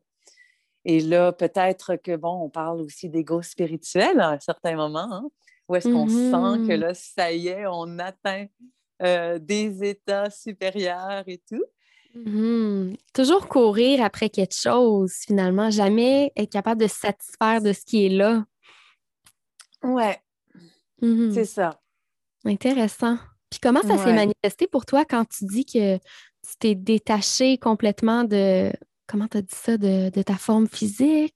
Et 0.85 1.01
là, 1.01 1.33
peut-être 1.33 1.97
que, 1.97 2.17
bon, 2.17 2.43
on 2.43 2.51
parle 2.51 2.81
aussi 2.81 3.09
d'ego 3.09 3.43
spirituel 3.43 4.21
à 4.21 4.31
un 4.31 4.41
certain 4.41 4.75
moment, 4.75 5.09
hein, 5.11 5.29
où 5.69 5.77
est-ce 5.77 5.89
qu'on 5.89 6.09
sent 6.09 6.67
que 6.67 6.73
mm-hmm. 6.73 6.81
là, 6.81 6.95
ça 6.95 7.33
y 7.33 7.49
est, 7.49 7.67
on 7.67 7.99
atteint 7.99 8.47
euh, 9.03 9.39
des 9.39 9.83
états 9.85 10.31
supérieurs 10.31 11.23
et 11.27 11.41
tout. 11.49 11.65
Mm-hmm. 12.17 12.97
Toujours 13.15 13.49
courir 13.49 14.03
après 14.03 14.29
quelque 14.29 14.55
chose, 14.55 15.13
finalement, 15.27 15.71
jamais 15.71 16.33
être 16.37 16.51
capable 16.51 16.81
de 16.81 16.89
se 16.89 16.97
satisfaire 16.97 17.63
de 17.63 17.73
ce 17.73 17.85
qui 17.85 18.07
est 18.07 18.11
là. 18.11 18.45
Ouais, 19.85 20.21
Mm-hmm. 21.03 21.35
C'est 21.35 21.45
ça. 21.45 21.81
Intéressant. 22.45 23.19
Puis 23.51 23.61
comment 23.61 23.83
ça 23.83 23.99
s'est 23.99 24.13
manifesté 24.13 24.67
pour 24.67 24.85
toi 24.85 25.05
quand 25.05 25.25
tu 25.27 25.45
dis 25.45 25.65
que 25.65 25.97
tu 25.97 26.57
t'es 26.59 26.75
détaché 26.75 27.59
complètement 27.59 28.25
de, 28.25 28.73
comment 29.07 29.29
tu 29.29 29.39
as 29.39 29.43
dit 29.43 29.55
ça, 29.55 29.77
de, 29.77 30.23
ta 30.23 30.37
forme 30.37 30.67
physique? 30.67 31.35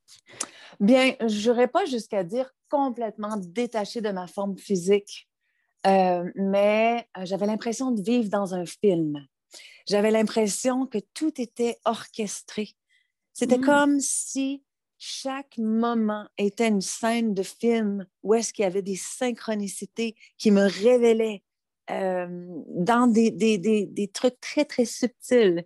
Bien, 0.80 1.14
je 1.26 1.50
n'aurais 1.50 1.68
pas 1.68 1.84
jusqu'à 1.84 2.24
dire 2.24 2.50
complètement 2.68 3.37
détaché 3.37 4.00
de 4.00 4.11
ma 4.11 4.26
forme 4.26 4.58
physique, 4.58 5.28
euh, 5.87 6.24
mais 6.34 7.08
euh, 7.16 7.24
j'avais 7.24 7.46
l'impression 7.46 7.92
de 7.92 8.02
vivre 8.02 8.28
dans 8.28 8.54
un 8.54 8.66
film. 8.66 9.26
J'avais 9.87 10.11
l'impression 10.11 10.87
que 10.87 10.98
tout 11.14 11.40
était 11.40 11.78
orchestré. 11.84 12.70
C'était 13.32 13.58
mm. 13.58 13.64
comme 13.64 14.00
si 14.00 14.62
chaque 14.98 15.58
moment 15.58 16.26
était 16.38 16.68
une 16.68 16.80
scène 16.80 17.34
de 17.34 17.42
film 17.42 18.06
où 18.22 18.34
est-ce 18.34 18.52
qu'il 18.52 18.64
y 18.64 18.66
avait 18.66 18.82
des 18.82 18.96
synchronicités 18.96 20.16
qui 20.37 20.50
me 20.50 20.62
révélaient 20.66 21.42
euh, 21.90 22.26
dans 22.68 23.06
des, 23.06 23.30
des, 23.30 23.58
des, 23.58 24.08
trucs 24.08 24.38
très, 24.40 24.66
très 24.66 24.84
subtils, 24.84 25.64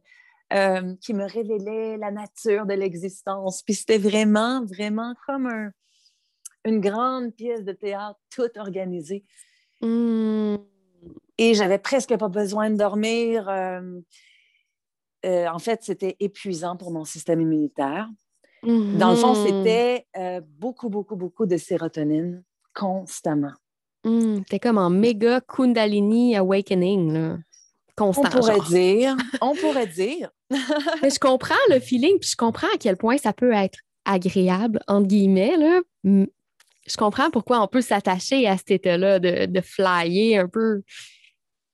euh, 0.52 0.94
qui 1.00 1.14
me 1.14 1.24
révélaient 1.24 1.96
la 1.96 2.12
nature 2.12 2.64
de 2.64 2.74
l'existence. 2.74 3.62
Puis 3.62 3.74
c'était 3.74 3.98
vraiment, 3.98 4.64
vraiment 4.64 5.14
comme 5.26 5.46
un, 5.46 5.72
une 6.64 6.80
grande 6.80 7.34
pièce 7.34 7.64
de 7.64 7.72
théâtre, 7.72 8.20
toute 8.30 8.56
organisée. 8.56 9.24
Mmh. 9.80 10.56
Et 11.38 11.54
j'avais 11.54 11.78
presque 11.78 12.16
pas 12.16 12.28
besoin 12.28 12.70
de 12.70 12.76
dormir. 12.76 13.48
Euh, 13.48 14.00
en 15.24 15.58
fait, 15.58 15.82
c'était 15.82 16.16
épuisant 16.20 16.76
pour 16.76 16.92
mon 16.92 17.04
système 17.04 17.40
immunitaire. 17.40 18.08
Dans 18.62 19.10
le 19.10 19.16
fond, 19.16 19.34
mm-hmm. 19.34 19.46
c'était 19.46 20.06
euh, 20.16 20.40
beaucoup, 20.58 20.88
beaucoup, 20.88 21.16
beaucoup 21.16 21.46
de 21.46 21.56
sérotonine 21.56 22.44
constamment. 22.74 23.52
Mm, 24.04 24.38
C'était 24.38 24.60
comme 24.60 24.78
en 24.78 24.90
méga 24.90 25.40
Kundalini 25.40 26.36
Awakening, 26.36 27.12
là. 27.12 27.38
Constant. 27.96 28.22
On 28.24 28.30
pourrait 28.30 28.60
dire. 28.70 29.16
On 29.40 29.54
pourrait 29.54 29.86
dire. 29.86 30.30
Mais 31.02 31.10
je 31.10 31.18
comprends 31.18 31.54
le 31.68 31.78
feeling, 31.78 32.18
puis 32.18 32.30
je 32.30 32.36
comprends 32.36 32.68
à 32.68 32.78
quel 32.78 32.96
point 32.96 33.18
ça 33.18 33.32
peut 33.32 33.52
être 33.52 33.78
agréable, 34.04 34.80
entre 34.88 35.08
guillemets. 35.08 35.56
Là. 35.56 35.80
Je 36.04 36.96
comprends 36.96 37.30
pourquoi 37.30 37.60
on 37.62 37.68
peut 37.68 37.82
s'attacher 37.82 38.46
à 38.46 38.56
cet 38.56 38.70
état-là 38.70 39.18
de, 39.18 39.46
de 39.46 39.60
flyer 39.60 40.42
un 40.42 40.48
peu. 40.48 40.82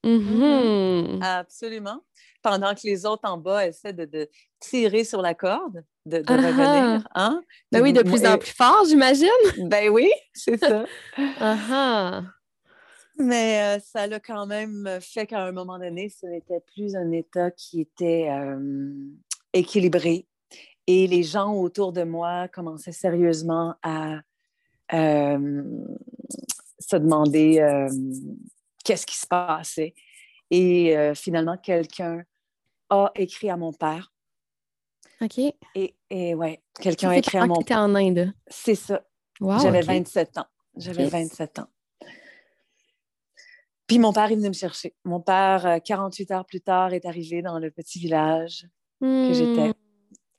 Mm-hmm. 0.05 1.22
Absolument. 1.22 2.03
Pendant 2.42 2.74
que 2.74 2.81
les 2.85 3.07
autres 3.07 3.29
en 3.29 3.37
bas 3.37 3.66
essaient 3.66 3.92
de, 3.92 4.05
de 4.05 4.29
tirer 4.61 5.05
sur 5.05 5.22
la 5.22 5.35
corde, 5.35 5.85
de, 6.09 6.18
de 6.18 6.33
revenir. 6.33 7.09
Hein? 7.14 7.42
Ben 7.71 7.83
oui, 7.83 7.92
de 7.92 8.03
plus 8.03 8.27
en 8.27 8.38
plus 8.38 8.53
fort, 8.53 8.85
j'imagine. 8.87 9.29
Ben 9.59 9.88
oui, 9.90 10.11
c'est 10.33 10.59
ça. 10.59 10.85
Ah 11.40 12.23
Mais 13.18 13.77
euh, 13.77 13.81
ça 13.81 14.07
l'a 14.07 14.21
quand 14.21 14.47
même 14.47 14.99
fait 15.01 15.27
qu'à 15.27 15.44
un 15.44 15.53
moment 15.53 15.79
donné, 15.79 16.09
ce 16.09 16.27
n'était 16.27 16.61
plus 16.75 16.97
un 16.97 17.11
État 17.12 17.51
qui 17.51 17.81
était 17.81 18.29
euh, 18.31 18.92
équilibré. 19.53 20.27
Et 20.87 21.07
les 21.07 21.23
gens 21.23 21.53
autour 21.53 21.92
de 21.92 22.03
moi 22.03 22.49
commençaient 22.49 22.92
sérieusement 22.92 23.75
à 23.83 24.21
euh, 24.94 25.62
se 26.79 26.97
demander 26.97 27.62
qu'est-ce 28.85 29.05
qui 29.05 29.18
se 29.18 29.27
passait. 29.27 29.94
Et 30.51 30.97
finalement, 31.14 31.59
quelqu'un 31.59 32.23
a 32.88 33.11
écrit 33.16 33.51
à 33.51 33.59
mon 33.59 33.75
père 33.75 34.14
OK. 35.21 35.39
Et, 35.75 35.97
et 36.11 36.35
ouais, 36.35 36.63
quelqu'un 36.81 37.11
a 37.11 37.17
écrit 37.17 37.39
à 37.39 37.47
mon 37.47 37.63
père. 37.63 37.79
en 37.79 37.95
Inde. 37.95 38.33
C'est 38.47 38.75
ça. 38.75 39.03
J'avais 39.41 39.83
27 39.83 40.39
ans. 40.39 40.47
J'avais 40.77 41.07
27 41.07 41.61
ans. 41.61 41.69
Puis 43.87 43.99
mon 43.99 44.13
père 44.13 44.31
est 44.31 44.37
venu 44.37 44.49
me 44.49 44.55
chercher. 44.55 44.95
Mon 45.05 45.21
père, 45.21 45.81
48 45.83 46.31
euh, 46.31 46.35
heures 46.35 46.45
plus 46.45 46.61
tard, 46.61 46.93
est 46.93 47.07
arrivé 47.07 47.43
dans 47.43 47.59
le 47.59 47.71
petit 47.71 47.99
village 47.99 48.67
que 49.01 49.33
j'étais. 49.33 49.69
Hmm. 49.69 49.73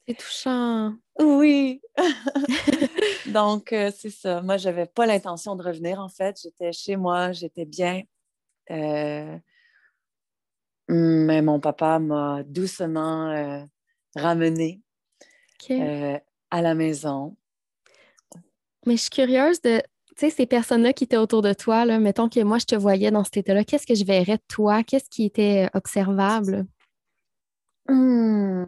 C'est 0.08 0.15
touchant. 0.15 0.94
Oui. 1.20 1.82
Donc, 3.28 3.74
euh, 3.74 3.92
c'est 3.96 4.12
ça. 4.12 4.42
Moi, 4.42 4.58
je 4.58 4.70
n'avais 4.70 4.86
pas 4.86 5.06
l'intention 5.06 5.56
de 5.56 5.63
revenir, 5.63 6.00
en 6.00 6.10
fait. 6.10 6.39
J'étais 6.42 6.72
chez 6.72 6.96
moi, 6.96 7.32
j'étais 7.32 7.65
bien. 7.65 8.04
Euh, 8.72 9.38
mais 10.88 11.42
mon 11.42 11.60
papa 11.60 12.00
m'a 12.00 12.44
doucement 12.44 13.65
ramener 14.15 14.82
euh, 15.72 16.17
à 16.52 16.62
la 16.62 16.76
maison. 16.76 17.36
Mais 18.86 18.95
je 18.95 19.02
suis 19.02 19.10
curieuse 19.10 19.62
de, 19.62 19.80
tu 19.80 20.15
sais, 20.17 20.30
ces 20.30 20.45
personnes-là 20.45 20.93
qui 20.93 21.04
étaient 21.04 21.17
autour 21.17 21.41
de 21.41 21.54
toi, 21.54 21.86
là, 21.86 22.00
mettons 22.00 22.30
que 22.30 22.41
moi, 22.41 22.58
je 22.58 22.65
te 22.65 22.76
voyais 22.76 23.12
dans 23.12 23.24
cet 23.24 23.38
état-là, 23.38 23.63
qu'est-ce 23.63 23.86
que 23.86 23.95
je 23.95 24.06
verrais 24.06 24.38
de 24.38 24.43
toi? 24.48 24.84
Qu'est-ce 24.84 25.10
qui 25.10 25.26
était 25.26 25.69
observable? 25.74 26.65
Hmm. 27.88 28.65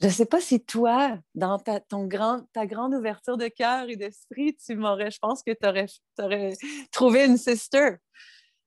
Je 0.00 0.08
ne 0.08 0.12
sais 0.12 0.26
pas 0.26 0.40
si 0.40 0.60
toi, 0.60 1.16
dans 1.36 1.60
ta, 1.60 1.78
ton 1.78 2.06
grand, 2.06 2.40
ta 2.52 2.66
grande 2.66 2.92
ouverture 2.92 3.36
de 3.36 3.46
cœur 3.46 3.88
et 3.88 3.94
d'esprit, 3.94 4.56
tu 4.56 4.74
m'aurais, 4.74 5.12
je 5.12 5.18
pense 5.20 5.44
que 5.44 5.52
tu 5.52 5.64
aurais, 5.64 5.86
aurais, 6.18 6.54
trouvé 6.90 7.26
une 7.26 7.36
sister. 7.36 7.98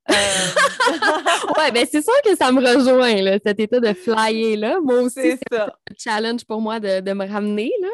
Euh, 0.09 0.13
ouais, 1.57 1.71
ben 1.71 1.85
c'est 1.89 2.01
sûr 2.01 2.13
que 2.23 2.35
ça 2.35 2.51
me 2.51 2.59
rejoint, 2.59 3.21
là, 3.21 3.39
cet 3.43 3.59
état 3.59 3.79
de 3.79 3.93
flyer, 3.93 4.57
là. 4.57 4.79
Moi 4.79 5.01
aussi, 5.01 5.31
c'est 5.31 5.57
un 5.57 5.71
challenge 5.97 6.45
pour 6.45 6.61
moi 6.61 6.79
de, 6.79 7.13
me 7.13 7.27
ramener, 7.27 7.71
là. 7.81 7.89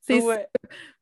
C'est 0.00 0.20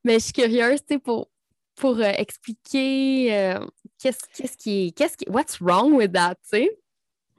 Mais 0.05 0.15
je 0.15 0.25
suis 0.25 0.33
curieuse, 0.33 0.81
tu 0.81 0.95
sais, 0.95 0.99
pour, 0.99 1.29
pour 1.77 1.99
euh, 1.99 2.13
expliquer 2.17 3.35
euh, 3.35 3.67
qu'est-ce 3.99 4.57
qui 4.57 4.87
est, 4.87 4.91
qu'est-ce 4.93 5.17
qui, 5.17 5.29
what's 5.29 5.59
wrong 5.61 5.93
with 5.93 6.13
that, 6.13 6.37
tu 6.51 6.59
sais? 6.59 6.79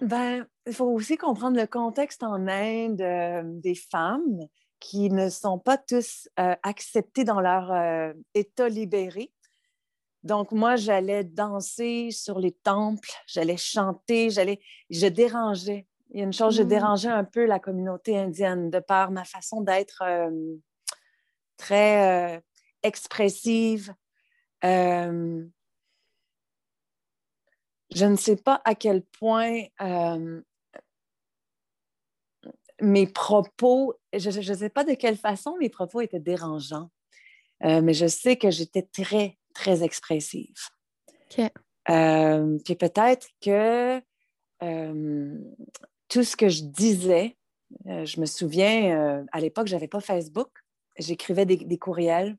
Ben, 0.02 0.46
il 0.68 0.74
faut 0.74 0.86
aussi 0.86 1.18
comprendre 1.18 1.58
le 1.58 1.68
contexte 1.68 2.22
en 2.22 2.48
Inde 2.48 3.02
des 3.62 3.76
femmes 3.76 4.40
qui 4.80 5.10
ne 5.10 5.30
sont 5.30 5.58
pas 5.58 5.78
tous 5.78 6.28
acceptées 6.36 7.24
dans 7.24 7.40
leur 7.40 7.72
état 8.34 8.68
libéré. 8.68 9.32
Donc, 10.26 10.52
moi, 10.52 10.76
j'allais 10.76 11.24
danser 11.24 12.10
sur 12.10 12.40
les 12.40 12.52
temples, 12.52 13.12
j'allais 13.28 13.58
chanter, 13.58 14.32
j'allais, 14.32 14.60
je 14.90 15.06
dérangeais. 15.06 15.86
Il 16.10 16.18
y 16.18 16.22
a 16.22 16.26
une 16.26 16.34
chose, 16.34 16.56
je 16.58 16.64
mmh. 16.64 16.68
dérangeais 16.68 17.10
un 17.10 17.24
peu 17.24 17.46
la 17.46 17.60
communauté 17.60 18.18
indienne 18.18 18.72
de 18.72 18.80
par 18.80 19.12
ma 19.12 19.24
façon 19.24 19.62
d'être 19.62 20.02
euh, 20.02 20.56
très 21.58 22.38
euh, 22.38 22.40
expressive. 22.82 23.94
Euh, 24.64 25.46
je 27.94 28.06
ne 28.06 28.16
sais 28.16 28.38
pas 28.38 28.62
à 28.66 28.74
quel 28.74 29.04
point 29.04 29.62
mes 32.82 33.06
propos, 33.06 33.94
je 34.12 34.40
ne 34.40 34.58
sais 34.58 34.70
pas 34.70 34.84
de 34.84 34.96
quelle 34.96 35.18
façon 35.18 35.56
mes 35.60 35.70
propos 35.70 36.02
étaient 36.02 36.20
dérangeants, 36.20 36.90
mais 37.62 37.94
je 37.94 38.08
sais 38.08 38.38
que 38.38 38.50
j'étais 38.50 38.82
très, 38.82 39.38
très 39.56 39.84
expressive. 39.84 40.54
Euh, 41.89 42.60
puis 42.63 42.76
peut-être 42.76 43.28
que 43.41 44.02
euh, 44.63 45.38
tout 46.08 46.24
ce 46.24 46.36
que 46.36 46.50
je 46.50 46.63
disais, 46.63 47.38
euh, 47.88 48.06
je 48.06 48.20
me 48.20 48.26
souviens, 48.28 49.26
à 49.32 49.39
l'époque, 49.39 49.68
je 49.68 49.74
n'avais 49.74 49.88
pas 49.88 50.02
Facebook, 50.02 50.50
j'écrivais 50.98 51.46
des, 51.46 51.78
courriels. 51.78 52.38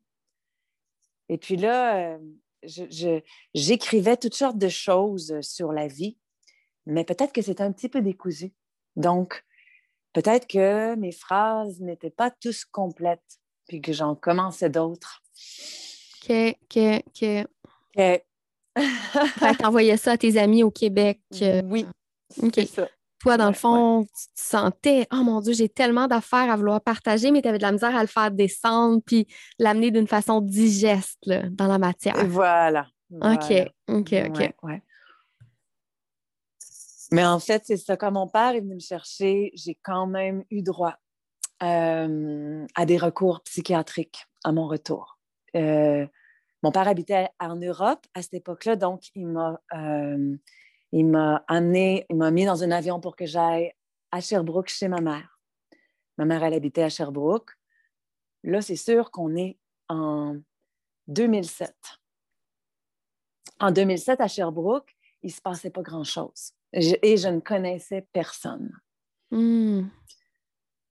Et 1.29 1.39
puis 1.39 1.57
là, 1.57 2.19
j'écrivais 3.55 4.17
toutes 4.17 4.35
sortes 4.35 4.59
de 4.59 4.69
choses 4.69 5.41
sur 5.41 5.73
la 5.73 5.89
vie, 5.89 6.17
mais 6.87 7.05
peut-être 7.05 7.33
que 7.33 7.43
c'était 7.43 7.65
un 7.65 7.73
petit 7.73 7.89
peu 7.89 8.01
décousu. 8.01 8.53
Donc, 8.95 9.45
peut-être 10.13 10.47
que 10.47 10.95
mes 10.95 11.13
phrases 11.13 11.81
n'étaient 11.81 12.11
pas 12.11 12.31
tous 12.31 12.65
complètes, 12.65 13.41
puis 13.67 13.81
que 13.81 13.93
j'en 13.93 14.15
commençais 14.15 14.71
d'autres. 14.71 15.23
OK, 16.29 16.57
OK, 16.63 17.05
OK. 17.07 17.47
OK. 17.97 19.57
t'envoyais 19.59 19.97
ça 19.97 20.13
à 20.13 20.17
tes 20.19 20.37
amis 20.37 20.63
au 20.63 20.71
Québec. 20.71 21.21
Euh, 21.43 21.63
oui. 21.65 21.87
OK. 22.43 22.61
Ça. 22.67 22.89
Toi, 23.21 23.39
dans 23.39 23.49
le 23.49 23.55
fond, 23.55 24.05
tu 24.05 24.27
te 24.35 24.41
sentais, 24.41 25.07
oh 25.13 25.23
mon 25.23 25.41
Dieu, 25.41 25.55
j'ai 25.55 25.69
tellement 25.69 26.07
d'affaires 26.07 26.51
à 26.51 26.57
vouloir 26.57 26.81
partager, 26.83 27.31
mais 27.31 27.41
tu 27.41 27.49
avais 27.49 27.59
de 27.59 27.63
la 27.63 27.73
misère 27.73 27.97
à 27.97 28.03
le 28.03 28.09
faire 28.09 28.31
descendre 28.31 29.01
puis 29.05 29.27
l'amener 29.59 29.91
d'une 29.91 30.07
façon 30.07 30.41
digeste 30.41 31.19
dans 31.27 31.67
la 31.67 31.79
matière. 31.79 32.27
Voilà. 32.27 32.87
OK, 33.13 33.53
OK, 33.89 34.15
OK. 34.29 34.55
Ouais, 34.63 34.83
Mais 37.11 37.25
en 37.25 37.39
fait, 37.39 37.63
c'est 37.65 37.79
ça. 37.79 37.97
Quand 37.97 38.13
mon 38.13 38.29
père 38.29 38.51
est 38.51 38.61
venu 38.61 38.75
me 38.75 38.81
chercher, 38.81 39.51
j'ai 39.55 39.79
quand 39.83 40.07
même 40.07 40.45
eu 40.51 40.63
droit 40.63 40.95
euh, 41.63 42.67
à 42.75 42.85
des 42.85 42.99
recours 42.99 43.41
psychiatriques 43.43 44.27
à 44.45 44.53
mon 44.53 44.69
retour. 44.69 45.16
Euh, 45.57 46.07
mon 46.63 46.73
père 46.73 46.89
habitait 46.89 47.29
en 47.39 47.57
Europe 47.57 48.07
à 48.15 48.23
cette 48.23 48.35
époque-là, 48.35 48.77
donc 48.77 49.05
il 49.15 49.27
m'a, 49.27 49.61
euh, 49.75 50.37
il 50.93 51.07
m'a 51.07 51.45
amené, 51.49 52.07
il 52.11 52.17
m'a 52.17 52.31
mis 52.31 52.45
dans 52.45 52.63
un 52.63 52.71
avion 52.71 53.01
pour 53.01 53.17
que 53.17 53.27
j'aille 53.27 53.73
à 54.11 54.21
Sherbrooke 54.21 54.69
chez 54.69 54.89
ma 54.89 55.01
mère. 55.01 55.39
Ma 56.19 56.25
mère, 56.25 56.43
elle 56.45 56.55
habitait 56.55 56.83
à 56.83 56.89
Sherbrooke. 56.89 57.51
Là, 58.43 58.63
c'est 58.63 58.77
sûr 58.77 59.11
qu'on 59.11 59.37
est 59.37 59.59
en 59.89 60.37
2007. 61.09 61.75
En 63.61 63.71
2007, 63.71 64.21
à 64.21 64.29
Sherbrooke, 64.29 64.95
il 65.23 65.29
ne 65.29 65.33
se 65.33 65.41
passait 65.41 65.71
pas 65.71 65.83
grand-chose. 65.83 66.53
et 66.73 67.17
je 67.17 67.29
ne 67.29 67.41
connaissais 67.41 68.07
personne. 68.13 68.73
Hmm. 69.31 69.89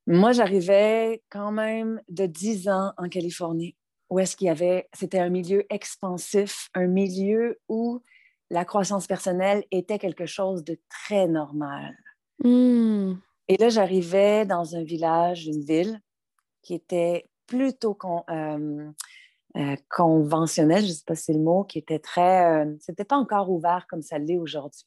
Moi, 0.08 0.32
j'arrivais 0.34 1.24
quand 1.30 1.52
même 1.52 2.02
de 2.10 2.26
10 2.26 2.70
ans 2.70 2.94
en 2.98 3.10
Californie 3.10 3.76
où 4.10 4.20
est-ce 4.20 4.36
qu'il 4.36 4.48
y 4.48 4.50
avait, 4.50 4.88
c'était 4.94 5.20
un 5.20 5.30
milieu 5.30 5.66
expansif, 5.70 6.70
un 6.74 6.88
milieu 6.88 7.60
où 7.68 8.02
la 8.50 8.66
croissance 8.66 9.08
personnelle 9.08 9.64
était 9.72 10.00
quelque 10.00 10.26
chose 10.26 10.64
de 10.64 10.80
très 10.90 11.28
normal. 11.28 11.96
Hmm. 12.44 13.14
Et 13.48 13.58
là, 13.58 13.70
j'arrivais 13.70 14.46
dans 14.46 14.76
un 14.76 14.84
village, 14.84 15.48
une 15.48 15.62
ville 15.62 16.00
qui 16.62 16.74
était 16.74 17.30
plutôt 17.48 17.98
euh, 18.30 18.92
euh, 19.58 19.76
conventionnelle, 19.90 20.84
je 20.84 20.90
ne 20.90 20.94
sais 20.94 21.04
pas 21.06 21.16
si 21.16 21.26
c'est 21.26 21.34
le 21.34 21.40
mot, 21.40 21.64
qui 21.64 21.78
était 21.78 22.00
très... 22.00 22.66
Euh, 22.66 22.76
c'était 22.80 23.06
pas 23.06 23.18
encore 23.18 23.52
ouvert 23.52 23.86
comme 23.88 24.02
ça 24.02 24.18
l'est 24.18 24.38
aujourd'hui, 24.38 24.86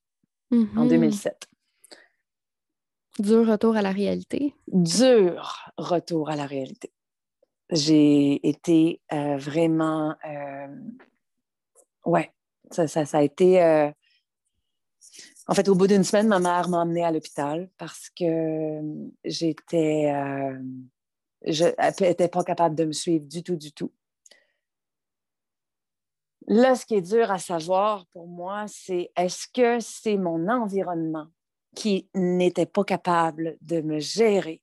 en 0.52 0.86
2007. 0.86 1.48
Mm-hmm. 1.48 3.24
Dur 3.24 3.46
retour 3.48 3.76
à 3.76 3.82
la 3.82 3.90
réalité. 3.90 4.54
Dur 4.68 5.72
retour 5.76 6.30
à 6.30 6.36
la 6.36 6.46
réalité 6.46 6.92
j'ai 7.70 8.48
été 8.48 9.00
euh, 9.12 9.36
vraiment. 9.36 10.14
Euh, 10.24 10.68
ouais, 12.04 12.32
ça, 12.70 12.86
ça, 12.86 13.04
ça, 13.04 13.18
a 13.18 13.22
été. 13.22 13.62
Euh, 13.62 13.90
en 15.46 15.54
fait, 15.54 15.68
au 15.68 15.74
bout 15.74 15.86
d'une 15.86 16.04
semaine, 16.04 16.28
ma 16.28 16.38
mère 16.38 16.68
m'a 16.68 16.78
emmenée 16.78 17.04
à 17.04 17.10
l'hôpital 17.10 17.68
parce 17.78 18.10
que 18.10 18.80
j'étais. 19.24 20.12
je 21.46 21.64
n'étais 22.02 22.28
pas 22.28 22.44
capable 22.44 22.74
de 22.74 22.84
me 22.84 22.92
suivre 22.92 23.26
du 23.26 23.42
tout, 23.42 23.56
du 23.56 23.72
tout. 23.72 23.92
Là, 26.46 26.74
ce 26.74 26.86
qui 26.86 26.94
est 26.94 27.02
dur 27.02 27.30
à 27.30 27.38
savoir 27.38 28.06
pour 28.06 28.26
moi, 28.26 28.64
c'est 28.68 29.10
est-ce 29.16 29.46
que 29.52 29.80
c'est 29.80 30.16
mon 30.16 30.48
environnement 30.48 31.26
qui 31.74 32.08
n'était 32.14 32.64
pas 32.64 32.84
capable 32.84 33.58
de 33.60 33.82
me 33.82 33.98
gérer? 34.00 34.62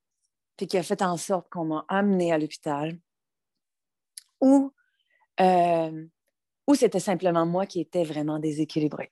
Puis 0.58 0.68
qui 0.68 0.78
a 0.78 0.84
fait 0.84 1.02
en 1.02 1.18
sorte 1.18 1.50
qu'on 1.50 1.66
m'a 1.66 1.86
amené 1.88 2.32
à 2.32 2.38
l'hôpital, 2.38 2.98
ou, 4.42 4.72
euh, 5.40 6.06
ou 6.68 6.76
c'était 6.76 7.00
simplement 7.00 7.46
moi 7.46 7.66
qui 7.66 7.80
étais 7.80 8.04
vraiment 8.04 8.40
déséquilibrée. 8.40 9.12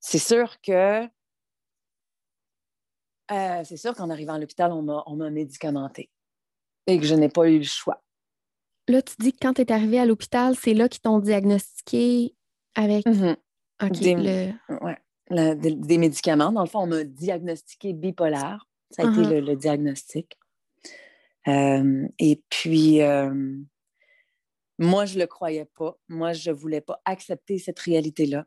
C'est 0.00 0.18
sûr 0.18 0.60
que 0.60 1.04
euh, 3.32 3.64
c'est 3.64 3.76
sûr 3.76 3.94
qu'en 3.94 4.10
arrivant 4.10 4.34
à 4.34 4.38
l'hôpital, 4.38 4.72
on 4.72 4.82
m'a 5.16 5.30
médicamenté. 5.30 6.10
et 6.86 6.98
que 6.98 7.06
je 7.06 7.14
n'ai 7.14 7.28
pas 7.28 7.48
eu 7.48 7.58
le 7.58 7.64
choix. 7.64 8.02
Là, 8.88 9.02
tu 9.02 9.14
dis 9.20 9.32
que 9.32 9.38
quand 9.40 9.54
tu 9.54 9.60
es 9.60 9.70
arrivée 9.70 10.00
à 10.00 10.06
l'hôpital, 10.06 10.56
c'est 10.56 10.74
là 10.74 10.88
qu'ils 10.88 11.02
t'ont 11.02 11.20
diagnostiqué 11.20 12.34
avec. 12.74 13.06
OK, 13.06 13.92
Des- 14.00 14.16
le... 14.16 14.52
Ouais. 14.82 14.98
La- 15.28 15.54
des, 15.54 15.76
des 15.76 15.98
médicaments. 15.98 16.50
Dans 16.50 16.62
le 16.62 16.68
fond, 16.68 16.80
on 16.80 16.86
m'a 16.88 17.04
diagnostiqué 17.04 17.92
bipolaire. 17.92 18.66
Ça 18.90 19.02
a 19.02 19.06
Uh-huh. 19.06 19.22
été 19.22 19.34
le, 19.34 19.40
le 19.40 19.56
diagnostic. 19.56 20.36
Euh, 21.48 22.06
et 22.18 22.42
puis, 22.50 23.00
euh, 23.02 23.56
moi, 24.78 25.06
je 25.06 25.14
ne 25.14 25.20
le 25.20 25.26
croyais 25.26 25.64
pas. 25.76 25.96
Moi, 26.08 26.32
je 26.32 26.50
ne 26.50 26.56
voulais 26.56 26.80
pas 26.80 27.00
accepter 27.04 27.58
cette 27.58 27.78
réalité-là. 27.78 28.46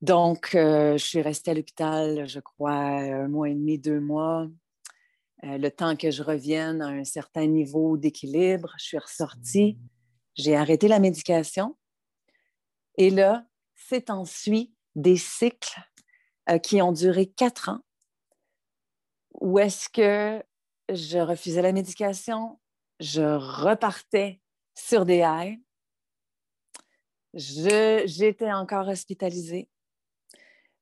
Donc, 0.00 0.54
euh, 0.54 0.96
je 0.98 1.04
suis 1.04 1.22
restée 1.22 1.50
à 1.50 1.54
l'hôpital, 1.54 2.28
je 2.28 2.40
crois, 2.40 2.72
un 2.72 3.28
mois 3.28 3.48
et 3.48 3.54
demi, 3.54 3.78
deux 3.78 4.00
mois. 4.00 4.48
Le 5.42 5.68
temps 5.68 5.96
que 5.96 6.10
je 6.10 6.22
revienne 6.22 6.80
à 6.82 6.88
un 6.88 7.04
certain 7.04 7.46
niveau 7.46 7.96
d'équilibre, 7.96 8.72
je 8.78 8.84
suis 8.84 8.98
ressortie. 8.98 9.78
J'ai 10.34 10.56
arrêté 10.56 10.88
la 10.88 10.98
médication. 10.98 11.76
Et 12.96 13.10
là, 13.10 13.46
c'est 13.74 14.10
ensuite 14.10 14.74
des 14.94 15.16
cycles 15.16 15.78
qui 16.62 16.80
ont 16.80 16.92
duré 16.92 17.26
quatre 17.26 17.68
ans 17.68 17.80
où 19.40 19.58
est-ce 19.58 19.88
que 19.88 20.42
je 20.88 21.18
refusais 21.18 21.62
la 21.62 21.72
médication, 21.72 22.58
je 23.00 23.22
repartais 23.22 24.40
sur 24.74 25.04
des 25.04 25.18
haies, 25.18 25.60
j'étais 27.34 28.52
encore 28.52 28.88
hospitalisée, 28.88 29.68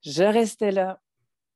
je 0.02 0.22
restais 0.22 0.70
là, 0.70 1.00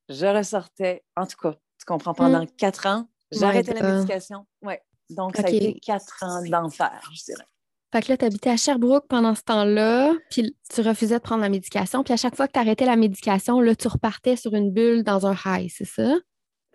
je 0.08 0.26
ressortais. 0.26 1.04
En 1.16 1.26
tout 1.26 1.36
cas, 1.36 1.52
tu 1.52 1.84
comprends, 1.86 2.14
pendant 2.14 2.46
quatre 2.46 2.86
ans, 2.86 3.08
j'arrêtais 3.30 3.74
la 3.74 3.94
médication. 3.94 4.46
Ouais. 4.62 4.82
Donc, 5.10 5.36
ça 5.36 5.44
a 5.46 5.50
été 5.50 5.78
quatre 5.80 6.22
ans 6.22 6.42
d'enfer, 6.44 7.10
je 7.14 7.24
dirais. 7.24 7.44
Fait 7.92 8.02
que 8.02 8.12
là, 8.12 8.18
tu 8.18 8.24
habitais 8.26 8.50
à 8.50 8.56
Sherbrooke 8.58 9.06
pendant 9.08 9.34
ce 9.34 9.42
temps-là, 9.42 10.12
puis 10.30 10.54
tu 10.68 10.80
refusais 10.82 11.14
de 11.14 11.22
prendre 11.22 11.40
la 11.40 11.48
médication, 11.48 12.04
puis 12.04 12.12
à 12.12 12.18
chaque 12.18 12.36
fois 12.36 12.46
que 12.46 12.52
tu 12.52 12.58
arrêtais 12.58 12.84
la 12.84 12.96
médication, 12.96 13.60
là, 13.60 13.74
tu 13.74 13.88
repartais 13.88 14.36
sur 14.36 14.52
une 14.54 14.70
bulle 14.70 15.04
dans 15.04 15.26
un 15.26 15.34
high, 15.46 15.70
c'est 15.74 15.86
ça? 15.86 16.14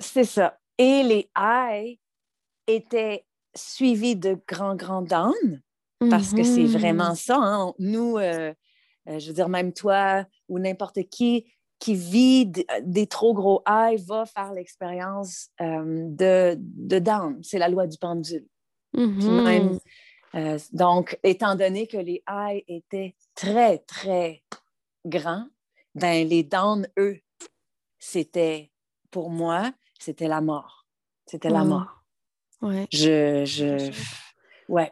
C'est 0.03 0.25
ça. 0.25 0.59
Et 0.77 1.03
les 1.03 1.29
highs 1.35 1.97
étaient 2.67 3.25
suivis 3.55 4.15
de 4.15 4.37
grands, 4.47 4.75
grands 4.75 5.01
downs, 5.01 5.61
parce 6.09 6.33
que 6.33 6.43
c'est 6.43 6.63
Mhm. 6.63 6.67
vraiment 6.67 7.15
ça. 7.15 7.37
hein. 7.39 7.73
Nous, 7.79 8.17
euh, 8.17 8.53
euh, 9.07 9.19
je 9.19 9.27
veux 9.27 9.33
dire, 9.33 9.49
même 9.49 9.73
toi 9.73 10.25
ou 10.49 10.59
n'importe 10.59 11.03
qui 11.09 11.45
qui 11.79 11.95
vit 11.95 12.45
d- 12.45 12.65
des 12.83 13.07
trop 13.07 13.33
gros 13.33 13.61
highs 13.65 14.05
va 14.05 14.25
faire 14.25 14.53
l'expérience 14.53 15.49
euh, 15.59 16.05
de, 16.07 16.55
de 16.59 16.99
down. 16.99 17.43
C'est 17.43 17.57
la 17.59 17.67
loi 17.67 17.87
du 17.87 17.97
pendule. 17.97 18.47
Mhm. 18.95 19.41
même, 19.43 19.79
euh, 20.35 20.57
donc, 20.71 21.19
étant 21.23 21.55
donné 21.55 21.87
que 21.87 21.97
les 21.97 22.23
highs 22.25 22.63
étaient 22.69 23.15
très, 23.35 23.79
très 23.79 24.43
grands, 25.05 25.47
ben 25.95 26.25
les 26.27 26.43
downs, 26.43 26.87
eux, 26.97 27.19
c'était, 27.99 28.71
pour 29.11 29.29
moi, 29.29 29.73
c'était 30.03 30.27
la 30.27 30.41
mort. 30.41 30.85
C'était 31.25 31.49
la 31.49 31.61
Wow. 31.61 31.67
mort. 31.67 32.03
Ouais. 32.61 32.87
Je, 32.91 33.43
je, 33.45 33.91
ouais. 34.69 34.91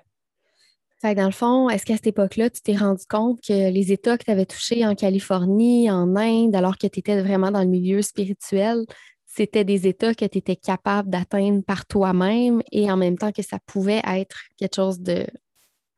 Fait 1.02 1.14
que 1.16 1.20
dans 1.20 1.26
le 1.26 1.32
fond, 1.32 1.70
est-ce 1.70 1.86
qu'à 1.86 1.96
cette 1.96 2.08
époque-là, 2.08 2.50
tu 2.50 2.62
t'es 2.62 2.76
rendu 2.76 3.06
compte 3.10 3.42
que 3.42 3.72
les 3.72 3.92
États 3.92 4.18
que 4.18 4.24
tu 4.26 4.32
avais 4.32 4.46
touchés 4.46 4.86
en 4.86 4.96
Californie, 4.96 5.90
en 5.90 6.16
Inde, 6.16 6.56
alors 6.56 6.78
que 6.78 6.88
tu 6.88 7.00
étais 7.00 7.20
vraiment 7.22 7.52
dans 7.52 7.62
le 7.62 7.68
milieu 7.68 8.02
spirituel, 8.02 8.86
c'était 9.26 9.64
des 9.64 9.88
États 9.88 10.14
que 10.14 10.26
tu 10.26 10.38
étais 10.38 10.56
capable 10.58 11.10
d'atteindre 11.10 11.64
par 11.64 11.86
toi-même 11.86 12.62
et 12.72 12.92
en 12.92 12.98
même 12.98 13.18
temps 13.18 13.32
que 13.32 13.42
ça 13.42 13.58
pouvait 13.66 14.02
être 14.06 14.38
quelque 14.58 14.76
chose 14.76 15.00
de, 15.00 15.26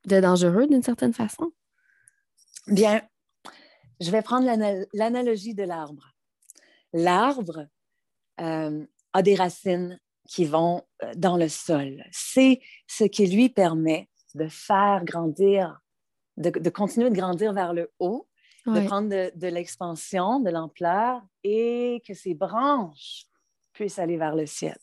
de 0.05 0.19
dangereux 0.21 0.67
d'une 0.67 0.83
certaine 0.83 1.13
façon? 1.13 1.51
Bien, 2.67 3.01
je 3.99 4.09
vais 4.09 4.21
prendre 4.21 4.45
l'ana- 4.45 4.85
l'analogie 4.93 5.53
de 5.53 5.63
l'arbre. 5.63 6.13
L'arbre 6.93 7.67
euh, 8.39 8.85
a 9.13 9.21
des 9.21 9.35
racines 9.35 9.99
qui 10.27 10.45
vont 10.45 10.83
euh, 11.03 11.11
dans 11.15 11.37
le 11.37 11.49
sol. 11.49 12.03
C'est 12.11 12.61
ce 12.87 13.03
qui 13.03 13.27
lui 13.27 13.49
permet 13.49 14.09
de 14.35 14.47
faire 14.47 15.03
grandir, 15.05 15.79
de, 16.37 16.49
de 16.49 16.69
continuer 16.69 17.09
de 17.09 17.15
grandir 17.15 17.53
vers 17.53 17.73
le 17.73 17.91
haut, 17.99 18.27
de 18.65 18.85
prendre 18.87 19.09
de, 19.09 19.47
l'expansion, 19.47 20.39
de 20.39 20.49
l'ampleur 20.49 21.21
et 21.43 22.01
que 22.07 22.13
ses 22.13 22.33
branches 22.33 23.25
puissent 23.73 23.99
aller 23.99 24.17
vers 24.17 24.35
le 24.35 24.45
ciel. 24.45 24.77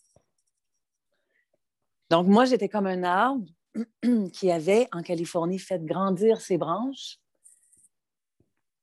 Donc, 2.10 2.26
moi, 2.26 2.44
j'étais 2.44 2.68
comme 2.68 2.86
un 2.86 3.04
arbre 3.04 3.46
qui 4.32 4.50
avait, 4.50 4.88
en 4.92 5.02
Californie, 5.02 5.58
fait 5.58 5.82
grandir 5.84 6.40
ses 6.40 6.58
branches. 6.58 7.18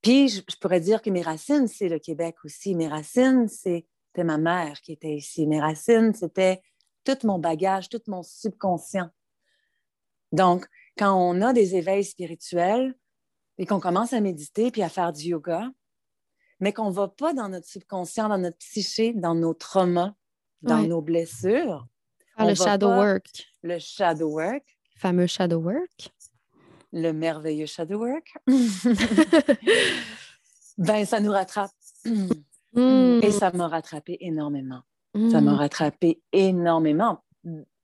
Puis, 0.01 0.29
je, 0.29 0.41
je 0.49 0.55
pourrais 0.55 0.79
dire 0.79 1.01
que 1.01 1.10
mes 1.10 1.21
racines, 1.21 1.67
c'est 1.67 1.89
le 1.89 1.99
Québec 1.99 2.38
aussi. 2.43 2.73
Mes 2.73 2.88
racines, 2.88 3.47
c'était 4.17 4.25
ma 4.25 4.39
mère 4.39 4.82
qui 4.82 4.93
était 4.93 5.13
ici. 5.13 5.45
Mes 5.45 5.62
racines, 5.62 6.12
c'était 6.15 6.63
tout 7.03 7.17
mon 7.23 7.38
bagage, 7.38 7.88
tout 7.88 8.01
mon 8.08 8.23
subconscient. 8.23 9.12
Donc, 10.32 10.65
quand 10.97 11.13
on 11.13 11.39
a 11.43 11.53
des 11.53 11.75
éveils 11.75 12.03
spirituels 12.03 12.95
et 13.60 13.67
qu'on 13.67 13.80
commence 13.80 14.13
à 14.13 14.19
méditer 14.19 14.71
puis 14.71 14.82
à 14.82 14.89
faire 14.89 15.13
du 15.13 15.25
yoga, 15.25 15.69
mais 16.60 16.73
qu'on 16.73 16.89
ne 16.89 16.95
va 16.95 17.08
pas 17.10 17.34
dans 17.36 17.47
notre 17.49 17.67
subconscient, 17.67 18.27
dans 18.27 18.39
notre 18.39 18.58
psyché, 18.58 19.13
dans 19.13 19.36
nos 19.36 19.53
traumas, 19.53 20.15
dans 20.63 20.82
Ouais. 20.82 20.88
nos 20.88 21.01
blessures, 21.03 21.86
on 22.38 22.47
le 22.47 22.56
shadow 22.56 22.88
work, 22.88 23.27
le 23.62 23.77
shadow 23.77 24.30
work, 24.32 24.63
le 24.95 24.99
fameux 24.99 25.27
shadow 25.27 25.60
work. 25.60 26.10
le 26.91 27.12
merveilleux 27.13 27.67
shadow 27.67 27.99
work, 27.99 28.34
ben 30.80 31.06
ça 31.06 31.19
nous 31.19 31.32
rattrape. 31.32 31.69
Mm. 32.77 33.19
Et 33.23 33.31
ça 33.31 33.51
m'a 33.51 33.67
rattrapé 33.67 34.17
énormément. 34.21 34.81
Ça 35.31 35.41
m'a 35.41 35.55
rattrapé 35.55 36.21
énormément 36.31 37.23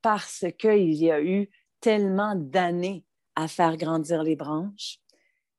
parce 0.03 0.45
qu'il 0.59 0.93
y 0.93 1.09
a 1.09 1.19
eu 1.19 1.49
tellement 1.79 2.35
d'années 2.35 3.05
à 3.35 3.47
faire 3.47 3.75
grandir 3.75 4.21
les 4.21 4.35
branches. 4.35 4.99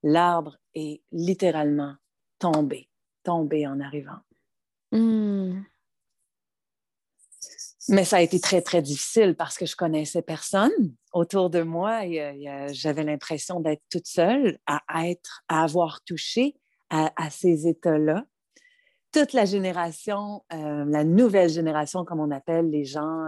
L'arbre 0.05 0.57
est 0.75 1.03
littéralement 1.11 1.97
tombé, 2.39 2.89
tombé 3.25 3.67
en 3.67 3.81
arrivant. 3.81 4.21
Mm. 4.93 5.63
Mais 7.89 8.05
ça 8.05 8.19
a 8.19 8.21
été 8.21 8.39
très, 8.39 8.63
très 8.63 8.81
difficile 8.81 9.35
parce 9.37 9.59
que 9.59 9.67
je 9.67 9.75
connaissais 9.75 10.23
personne 10.23 10.71
autour 11.13 11.51
de 11.51 11.63
moi. 11.63 12.03
euh, 12.05 12.33
euh, 12.47 12.69
J'avais 12.73 13.03
l'impression 13.03 13.59
d'être 13.59 13.83
toute 13.91 14.07
seule, 14.07 14.59
à 14.67 15.09
être, 15.09 15.43
à 15.49 15.65
avoir 15.65 16.03
touché 16.05 16.55
à, 16.89 17.13
à 17.17 17.31
ces 17.31 17.67
états-là. 17.67 18.25
Toute 19.15 19.33
la 19.33 19.45
génération, 19.45 20.45
euh, 20.53 20.85
la 20.87 21.05
nouvelle 21.05 21.49
génération, 21.49 22.05
comme 22.05 22.19
on 22.21 22.31
appelle 22.33 22.69
les 22.71 22.85
gens 22.85 23.27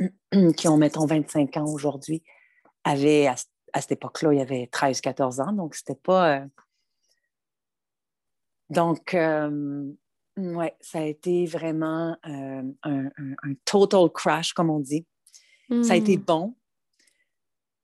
euh, 0.00 0.52
qui 0.56 0.68
ont, 0.68 0.76
mettons, 0.76 1.06
25 1.06 1.56
ans 1.56 1.64
aujourd'hui, 1.72 2.22
avaient, 2.84 3.26
à, 3.26 3.34
à 3.72 3.80
cette 3.80 3.92
époque-là, 3.92 4.32
il 4.34 4.38
y 4.38 4.42
avait 4.42 4.66
13, 4.66 5.00
14 5.00 5.40
ans, 5.40 5.52
donc 5.52 5.74
c'était 5.74 5.94
pas... 5.94 6.40
euh, 6.40 6.46
Donc, 8.70 9.14
ouais, 10.36 10.76
ça 10.80 10.98
a 10.98 11.02
été 11.04 11.46
vraiment 11.46 12.16
un, 12.22 12.68
un- 12.82 13.10
un 13.42 13.54
total 13.64 14.08
crash, 14.10 14.52
comme 14.52 14.70
on 14.70 14.80
dit. 14.80 15.06
Ça 15.82 15.94
a 15.94 15.96
été 15.96 16.16
Mm. 16.18 16.22
bon 16.24 16.54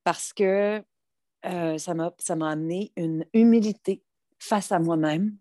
parce 0.05 0.33
que 0.35 0.83
ça 1.43 1.95
m'a 1.95 2.13
ça 2.19 2.37
m'a 2.37 2.51
amené 2.51 2.93
une 2.97 3.25
humilité 3.33 4.03
face 4.39 4.73
à 4.73 4.79
moi-même 4.79 5.37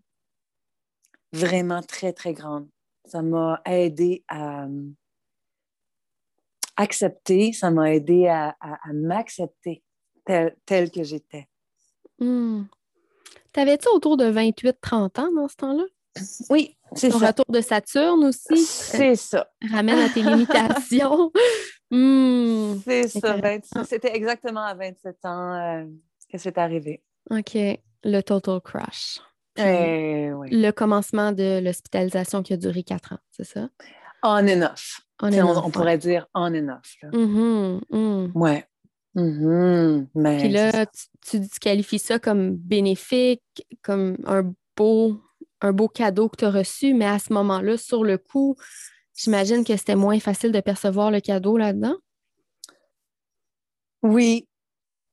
vraiment 1.33 1.81
très, 1.81 2.13
très 2.13 2.33
grande. 2.33 2.67
Ça 3.05 3.21
m'a 3.21 3.61
aidé 3.65 4.23
à 4.27 4.65
euh, 4.65 4.89
accepter, 6.75 7.53
ça 7.53 7.71
m'a 7.71 7.93
aidé 7.93 8.27
à, 8.27 8.55
à- 8.59 8.89
à 8.89 8.93
m'accepter 8.93 9.83
tel, 10.25 10.55
tel 10.65 10.91
que 10.91 11.03
j'étais. 11.03 11.47
Mm. 12.19 12.63
T'avais-tu 13.51 13.87
autour 13.89 14.17
de 14.17 14.25
28-30 14.31 15.19
ans 15.19 15.31
dans 15.33 15.47
ce 15.47 15.55
temps-là? 15.55 15.83
Oui, 16.49 16.75
c'est 16.95 17.09
Ton 17.09 17.19
ça. 17.19 17.27
retour 17.27 17.45
de 17.49 17.61
Saturne 17.61 18.23
aussi 18.25 18.57
C'est 18.57 19.15
ça. 19.15 19.47
ramène 19.71 19.99
à 19.99 20.09
tes 20.09 20.21
limitations. 20.23 21.31
Mm. 21.91 22.75
C'est 22.83 23.07
ça. 23.07 23.33
Intéressant. 23.33 23.79
27 23.81 23.85
C'était 23.87 24.15
exactement 24.15 24.61
à 24.63 24.73
27 24.73 25.25
ans 25.25 25.53
euh, 25.53 25.85
que 26.31 26.37
c'est 26.37 26.57
arrivé. 26.57 27.03
OK. 27.29 27.57
Le 28.03 28.21
total 28.21 28.61
crash. 28.61 29.19
Puis 29.57 29.65
Eh 29.65 30.31
oui. 30.33 30.49
le 30.51 30.71
commencement 30.71 31.31
de 31.31 31.59
l'hospitalisation 31.59 32.43
qui 32.43 32.53
a 32.53 32.57
duré 32.57 32.83
quatre 32.83 33.13
ans, 33.13 33.19
c'est 33.31 33.43
ça? 33.43 33.69
On 34.23 34.47
and 34.47 34.61
off. 34.61 35.01
On 35.21 35.71
pourrait 35.71 35.97
dire 35.97 36.27
on 36.33 36.53
and 36.53 36.69
off. 36.69 36.95
Là. 37.01 37.09
Mhm, 37.13 37.81
mhm. 37.91 38.31
Ouais. 38.35 38.65
Mhm. 39.15 40.07
Mais 40.15 40.37
Puis 40.37 40.49
là, 40.49 40.85
tu, 40.85 41.41
tu 41.41 41.59
qualifies 41.59 41.99
ça 41.99 42.19
comme 42.19 42.55
bénéfique, 42.55 43.41
comme 43.81 44.17
un 44.25 44.53
beau, 44.75 45.19
un 45.61 45.71
beau 45.73 45.87
cadeau 45.87 46.29
que 46.29 46.37
tu 46.37 46.45
as 46.45 46.51
reçu, 46.51 46.93
mais 46.93 47.07
à 47.07 47.17
ce 47.19 47.33
moment-là, 47.33 47.77
sur 47.77 48.03
le 48.03 48.17
coup, 48.17 48.55
J'imagine 49.17 49.63
que 49.65 49.75
c'était 49.75 49.95
moins 49.95 50.19
facile 50.19 50.51
de 50.51 50.59
percevoir 50.61 51.09
le 51.09 51.19
cadeau 51.19 51.57
là-dedans? 51.57 51.95
Oui, 54.03 54.47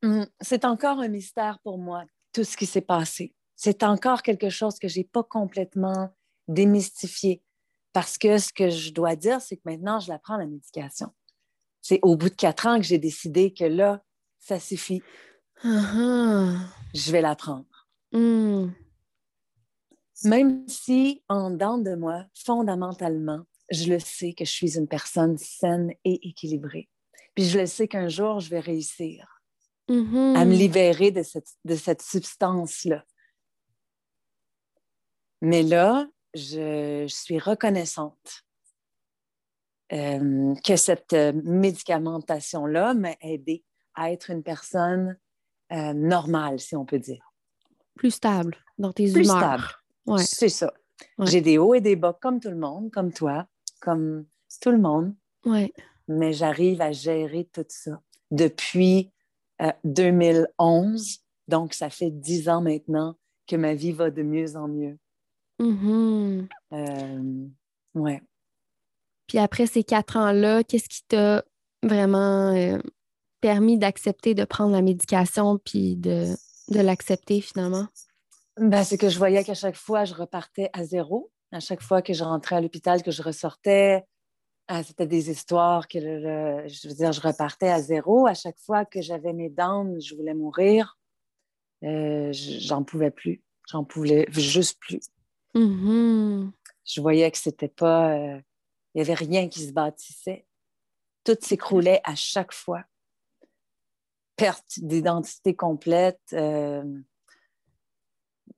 hum, 0.02 0.26
c'est 0.42 0.66
encore 0.66 0.98
un 0.98 1.08
mystère 1.08 1.58
pour 1.64 1.78
moi, 1.78 2.04
tout 2.34 2.44
ce 2.44 2.54
qui 2.54 2.66
s'est 2.66 2.82
passé. 2.82 3.34
C'est 3.56 3.82
encore 3.82 4.22
quelque 4.22 4.50
chose 4.50 4.78
que 4.78 4.88
je 4.88 4.98
n'ai 4.98 5.04
pas 5.04 5.22
complètement 5.22 6.14
démystifié. 6.48 7.42
Parce 7.92 8.18
que 8.18 8.38
ce 8.38 8.52
que 8.52 8.70
je 8.70 8.92
dois 8.92 9.14
dire, 9.14 9.40
c'est 9.40 9.56
que 9.56 9.62
maintenant, 9.64 10.00
je 10.00 10.08
la 10.08 10.18
prends, 10.18 10.36
la 10.36 10.46
médication. 10.46 11.12
C'est 11.80 12.00
au 12.02 12.16
bout 12.16 12.30
de 12.30 12.34
quatre 12.34 12.66
ans 12.66 12.76
que 12.76 12.82
j'ai 12.82 12.98
décidé 12.98 13.52
que 13.52 13.64
là, 13.64 14.02
ça 14.40 14.58
suffit. 14.58 15.02
Uh-huh. 15.62 16.58
Je 16.94 17.12
vais 17.12 17.20
la 17.20 17.36
prendre. 17.36 17.88
Hmm. 18.12 18.70
Même 20.24 20.66
si, 20.68 21.22
en 21.28 21.50
dedans 21.50 21.78
de 21.78 21.94
moi, 21.94 22.24
fondamentalement, 22.34 23.44
je 23.70 23.92
le 23.92 23.98
sais 23.98 24.32
que 24.32 24.44
je 24.44 24.50
suis 24.50 24.78
une 24.78 24.88
personne 24.88 25.36
saine 25.38 25.92
et 26.04 26.28
équilibrée. 26.28 26.88
Puis 27.34 27.44
je 27.44 27.58
le 27.58 27.66
sais 27.66 27.88
qu'un 27.88 28.08
jour, 28.08 28.40
je 28.40 28.50
vais 28.50 28.60
réussir 28.60 29.42
à 29.88 29.92
me 29.92 30.34
mm-hmm. 30.34 30.48
libérer 30.50 31.10
de 31.10 31.22
cette, 31.22 31.50
de 31.64 31.74
cette 31.74 32.00
substance-là. 32.00 33.04
Mais 35.44 35.62
là, 35.62 36.08
je, 36.32 37.04
suis 37.06 37.38
reconnaissante 37.38 38.44
euh, 39.92 40.54
que 40.64 40.76
cette 40.76 41.12
euh, 41.12 41.32
médicamentation-là 41.44 42.94
m'a 42.94 43.14
aidé 43.20 43.62
à 43.94 44.10
être 44.10 44.30
une 44.30 44.42
personne 44.42 45.18
euh, 45.70 45.92
normale, 45.92 46.60
si 46.60 46.74
on 46.76 46.86
peut 46.86 46.98
dire. 46.98 47.30
Plus 47.94 48.12
stable 48.12 48.56
dans 48.78 48.94
tes 48.94 49.12
Plus 49.12 49.26
humeurs. 49.26 49.38
stable. 49.38 49.64
Ouais. 50.06 50.24
C'est 50.24 50.48
ça. 50.48 50.72
J'ai 51.18 51.42
des 51.42 51.58
hauts 51.58 51.74
et 51.74 51.82
des 51.82 51.94
bas 51.94 52.18
comme 52.18 52.40
tout 52.40 52.48
le 52.48 52.56
monde, 52.56 52.90
comme 52.90 53.12
toi, 53.12 53.46
comme 53.80 54.24
tout 54.62 54.70
le 54.70 54.78
monde. 54.78 55.14
Ouais. 55.44 55.74
Mais 56.08 56.32
j'arrive 56.32 56.80
à 56.80 56.92
gérer 56.92 57.50
tout 57.52 57.66
ça 57.68 58.00
depuis 58.30 59.12
2011. 59.84 61.18
Donc, 61.48 61.74
ça 61.74 61.90
fait 61.90 62.10
dix 62.10 62.48
ans 62.48 62.62
maintenant 62.62 63.18
que 63.46 63.56
ma 63.56 63.74
vie 63.74 63.92
va 63.92 64.10
de 64.10 64.22
mieux 64.22 64.56
en 64.56 64.68
mieux. 64.68 64.98
Euh, 65.60 67.22
ouais. 67.94 68.22
Puis 69.26 69.38
après 69.38 69.66
ces 69.66 69.84
quatre 69.84 70.16
ans-là, 70.16 70.64
qu'est-ce 70.64 70.88
qui 70.88 71.02
t'a 71.06 71.44
vraiment 71.82 72.54
euh, 72.54 72.78
permis 73.40 73.78
d'accepter 73.78 74.34
de 74.34 74.44
prendre 74.44 74.72
la 74.72 74.82
médication 74.82 75.58
puis 75.58 75.96
de, 75.96 76.34
de 76.68 76.80
l'accepter 76.80 77.40
finalement? 77.40 77.86
Ben, 78.56 78.84
c'est 78.84 78.98
que 78.98 79.08
je 79.08 79.18
voyais 79.18 79.42
qu'à 79.44 79.54
chaque 79.54 79.76
fois, 79.76 80.04
je 80.04 80.14
repartais 80.14 80.70
à 80.72 80.84
zéro. 80.84 81.30
À 81.52 81.60
chaque 81.60 81.82
fois 81.82 82.02
que 82.02 82.12
je 82.12 82.24
rentrais 82.24 82.56
à 82.56 82.60
l'hôpital, 82.60 83.02
que 83.02 83.10
je 83.10 83.22
ressortais, 83.22 84.04
ah, 84.66 84.82
c'était 84.82 85.06
des 85.06 85.30
histoires 85.30 85.88
que, 85.88 86.00
je 86.00 86.88
veux 86.88 86.94
dire, 86.94 87.12
je 87.12 87.20
repartais 87.20 87.68
à 87.68 87.82
zéro. 87.82 88.26
À 88.26 88.34
chaque 88.34 88.58
fois 88.58 88.84
que 88.84 89.02
j'avais 89.02 89.32
mes 89.32 89.50
dents, 89.50 89.86
je 90.00 90.14
voulais 90.14 90.34
mourir. 90.34 90.98
Euh, 91.82 92.30
j'en 92.32 92.82
pouvais 92.82 93.10
plus. 93.10 93.42
J'en 93.68 93.84
pouvais 93.84 94.26
juste 94.30 94.78
plus. 94.80 95.00
Mm-hmm. 95.54 96.50
Je 96.84 97.00
voyais 97.00 97.30
que 97.30 97.38
c'était 97.38 97.68
pas. 97.68 98.12
Euh, 98.12 98.40
il 98.94 98.98
n'y 98.98 99.00
avait 99.02 99.14
rien 99.14 99.48
qui 99.48 99.60
se 99.60 99.72
bâtissait. 99.72 100.46
Tout 101.24 101.36
s'écroulait 101.40 102.00
à 102.04 102.14
chaque 102.14 102.52
fois. 102.52 102.84
Perte 104.36 104.78
d'identité 104.78 105.54
complète. 105.54 106.20
Euh, 106.32 106.82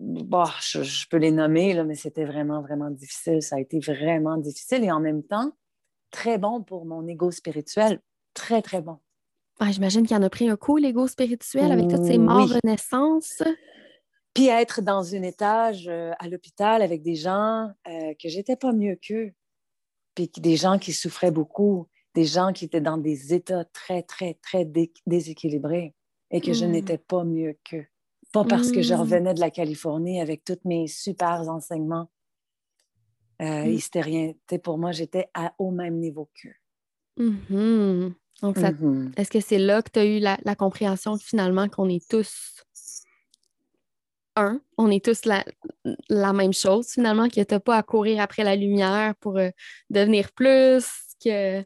bon, 0.01 0.45
je, 0.61 1.09
peux 1.09 1.19
les 1.19 1.31
nommer, 1.31 1.75
là, 1.75 1.85
mais 1.85 1.95
c'était 1.95 2.25
vraiment, 2.25 2.61
vraiment 2.61 2.91
difficile. 2.91 3.43
Ça 3.43 3.57
a 3.57 3.61
été 3.61 3.79
vraiment 3.79 4.37
difficile 4.37 4.85
et 4.85 4.91
en 4.91 5.01
même 5.01 5.23
temps, 5.23 5.53
très 6.11 6.39
bon 6.39 6.63
pour 6.63 6.87
mon 6.87 7.07
ego 7.07 7.31
spirituel. 7.31 8.01
Très, 8.35 8.63
très 8.63 8.83
bon. 8.83 8.99
J'imagine 9.71 10.07
qu'il 10.07 10.17
en 10.17 10.23
a 10.23 10.29
pris 10.29 10.49
un 10.51 10.57
coup, 10.57 10.77
l'ego 10.77 11.07
spirituel, 11.07 11.73
avec 11.73 11.89
toutes 11.89 12.05
ces 12.05 12.19
morts 12.19 12.49
renaissances. 12.49 13.43
Puis 14.37 14.49
être 14.49 14.83
dans 14.83 15.15
un 15.15 15.23
étage 15.23 15.89
euh, 15.89 16.13
à 16.19 16.29
l'hôpital 16.29 16.83
avec 16.83 17.03
des 17.03 17.15
gens 17.15 17.71
euh, 17.89 18.13
que 18.23 18.29
j'étais 18.29 18.55
pas 18.55 18.75
mieux 18.75 18.97
qu'eux, 18.97 19.33
puis 20.15 20.31
des 20.37 20.57
gens 20.57 20.79
qui 20.79 20.93
souffraient 20.93 21.31
beaucoup, 21.31 21.87
des 22.15 22.27
gens 22.27 22.53
qui 22.53 22.67
étaient 22.67 22.83
dans 22.83 22.99
des 22.99 23.33
états 23.33 23.65
très, 23.65 24.03
très, 24.03 24.35
très 24.43 24.71
déséquilibrés 25.07 25.95
et 26.31 26.43
que 26.43 26.53
je 26.53 26.67
hmm. 26.67 26.71
n'étais 26.71 26.99
pas 26.99 27.25
mieux 27.25 27.57
qu'eux. 27.65 27.87
Pas 28.31 28.45
parce 28.45 28.73
que 28.73 28.83
je 28.83 28.93
hmm. 28.93 29.01
revenais 29.01 29.33
de 29.33 29.41
la 29.41 29.51
Californie 29.51 30.21
avec 30.21 30.45
tous 30.45 30.59
mes 30.67 30.87
super 30.87 31.49
enseignements. 31.49 32.11
Euh, 33.41 33.65
mmh. 33.65 34.01
rien. 34.01 34.33
pour 34.63 34.77
moi, 34.77 34.93
j'étais 34.93 35.31
au 35.59 35.71
même 35.71 35.99
niveau 35.99 36.29
qu'eux. 36.35 36.57
Mm-hmm. 37.19 38.13
Donc, 38.43 38.59
mm-hmm. 38.59 39.19
est-ce 39.19 39.31
que 39.31 39.41
c'est 39.41 39.59
là 39.59 39.81
que 39.81 39.91
tu 39.91 39.99
as 39.99 40.05
eu 40.05 40.19
la, 40.19 40.37
la 40.45 40.55
compréhension 40.55 41.17
finalement 41.17 41.69
qu'on 41.71 41.89
est 41.89 42.07
tous 42.07 42.66
un, 44.37 44.61
on 44.79 44.91
est 44.91 45.05
tous 45.05 45.23
la, 45.25 46.33
même 46.33 46.53
chose 46.53 46.89
finalement, 46.91 47.29
que 47.29 47.43
tu 47.43 47.55
n'as 47.55 47.61
pas 47.61 47.77
à 47.77 47.83
courir 47.83 48.23
après 48.23 48.45
la 48.45 48.57
lumière 48.57 49.15
pour 49.17 49.39
euh, 49.39 49.51
devenir 49.91 50.33
plus, 50.33 50.87
que... 51.23 51.61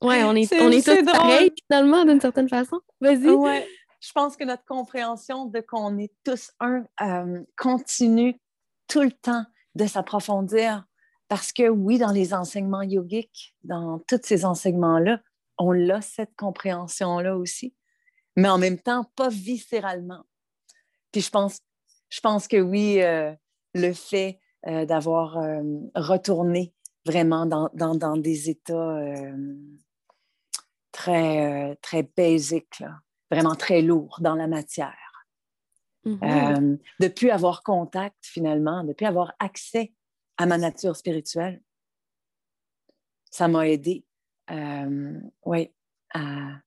Ouais, 0.00 0.22
on 0.22 0.36
est, 0.36 0.52
on 0.60 0.70
est, 0.70 0.86
tous 0.86 1.04
pareils 1.04 1.52
finalement 1.66 2.04
d'une 2.04 2.20
certaine 2.20 2.48
façon. 2.48 2.80
Vas-y. 3.00 3.30
Ouais. 3.30 3.66
Je 4.00 4.12
pense 4.12 4.36
que 4.36 4.44
notre 4.44 4.64
compréhension 4.64 5.46
de 5.46 5.60
qu'on 5.60 5.98
est 5.98 6.12
tous 6.24 6.52
un 6.60 6.84
euh, 7.00 7.42
continue 7.56 8.40
tout 8.86 9.02
le 9.02 9.10
temps 9.10 9.44
de 9.74 9.86
s'approfondir 9.86 10.84
parce 11.28 11.52
que 11.52 11.68
oui, 11.68 11.98
dans 11.98 12.12
les 12.12 12.32
enseignements 12.32 12.82
yogiques, 12.82 13.56
dans 13.64 13.98
tous 14.06 14.20
ces 14.22 14.44
enseignements-là, 14.44 15.20
on 15.58 15.90
a 15.90 16.00
cette 16.00 16.34
compréhension-là 16.36 17.36
aussi, 17.36 17.74
mais 18.36 18.48
en 18.48 18.58
même 18.58 18.78
temps, 18.78 19.04
pas 19.16 19.28
viscéralement. 19.28 20.24
Puis 21.12 21.22
je 21.22 21.30
pense 21.30 21.58
je 22.10 22.20
pense 22.20 22.48
que 22.48 22.56
oui, 22.56 23.02
euh, 23.02 23.32
le 23.74 23.92
fait 23.92 24.40
euh, 24.66 24.86
d'avoir 24.86 25.38
euh, 25.38 25.62
retourné 25.94 26.74
vraiment 27.04 27.46
dans, 27.46 28.16
des 28.16 28.50
états 28.50 29.00
très, 30.92 31.76
très 31.76 32.02
basiques, 32.02 32.82
vraiment 33.30 33.54
très 33.54 33.80
lourds 33.80 34.18
dans 34.20 34.34
la 34.34 34.46
matière. 34.46 34.94
Mm-hmm. 36.04 36.78
depuis 37.00 37.30
avoir 37.30 37.62
contact 37.62 38.16
finalement, 38.22 38.84
depuis 38.84 39.04
avoir 39.04 39.34
accès 39.38 39.92
à 40.36 40.46
ma 40.46 40.58
nature 40.58 40.96
spirituelle, 40.96 41.62
ça 43.30 43.48
m'a 43.48 43.68
aidé, 43.68 44.04
oui, 45.46 45.72
à, 46.12 46.60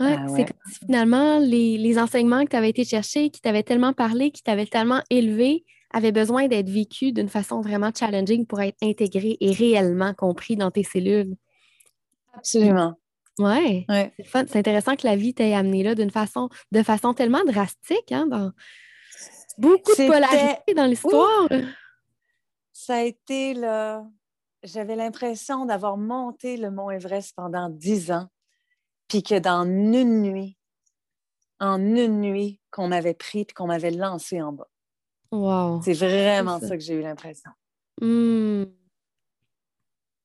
ah 0.00 0.26
c'est 0.34 0.46
finalement 0.80 1.38
les, 1.38 1.98
enseignements 1.98 2.44
que 2.44 2.50
tu 2.50 2.56
avais 2.56 2.70
été 2.70 2.84
chercher, 2.84 3.30
qui 3.30 3.40
t'avaient 3.40 3.62
tellement 3.62 3.92
parlé, 3.92 4.30
qui 4.30 4.42
t'avaient 4.42 4.66
tellement 4.66 5.02
élevé, 5.10 5.64
avaient 5.92 6.12
besoin 6.12 6.48
d'être 6.48 6.70
vécus 6.70 7.12
d'une 7.12 7.28
façon 7.28 7.60
vraiment 7.60 7.90
challenging 7.94 8.46
pour 8.46 8.60
être 8.60 8.78
intégrés 8.82 9.36
et 9.40 9.52
réellement 9.52 10.14
compris 10.14 10.56
dans 10.56 10.70
tes 10.70 10.84
cellules. 10.84 11.36
Absolument. 12.32 12.94
Oui. 13.38 13.84
Ouais. 13.88 14.12
C'est 14.24 14.56
intéressant 14.56 14.96
que 14.96 15.06
la 15.06 15.16
vie 15.16 15.34
t'ait 15.34 15.54
amené 15.54 15.82
là 15.82 15.94
d'une 15.94 16.10
façon, 16.10 16.48
de 16.72 16.82
façon 16.82 17.12
tellement 17.12 17.44
drastique, 17.44 18.12
hein, 18.12 18.26
dans 18.26 18.52
beaucoup 19.58 19.92
de 19.92 20.06
polarité 20.06 20.74
dans 20.74 20.86
l'histoire. 20.86 21.48
Ça 22.72 22.96
a 22.96 23.02
été 23.02 23.54
là. 23.54 24.04
J'avais 24.62 24.96
l'impression 24.96 25.64
d'avoir 25.64 25.96
monté 25.96 26.56
le 26.56 26.70
mont 26.70 26.90
Everest 26.90 27.34
pendant 27.34 27.68
dix 27.68 28.10
ans 28.10 28.28
puis 29.10 29.22
que 29.24 29.38
dans 29.38 29.64
une 29.64 30.22
nuit, 30.22 30.56
en 31.58 31.80
une 31.80 32.20
nuit, 32.20 32.60
qu'on 32.70 32.86
m'avait 32.86 33.14
pris 33.14 33.44
puis 33.44 33.54
qu'on 33.54 33.66
m'avait 33.66 33.90
lancé 33.90 34.40
en 34.40 34.52
bas. 34.52 34.70
Wow. 35.32 35.82
C'est 35.82 35.94
vraiment 35.94 36.60
ça. 36.60 36.76
que 36.76 36.82
j'ai 36.82 36.94
eu 36.94 37.02
l'impression. 37.02 37.50
Hmm. 38.00 38.64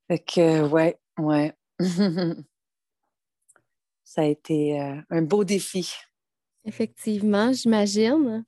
Fait 0.07 0.19
que, 0.19 0.67
ouais, 0.67 0.99
ouais. 1.17 1.51
ça 4.03 4.21
a 4.21 4.25
été 4.25 4.79
euh, 4.79 5.01
un 5.09 5.23
beau 5.23 5.43
défi. 5.43 5.91
Effectivement, 6.63 7.51
j'imagine. 7.53 8.45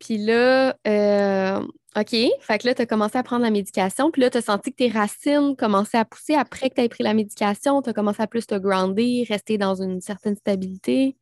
Puis 0.00 0.16
là, 0.16 0.74
euh, 0.86 1.60
OK, 1.96 2.10
fait 2.40 2.58
que 2.58 2.66
là, 2.66 2.74
tu 2.74 2.82
as 2.82 2.86
commencé 2.86 3.18
à 3.18 3.22
prendre 3.22 3.42
la 3.42 3.50
médication, 3.50 4.10
puis 4.10 4.22
là, 4.22 4.30
tu 4.30 4.38
as 4.38 4.42
senti 4.42 4.70
que 4.70 4.76
tes 4.76 4.88
racines 4.88 5.54
commençaient 5.56 5.98
à 5.98 6.04
pousser 6.04 6.34
après 6.34 6.70
que 6.70 6.76
tu 6.76 6.80
aies 6.80 6.88
pris 6.88 7.04
la 7.04 7.14
médication, 7.14 7.82
tu 7.82 7.90
as 7.90 7.92
commencé 7.92 8.22
à 8.22 8.26
plus 8.26 8.46
te 8.46 8.54
grounder, 8.54 9.26
rester 9.28 9.58
dans 9.58 9.80
une 9.80 10.00
certaine 10.00 10.36
stabilité. 10.36 11.16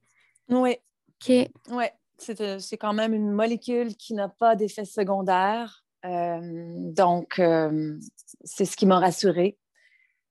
Oui. 0.49 0.76
OK. 1.20 1.49
Oui, 1.70 1.85
euh, 2.41 2.59
c'est 2.61 2.76
quand 2.76 2.93
même 2.93 3.12
une 3.12 3.33
molécule 3.33 3.97
qui 3.97 4.14
n'a 4.14 4.29
pas 4.29 4.55
d'effet 4.55 4.85
secondaire. 4.85 5.85
Euh, 6.05 6.39
donc, 6.93 7.41
c'est 8.45 8.64
ce 8.64 8.76
qui 8.76 8.87
m'a 8.87 9.01
rassurée. 9.01 9.59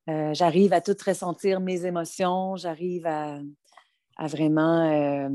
j'arrive 0.08 0.72
à 0.72 0.80
tout 0.80 0.96
ressentir 1.06 1.60
mes 1.60 1.86
émotions, 1.86 2.56
j'arrive 2.56 3.06
à, 3.06 3.40
à, 4.16 4.28
vraiment 4.28 5.30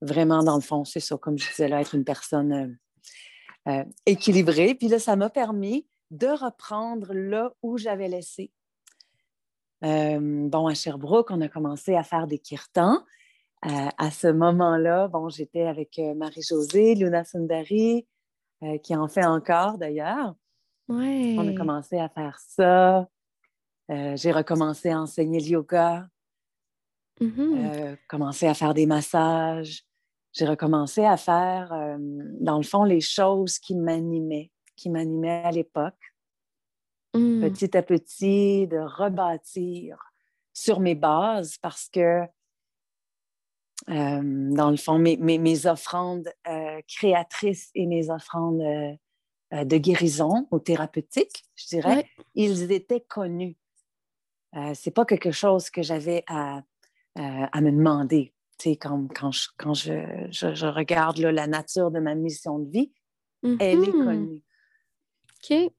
vraiment, 0.00 0.42
dans 0.42 0.56
le 0.56 0.62
fond, 0.62 0.84
c'est 0.84 1.00
ça, 1.00 1.16
comme 1.16 1.38
je 1.38 1.48
disais 1.48 1.68
là, 1.68 1.80
être 1.80 1.94
une 1.94 2.04
personne 2.04 2.52
euh, 2.52 3.70
euh, 3.70 3.84
équilibrée. 4.06 4.74
Puis 4.74 4.88
là, 4.88 4.98
ça 4.98 5.16
m'a 5.16 5.30
permis 5.30 5.86
de 6.10 6.26
reprendre 6.26 7.12
là 7.12 7.52
où 7.62 7.78
j'avais 7.78 8.08
laissé. 8.08 8.50
Euh, 9.84 10.48
bon, 10.48 10.66
à 10.66 10.74
Sherbrooke, 10.74 11.30
on 11.30 11.40
a 11.40 11.48
commencé 11.48 11.94
à 11.94 12.02
faire 12.02 12.26
des 12.26 12.38
kirtans. 12.38 13.02
À 13.62 14.10
ce 14.10 14.26
moment-là, 14.26 15.08
bon, 15.08 15.28
j'étais 15.28 15.66
avec 15.66 16.00
Marie-Josée, 16.16 16.94
Luna 16.94 17.24
Sundari, 17.24 18.06
qui 18.82 18.96
en 18.96 19.06
fait 19.06 19.26
encore 19.26 19.76
d'ailleurs. 19.76 20.34
Ouais. 20.88 21.36
On 21.38 21.46
a 21.46 21.52
commencé 21.52 21.98
à 21.98 22.08
faire 22.08 22.38
ça. 22.38 23.06
J'ai 23.90 24.32
recommencé 24.32 24.88
à 24.88 25.00
enseigner 25.02 25.40
le 25.40 25.46
yoga, 25.46 26.08
Mm-hmm. 27.20 27.98
commencé 28.08 28.46
à 28.46 28.54
faire 28.54 28.72
des 28.72 28.86
massages. 28.86 29.84
J'ai 30.32 30.46
recommencé 30.46 31.04
à 31.04 31.16
faire, 31.16 31.72
dans 32.40 32.56
le 32.56 32.62
fond, 32.62 32.84
les 32.84 33.00
choses 33.00 33.58
qui 33.58 33.74
m'animaient, 33.74 34.50
qui 34.76 34.88
m'animaient 34.88 35.42
à 35.44 35.50
l'époque. 35.50 36.10
Mm. 37.14 37.40
petit 37.40 37.76
à 37.76 37.82
petit, 37.82 38.68
de 38.68 38.78
rebâtir 38.78 39.98
sur 40.52 40.80
mes 40.80 40.94
bases 40.94 41.58
parce 41.58 41.88
que, 41.88 42.22
euh, 43.88 44.20
dans 44.54 44.70
le 44.70 44.76
fond, 44.76 44.98
mes, 44.98 45.16
mes, 45.16 45.66
offrandes 45.66 46.28
euh, 46.46 46.80
créatrices 46.86 47.70
et 47.74 47.86
mes 47.86 48.10
offrandes 48.10 48.62
de 49.52 49.76
guérison 49.78 50.46
ou 50.52 50.60
thérapeutiques, 50.60 51.44
je 51.56 51.66
dirais, 51.66 52.06
ils 52.34 52.70
étaient 52.70 53.00
connus. 53.00 53.56
c'est 54.74 54.92
pas 54.92 55.04
quelque 55.04 55.32
chose 55.32 55.70
que 55.70 55.82
j'avais 55.82 56.22
à, 56.28 56.62
à, 57.16 57.60
me 57.60 57.72
demander. 57.72 58.32
Quand, 58.64 59.08
quand, 59.14 59.32
je, 59.32 59.48
quand 59.56 59.74
je, 59.74 59.92
je, 60.30 60.66
regarde 60.66 61.18
la 61.18 61.46
nature 61.46 61.90
de 61.90 61.98
ma 61.98 62.14
mission 62.14 62.58
de 62.58 62.70
vie, 62.70 62.92
elle 63.58 63.78
est 63.82 63.92
Mm-hmm. 63.92 64.04
connue. 64.04 64.42
OK. 65.42 65.72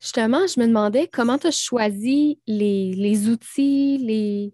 Justement, 0.00 0.46
je 0.46 0.60
me 0.60 0.66
demandais 0.66 1.08
comment 1.08 1.38
tu 1.38 1.46
as 1.48 1.50
choisi 1.50 2.40
les, 2.46 2.92
les 2.92 3.28
outils, 3.28 3.98
les, 3.98 4.52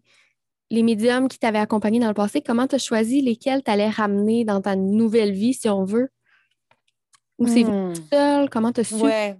les 0.71 0.83
médiums 0.83 1.29
qui 1.29 1.39
t'avaient 1.39 1.59
accompagné 1.59 1.99
dans 1.99 2.09
le 2.09 2.15
passé, 2.15 2.41
comment 2.41 2.67
tu 2.67 2.77
as 2.77 2.79
choisi 2.79 3.21
lesquels 3.21 3.63
tu 3.63 3.71
allais 3.71 3.91
ramener 3.91 4.45
dans 4.45 4.61
ta 4.63 4.77
nouvelle 4.77 5.33
vie, 5.33 5.53
si 5.53 5.69
on 5.69 5.85
veut? 5.85 6.11
Ou 7.39 7.47
c'est 7.49 7.65
Hmm. 7.65 7.93
vous 7.93 8.07
seul? 8.13 8.49
Comment 8.49 8.73
tu 8.73 8.81
as 8.81 8.85
su? 8.85 8.95
Ouais. 8.95 9.37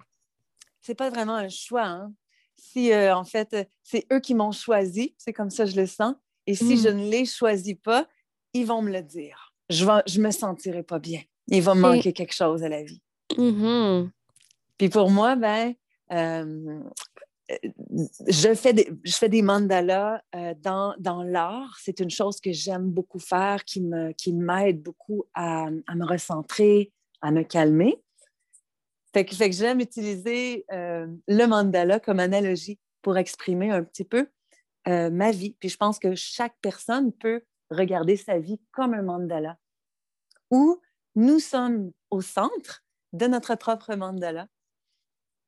C'est 0.81 0.95
pas 0.97 1.09
vraiment 1.09 1.37
un 1.37 1.49
choix. 1.49 1.87
Hein. 1.87 2.13
Si, 2.57 2.93
euh, 2.93 3.17
en 3.17 3.25
fait, 3.25 3.55
euh, 3.55 3.65
c'est 3.83 4.07
eux 4.13 4.21
qui 4.21 4.35
m'ont 4.35 4.53
choisi, 4.53 5.15
c'est 5.17 5.33
comme 5.33 5.51
ça 5.51 5.65
que 5.65 5.71
je 5.71 5.81
le 5.81 5.87
sens. 5.87 6.15
Et 6.47 6.55
si 6.55 6.77
je 6.77 6.89
ne 6.89 7.09
les 7.09 7.25
choisis 7.25 7.77
pas, 7.83 8.07
ils 8.55 8.67
vont 8.67 8.81
me 8.81 8.91
le 8.91 9.03
dire. 9.03 9.53
Je 9.69 9.85
ne 9.85 10.01
je 10.07 10.21
me 10.21 10.31
sentirai 10.31 10.83
pas 10.83 10.99
bien. 10.99 11.21
Il 11.49 11.63
va 11.63 11.75
me 11.75 11.81
manquer 11.81 12.13
quelque 12.13 12.35
chose 12.35 12.63
à 12.63 12.69
la 12.69 12.83
vie. 12.83 13.03
Mhm. 13.37 14.11
Puis 14.79 14.89
pour 14.89 15.11
moi, 15.11 15.37
ben, 15.37 15.75
euh, 16.13 16.81
je, 18.27 18.55
fais 18.55 18.73
des, 18.73 18.91
je 19.05 19.17
fais 19.17 19.29
des 19.29 19.43
mandalas 19.43 20.23
euh, 20.35 20.55
dans, 20.59 20.95
dans 20.99 21.23
l'art. 21.23 21.77
C'est 21.81 22.01
une 22.01 22.11
chose 22.11 22.41
que 22.41 22.53
j'aime 22.53 22.91
beaucoup 22.91 23.19
faire, 23.19 23.65
qui 23.65 23.81
me, 23.81 24.13
qui 24.13 24.33
m'aide 24.33 24.83
beaucoup 24.83 25.25
à, 25.35 25.67
à 25.87 25.95
me 25.95 26.07
recentrer, 26.07 26.93
à 27.21 27.31
me 27.31 27.43
calmer. 27.43 28.03
Fait 29.13 29.25
que, 29.25 29.35
fait 29.35 29.51
que 29.51 29.57
j'aime 29.57 29.81
utiliser 29.81 30.65
euh, 30.73 31.07
le 31.29 31.47
mandala 31.47 32.01
comme 32.01 32.21
analogie 32.21 32.79
pour 33.03 33.17
exprimer 33.19 33.71
un 33.71 33.83
petit 33.83 34.05
peu 34.05 34.29
ma 34.87 35.31
vie. 35.31 35.57
Puis 35.61 35.71
je 35.71 35.79
pense 35.79 35.99
que 35.99 36.15
chaque 36.15 36.57
personne 36.61 37.11
peut 37.11 37.43
regarder 37.71 38.17
sa 38.17 38.39
vie 38.39 38.61
comme 38.73 38.95
un 38.95 39.03
mandala, 39.03 39.59
où 40.51 40.81
nous 41.15 41.39
sommes 41.39 41.93
au 42.11 42.21
centre 42.21 42.85
de 43.13 43.27
notre 43.27 43.55
propre 43.55 43.95
mandala. 43.95 44.49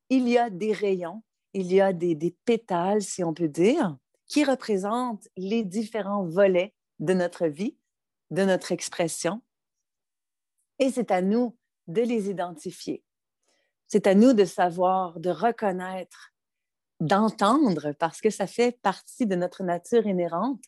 Il 0.09 0.29
y 0.29 0.39
a 0.39 0.51
des 0.51 0.73
rayons, 0.73 1.23
il 1.53 1.73
y 1.73 1.81
a 1.81 1.93
des, 1.93 2.15
des 2.15 2.37
pétales, 2.45 3.03
si 3.03 3.25
on 3.25 3.35
peut 3.35 3.49
dire, 3.49 3.97
qui 4.27 4.45
représentent 4.45 5.29
les 5.37 5.65
différents 5.65 6.25
volets 6.25 6.75
de 6.99 7.13
notre 7.13 7.47
vie, 7.47 7.77
de 8.31 8.45
notre 8.45 8.73
expression. 8.73 9.43
Et 10.79 10.91
c'est 10.91 11.11
à 11.11 11.23
nous 11.23 11.57
de 11.89 12.03
les 12.03 12.29
identifier. 12.29 13.03
C'est 13.87 14.07
à 14.07 14.15
nous 14.15 14.33
de 14.33 14.45
savoir, 14.45 15.21
de 15.21 15.31
reconnaître, 15.31 16.33
d'entendre, 17.01 17.93
parce 17.93 18.21
que 18.21 18.31
ça 18.31 18.47
fait 18.47 18.81
partie 18.81 19.27
de 19.27 19.37
notre 19.37 19.63
nature 19.63 20.07
inhérente. 20.07 20.63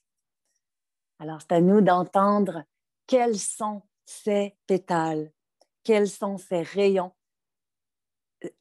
Alors, 1.19 1.41
c'est 1.41 1.53
à 1.53 1.61
nous 1.61 1.81
d'entendre 1.81 2.65
quels 3.07 3.39
sont 3.39 3.83
ces 4.05 4.57
pétales, 4.67 5.33
quels 5.83 6.09
sont 6.09 6.39
ces 6.39 6.63
rayons 6.63 7.13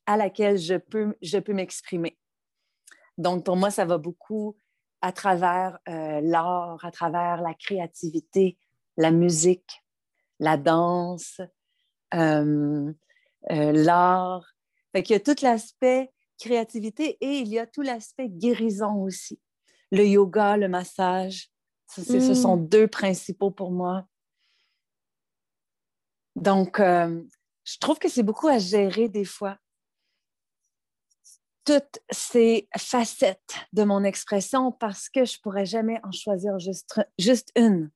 à 0.06 0.18
laquelle 0.18 0.58
je 0.58 0.76
peux, 0.76 1.16
je 1.22 1.38
peux 1.38 1.54
m'exprimer. 1.54 2.18
Donc, 3.18 3.46
pour 3.46 3.56
moi, 3.56 3.70
ça 3.70 3.86
va 3.86 3.98
beaucoup 3.98 4.58
à 5.02 5.12
travers 5.12 5.78
euh, 5.88 6.20
l'art, 6.22 6.84
à 6.84 6.92
travers 6.92 7.42
la 7.42 7.54
créativité, 7.54 8.58
la 8.98 9.12
musique, 9.12 9.84
la 10.40 10.58
danse, 10.58 11.40
euh, 12.14 12.92
euh, 13.52 13.72
l'art. 13.72 14.46
Fait 14.92 15.04
qu'il 15.04 15.14
y 15.14 15.18
a 15.18 15.20
tout 15.20 15.36
l'aspect 15.44 16.12
créativité 16.40 17.18
et 17.22 17.40
il 17.40 17.48
y 17.48 17.60
a 17.60 17.68
tout 17.68 17.82
l'aspect 17.82 18.30
guérison 18.30 19.02
aussi. 19.02 19.40
Le 19.92 20.06
yoga, 20.06 20.58
le 20.58 20.68
massage, 20.68 21.50
ça, 21.88 22.04
ce 22.04 22.32
Mm. 22.32 22.36
sont 22.36 22.58
deux 22.58 22.88
principaux 22.88 23.52
pour 23.52 23.72
moi. 23.72 24.06
Donc, 26.36 26.80
euh, 26.80 27.24
je 27.64 27.78
trouve 27.80 27.98
que 27.98 28.10
c'est 28.10 28.24
beaucoup 28.24 28.48
à 28.48 28.60
gérer 28.60 29.10
des 29.10 29.26
fois. 29.26 29.58
Toutes 31.66 32.00
ces 32.12 32.70
facettes 32.78 33.56
de 33.74 33.84
mon 33.84 34.04
expression 34.04 34.72
parce 34.72 35.10
que 35.10 35.26
je 35.26 35.40
pourrais 35.42 35.66
jamais 35.66 36.00
en 36.04 36.12
choisir 36.12 36.60
juste, 36.60 37.02
juste 37.18 37.50
une. 37.56 37.90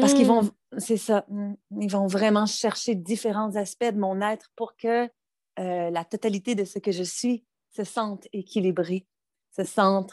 Parce 0.00 0.14
qu'ils 0.14 0.26
vont, 0.26 0.50
c'est 0.78 0.96
ça, 0.96 1.24
mm, 1.28 1.54
ils 1.80 1.90
vont 1.90 2.06
vraiment 2.06 2.46
chercher 2.46 2.94
différents 2.94 3.54
aspects 3.56 3.84
de 3.92 3.98
mon 3.98 4.20
être 4.20 4.50
pour 4.56 4.76
que 4.76 5.04
euh, 5.58 5.90
la 5.90 6.04
totalité 6.04 6.54
de 6.54 6.64
ce 6.64 6.78
que 6.78 6.92
je 6.92 7.02
suis 7.02 7.44
se 7.70 7.84
sente 7.84 8.26
équilibrée, 8.32 9.06
se 9.56 9.64
sente 9.64 10.12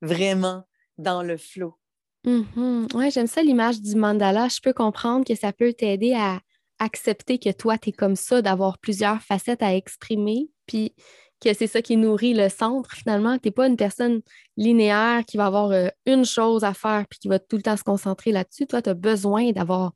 vraiment 0.00 0.64
dans 0.98 1.22
le 1.22 1.36
flot. 1.36 1.78
Mhm. 2.24 2.88
Ouais, 2.94 3.10
j'aime 3.10 3.26
ça 3.26 3.42
l'image 3.42 3.80
du 3.80 3.96
mandala. 3.96 4.48
Je 4.48 4.60
peux 4.60 4.72
comprendre 4.72 5.24
que 5.24 5.34
ça 5.34 5.52
peut 5.52 5.72
t'aider 5.72 6.14
à 6.14 6.40
accepter 6.78 7.38
que 7.38 7.50
toi, 7.50 7.78
tu 7.78 7.90
es 7.90 7.92
comme 7.92 8.16
ça, 8.16 8.42
d'avoir 8.42 8.78
plusieurs 8.78 9.20
facettes 9.22 9.62
à 9.62 9.74
exprimer, 9.74 10.50
puis 10.66 10.94
que 11.40 11.52
c'est 11.54 11.66
ça 11.66 11.82
qui 11.82 11.96
nourrit 11.96 12.34
le 12.34 12.48
centre 12.48 12.92
finalement. 12.92 13.38
Tu 13.38 13.48
n'es 13.48 13.52
pas 13.52 13.66
une 13.66 13.76
personne 13.76 14.22
linéaire 14.56 15.24
qui 15.26 15.36
va 15.36 15.46
avoir 15.46 15.70
euh, 15.72 15.88
une 16.06 16.24
chose 16.24 16.62
à 16.64 16.72
faire 16.74 17.04
puis 17.08 17.18
qui 17.18 17.28
va 17.28 17.38
tout 17.38 17.56
le 17.56 17.62
temps 17.62 17.76
se 17.76 17.82
concentrer 17.82 18.30
là-dessus. 18.30 18.66
Toi, 18.66 18.80
tu 18.82 18.90
as 18.90 18.94
besoin 18.94 19.50
d'avoir 19.50 19.92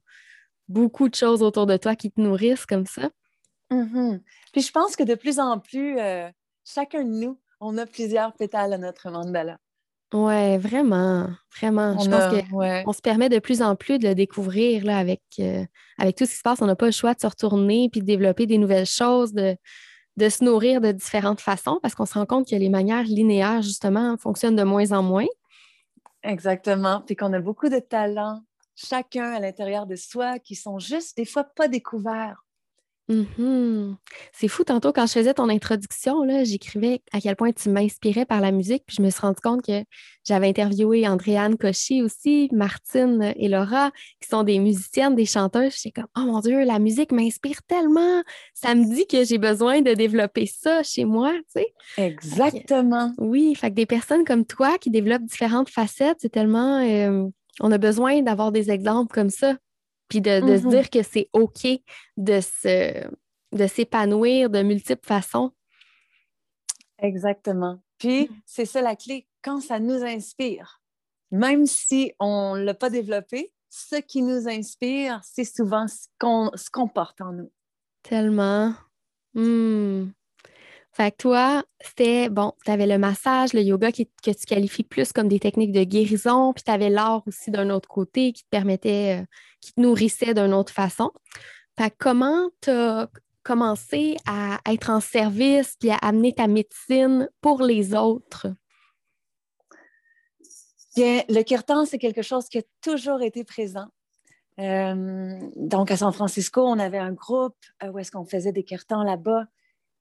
beaucoup 0.68 1.08
de 1.08 1.14
choses 1.14 1.42
autour 1.42 1.66
de 1.66 1.76
toi 1.76 1.94
qui 1.94 2.10
te 2.10 2.20
nourrissent 2.20 2.66
comme 2.66 2.86
ça. 2.86 3.10
Mhm. 3.70 4.20
Puis 4.52 4.62
je 4.62 4.72
pense 4.72 4.96
que 4.96 5.04
de 5.04 5.14
plus 5.14 5.38
en 5.38 5.60
plus, 5.60 5.98
euh, 5.98 6.28
chacun 6.64 7.04
de 7.04 7.10
nous, 7.10 7.40
on 7.60 7.78
a 7.78 7.86
plusieurs 7.86 8.32
pétales 8.32 8.72
à 8.72 8.78
notre 8.78 9.10
mandala. 9.10 9.58
Ouais, 10.14 10.56
vraiment, 10.58 11.28
vraiment. 11.58 11.98
Je 11.98 12.06
On 12.06 12.10
pense 12.10 12.22
a- 12.22 12.30
que 12.42 12.54
ouais. 12.54 12.84
on 12.86 12.92
se 12.92 13.00
permet 13.00 13.28
de 13.28 13.38
plus 13.40 13.60
en 13.60 13.74
plus 13.74 13.98
de 13.98 14.08
le 14.08 14.14
découvrir 14.14 14.84
là, 14.84 14.98
avec, 14.98 15.20
euh, 15.40 15.64
avec 15.98 16.16
tout 16.16 16.24
ce 16.26 16.30
qui 16.30 16.36
se 16.36 16.42
passe. 16.42 16.62
On 16.62 16.66
n'a 16.66 16.76
pas 16.76 16.86
le 16.86 16.92
choix 16.92 17.12
de 17.14 17.20
se 17.20 17.26
retourner 17.26 17.88
puis 17.90 18.00
de 18.00 18.06
développer 18.06 18.46
des 18.46 18.58
nouvelles 18.58 18.86
choses, 18.86 19.32
de, 19.32 19.56
de 20.16 20.28
se 20.28 20.44
nourrir 20.44 20.80
de 20.80 20.92
différentes 20.92 21.40
façons 21.40 21.78
parce 21.82 21.94
qu'on 21.96 22.06
se 22.06 22.14
rend 22.14 22.24
compte 22.24 22.48
que 22.48 22.54
les 22.54 22.68
manières 22.68 23.02
linéaires, 23.02 23.62
justement, 23.62 24.16
fonctionnent 24.16 24.56
de 24.56 24.62
moins 24.62 24.92
en 24.92 25.02
moins. 25.02 25.26
Exactement. 26.22 27.02
Puis 27.04 27.16
qu'on 27.16 27.32
a 27.32 27.40
beaucoup 27.40 27.68
de 27.68 27.78
talents, 27.80 28.40
chacun 28.76 29.32
à 29.32 29.40
l'intérieur 29.40 29.86
de 29.86 29.96
soi, 29.96 30.38
qui 30.38 30.54
sont 30.54 30.78
juste 30.78 31.16
des 31.16 31.24
fois 31.24 31.44
pas 31.44 31.66
découverts. 31.68 32.44
Mhm. 33.08 33.96
C'est 34.32 34.48
fou, 34.48 34.64
tantôt, 34.64 34.92
quand 34.92 35.06
je 35.06 35.12
faisais 35.12 35.34
ton 35.34 35.48
introduction, 35.48 36.22
j'écrivais 36.44 37.02
à 37.12 37.20
quel 37.20 37.36
point 37.36 37.52
tu 37.52 37.68
m'inspirais 37.70 38.26
par 38.26 38.40
la 38.40 38.50
musique, 38.50 38.82
puis 38.84 38.96
je 38.98 39.02
me 39.02 39.10
suis 39.10 39.20
rendu 39.20 39.40
compte 39.40 39.62
que 39.64 39.84
j'avais 40.24 40.48
interviewé 40.48 41.06
Andréane 41.06 41.56
Cauchy 41.56 42.02
aussi, 42.02 42.48
Martine 42.52 43.32
et 43.36 43.48
Laura, 43.48 43.92
qui 44.20 44.28
sont 44.28 44.42
des 44.42 44.58
musiciennes, 44.58 45.14
des 45.14 45.24
chanteuses. 45.24 45.74
J'étais 45.80 46.00
comme, 46.00 46.10
oh 46.16 46.32
mon 46.32 46.40
Dieu, 46.40 46.64
la 46.64 46.80
musique 46.80 47.12
m'inspire 47.12 47.62
tellement. 47.68 48.22
Ça 48.54 48.74
me 48.74 48.84
dit 48.92 49.06
que 49.06 49.24
j'ai 49.24 49.38
besoin 49.38 49.82
de 49.82 49.94
développer 49.94 50.46
ça 50.46 50.82
chez 50.82 51.04
moi, 51.04 51.32
tu 51.32 51.62
sais. 51.62 51.74
Exactement. 51.96 53.12
Oui, 53.18 53.54
fait 53.54 53.70
que 53.70 53.76
des 53.76 53.86
personnes 53.86 54.24
comme 54.24 54.44
toi 54.44 54.78
qui 54.78 54.90
développent 54.90 55.24
différentes 55.24 55.68
facettes, 55.70 56.18
c'est 56.20 56.32
tellement. 56.32 56.80
euh, 56.80 57.28
on 57.60 57.72
a 57.72 57.78
besoin 57.78 58.20
d'avoir 58.22 58.52
des 58.52 58.70
exemples 58.70 59.14
comme 59.14 59.30
ça. 59.30 59.54
Puis 60.08 60.20
de, 60.20 60.40
de 60.40 60.56
se 60.58 60.64
Mhm. 60.64 60.70
dire 60.70 60.90
que 60.90 61.02
c'est 61.02 61.28
OK 61.32 61.66
de 62.16 62.40
se 62.40 63.08
de 63.52 63.66
s'épanouir 63.66 64.50
de 64.50 64.62
multiples 64.62 65.06
façons. 65.06 65.52
Exactement. 66.98 67.80
Puis, 67.98 68.28
c'est 68.44 68.66
ça 68.66 68.82
la 68.82 68.96
clé. 68.96 69.26
Quand 69.42 69.60
ça 69.60 69.78
nous 69.80 70.02
inspire, 70.04 70.82
même 71.30 71.66
si 71.66 72.12
on 72.18 72.56
ne 72.56 72.62
l'a 72.62 72.74
pas 72.74 72.90
développé, 72.90 73.52
ce 73.70 73.96
qui 73.96 74.22
nous 74.22 74.48
inspire, 74.48 75.20
c'est 75.24 75.44
souvent 75.44 75.86
ce 75.88 76.06
qu'on 76.18 76.50
ce 76.54 76.70
qu'on 76.70 76.88
porte 76.88 77.20
en 77.20 77.32
nous. 77.32 77.52
Tellement. 78.02 78.74
Hmm. 79.34 80.06
Fait 80.96 81.10
que 81.10 81.18
toi, 81.18 81.62
c'était, 81.78 82.30
bon, 82.30 82.54
tu 82.64 82.70
avais 82.70 82.86
le 82.86 82.96
massage, 82.96 83.52
le 83.52 83.60
yoga 83.60 83.92
que 83.92 84.02
tu 84.02 84.46
qualifies 84.46 84.82
plus 84.82 85.12
comme 85.12 85.28
des 85.28 85.38
techniques 85.38 85.72
de 85.72 85.84
guérison, 85.84 86.54
puis 86.54 86.64
tu 86.64 86.70
avais 86.70 86.88
l'art 86.88 87.22
aussi 87.26 87.50
d'un 87.50 87.68
autre 87.68 87.86
côté 87.86 88.32
qui 88.32 88.44
te 88.44 88.48
permettait, 88.48 89.20
euh, 89.20 89.26
qui 89.60 89.74
te 89.74 89.80
nourrissait 89.82 90.32
d'une 90.32 90.54
autre 90.54 90.72
façon. 90.72 91.10
Fait 91.78 91.92
comment 91.98 92.48
tu 92.62 92.70
as 92.70 93.10
commencé 93.42 94.16
à 94.26 94.58
être 94.66 94.88
en 94.88 95.00
service 95.00 95.76
puis 95.78 95.90
à 95.90 95.96
amener 95.96 96.32
ta 96.32 96.46
médecine 96.46 97.28
pour 97.42 97.60
les 97.60 97.94
autres? 97.94 98.46
Bien, 100.96 101.20
le 101.28 101.42
kirtan, 101.42 101.84
c'est 101.84 101.98
quelque 101.98 102.22
chose 102.22 102.48
qui 102.48 102.56
a 102.56 102.62
toujours 102.80 103.20
été 103.20 103.44
présent. 103.44 103.88
Euh, 104.58 105.38
donc, 105.56 105.90
à 105.90 105.98
San 105.98 106.14
Francisco, 106.14 106.66
on 106.66 106.78
avait 106.78 106.96
un 106.96 107.12
groupe 107.12 107.58
euh, 107.82 107.90
où 107.90 107.98
est-ce 107.98 108.10
qu'on 108.10 108.24
faisait 108.24 108.52
des 108.52 108.64
kirtans 108.64 109.02
là-bas. 109.02 109.44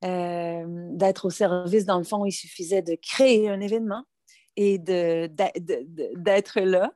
Euh, 0.05 0.65
d'être 0.91 1.25
au 1.25 1.29
service, 1.29 1.85
dans 1.85 1.97
le 1.97 2.03
fond, 2.03 2.25
il 2.25 2.31
suffisait 2.31 2.81
de 2.81 2.95
créer 2.95 3.49
un 3.49 3.59
événement 3.59 4.03
et 4.55 4.77
d'être 4.77 6.59
là. 6.61 6.91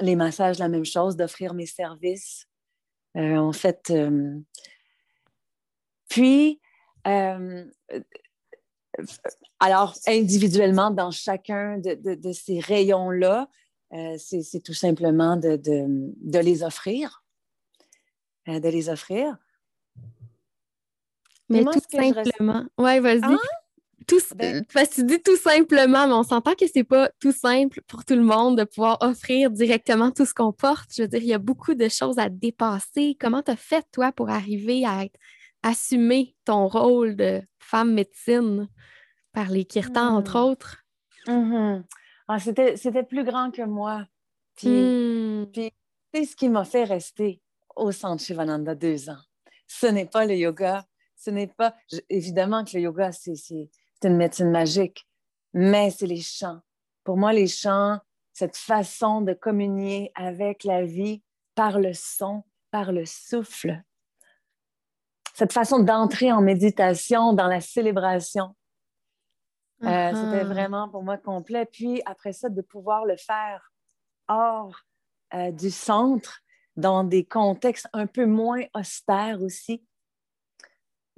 les 0.00 0.16
massages, 0.16 0.58
la 0.58 0.68
même 0.68 0.84
chose, 0.84 1.16
d'offrir 1.16 1.54
mes 1.54 1.66
services. 1.66 2.46
en 3.14 3.52
fait, 3.52 3.92
puis, 6.08 6.60
alors, 9.60 9.94
individuellement, 10.06 10.90
dans 10.90 11.10
chacun 11.10 11.78
de, 11.78 12.32
ces 12.32 12.60
rayons-là, 12.60 13.48
euh, 13.92 14.16
c'est 14.18 14.62
tout 14.62 14.74
simplement 14.74 15.36
de, 15.36 16.38
les 16.38 16.62
offrir. 16.62 17.24
Euh, 18.48 18.60
de 18.60 18.68
les 18.68 18.88
offrir. 18.88 19.36
Mais 21.48 21.64
tout 21.64 21.80
simplement. 21.90 22.64
Oui, 22.78 22.98
vas-y. 23.00 23.20
Ah? 23.22 23.36
Tout, 24.06 24.20
ben 24.36 24.64
parce 24.72 24.90
que 24.90 24.94
tu 24.96 25.04
dis 25.04 25.20
tout 25.20 25.36
simplement, 25.36 26.06
mais 26.06 26.12
on 26.12 26.22
s'entend 26.22 26.54
que 26.54 26.66
c'est 26.72 26.84
pas 26.84 27.10
tout 27.18 27.32
simple 27.32 27.80
pour 27.88 28.04
tout 28.04 28.14
le 28.14 28.22
monde 28.22 28.56
de 28.56 28.64
pouvoir 28.64 28.98
offrir 29.00 29.50
directement 29.50 30.12
tout 30.12 30.24
ce 30.24 30.32
qu'on 30.32 30.52
porte. 30.52 30.90
Je 30.94 31.02
veux 31.02 31.08
dire, 31.08 31.20
il 31.20 31.28
y 31.28 31.34
a 31.34 31.38
beaucoup 31.38 31.74
de 31.74 31.88
choses 31.88 32.18
à 32.18 32.28
dépasser. 32.28 33.16
Comment 33.18 33.42
tu 33.42 33.50
as 33.50 33.56
fait, 33.56 33.84
toi, 33.90 34.12
pour 34.12 34.30
arriver 34.30 34.84
à 34.84 35.06
assumer 35.64 36.36
ton 36.44 36.68
rôle 36.68 37.16
de 37.16 37.42
femme 37.58 37.94
médecine 37.94 38.68
par 39.32 39.50
les 39.50 39.64
kirtans, 39.64 40.14
entre 40.14 40.38
hmm. 40.38 40.44
autres? 40.44 40.84
Mm-hmm. 41.26 41.82
Ah, 42.28 42.38
c'était 42.38 43.02
plus 43.02 43.24
grand 43.24 43.50
que 43.50 43.62
moi. 43.62 44.06
Puis, 44.56 44.68
hmm. 44.68 45.46
puis 45.52 45.72
c'est 46.14 46.24
ce 46.24 46.36
qui 46.36 46.48
m'a 46.48 46.64
fait 46.64 46.84
rester 46.84 47.40
au 47.74 47.92
centre 47.92 48.22
Shivananda 48.22 48.74
deux 48.74 49.10
ans. 49.10 49.18
Ce 49.66 49.86
n'est 49.86 50.06
pas 50.06 50.24
le 50.24 50.34
yoga, 50.34 50.84
ce 51.16 51.30
n'est 51.30 51.46
pas... 51.46 51.74
évidemment 52.08 52.64
que 52.64 52.76
le 52.76 52.82
yoga, 52.82 53.12
c'est 53.12 53.34
une 54.04 54.16
médecine 54.16 54.50
magique, 54.50 55.08
mais 55.52 55.90
c'est 55.90 56.06
les 56.06 56.20
chants. 56.20 56.60
Pour 57.04 57.16
moi, 57.16 57.32
les 57.32 57.46
chants, 57.46 57.98
cette 58.32 58.56
façon 58.56 59.22
de 59.22 59.32
communier 59.32 60.12
avec 60.14 60.64
la 60.64 60.84
vie 60.84 61.22
par 61.54 61.78
le 61.80 61.92
son, 61.94 62.44
par 62.70 62.92
le 62.92 63.04
souffle, 63.06 63.82
cette 65.34 65.52
façon 65.52 65.80
d'entrer 65.80 66.32
en 66.32 66.40
méditation, 66.40 67.32
dans 67.32 67.46
la 67.46 67.60
célébration, 67.60 68.54
euh, 69.82 70.10
c'était 70.14 70.44
uh-huh. 70.44 70.46
vraiment 70.46 70.88
pour 70.88 71.02
moi 71.02 71.18
complet. 71.18 71.66
Puis 71.66 72.00
après 72.06 72.32
ça, 72.32 72.48
de 72.48 72.62
pouvoir 72.62 73.04
le 73.04 73.16
faire 73.16 73.70
hors 74.28 74.80
euh, 75.34 75.50
du 75.50 75.70
centre, 75.70 76.40
dans 76.76 77.04
des 77.04 77.24
contextes 77.24 77.88
un 77.92 78.06
peu 78.06 78.26
moins 78.26 78.62
austères 78.74 79.42
aussi. 79.42 79.84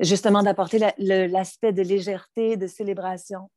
Justement, 0.01 0.43
d'apporter 0.43 0.79
l'aspect 0.99 1.73
de 1.73 1.83
légèreté, 1.83 2.57
de 2.57 2.67
célébration. 2.67 3.51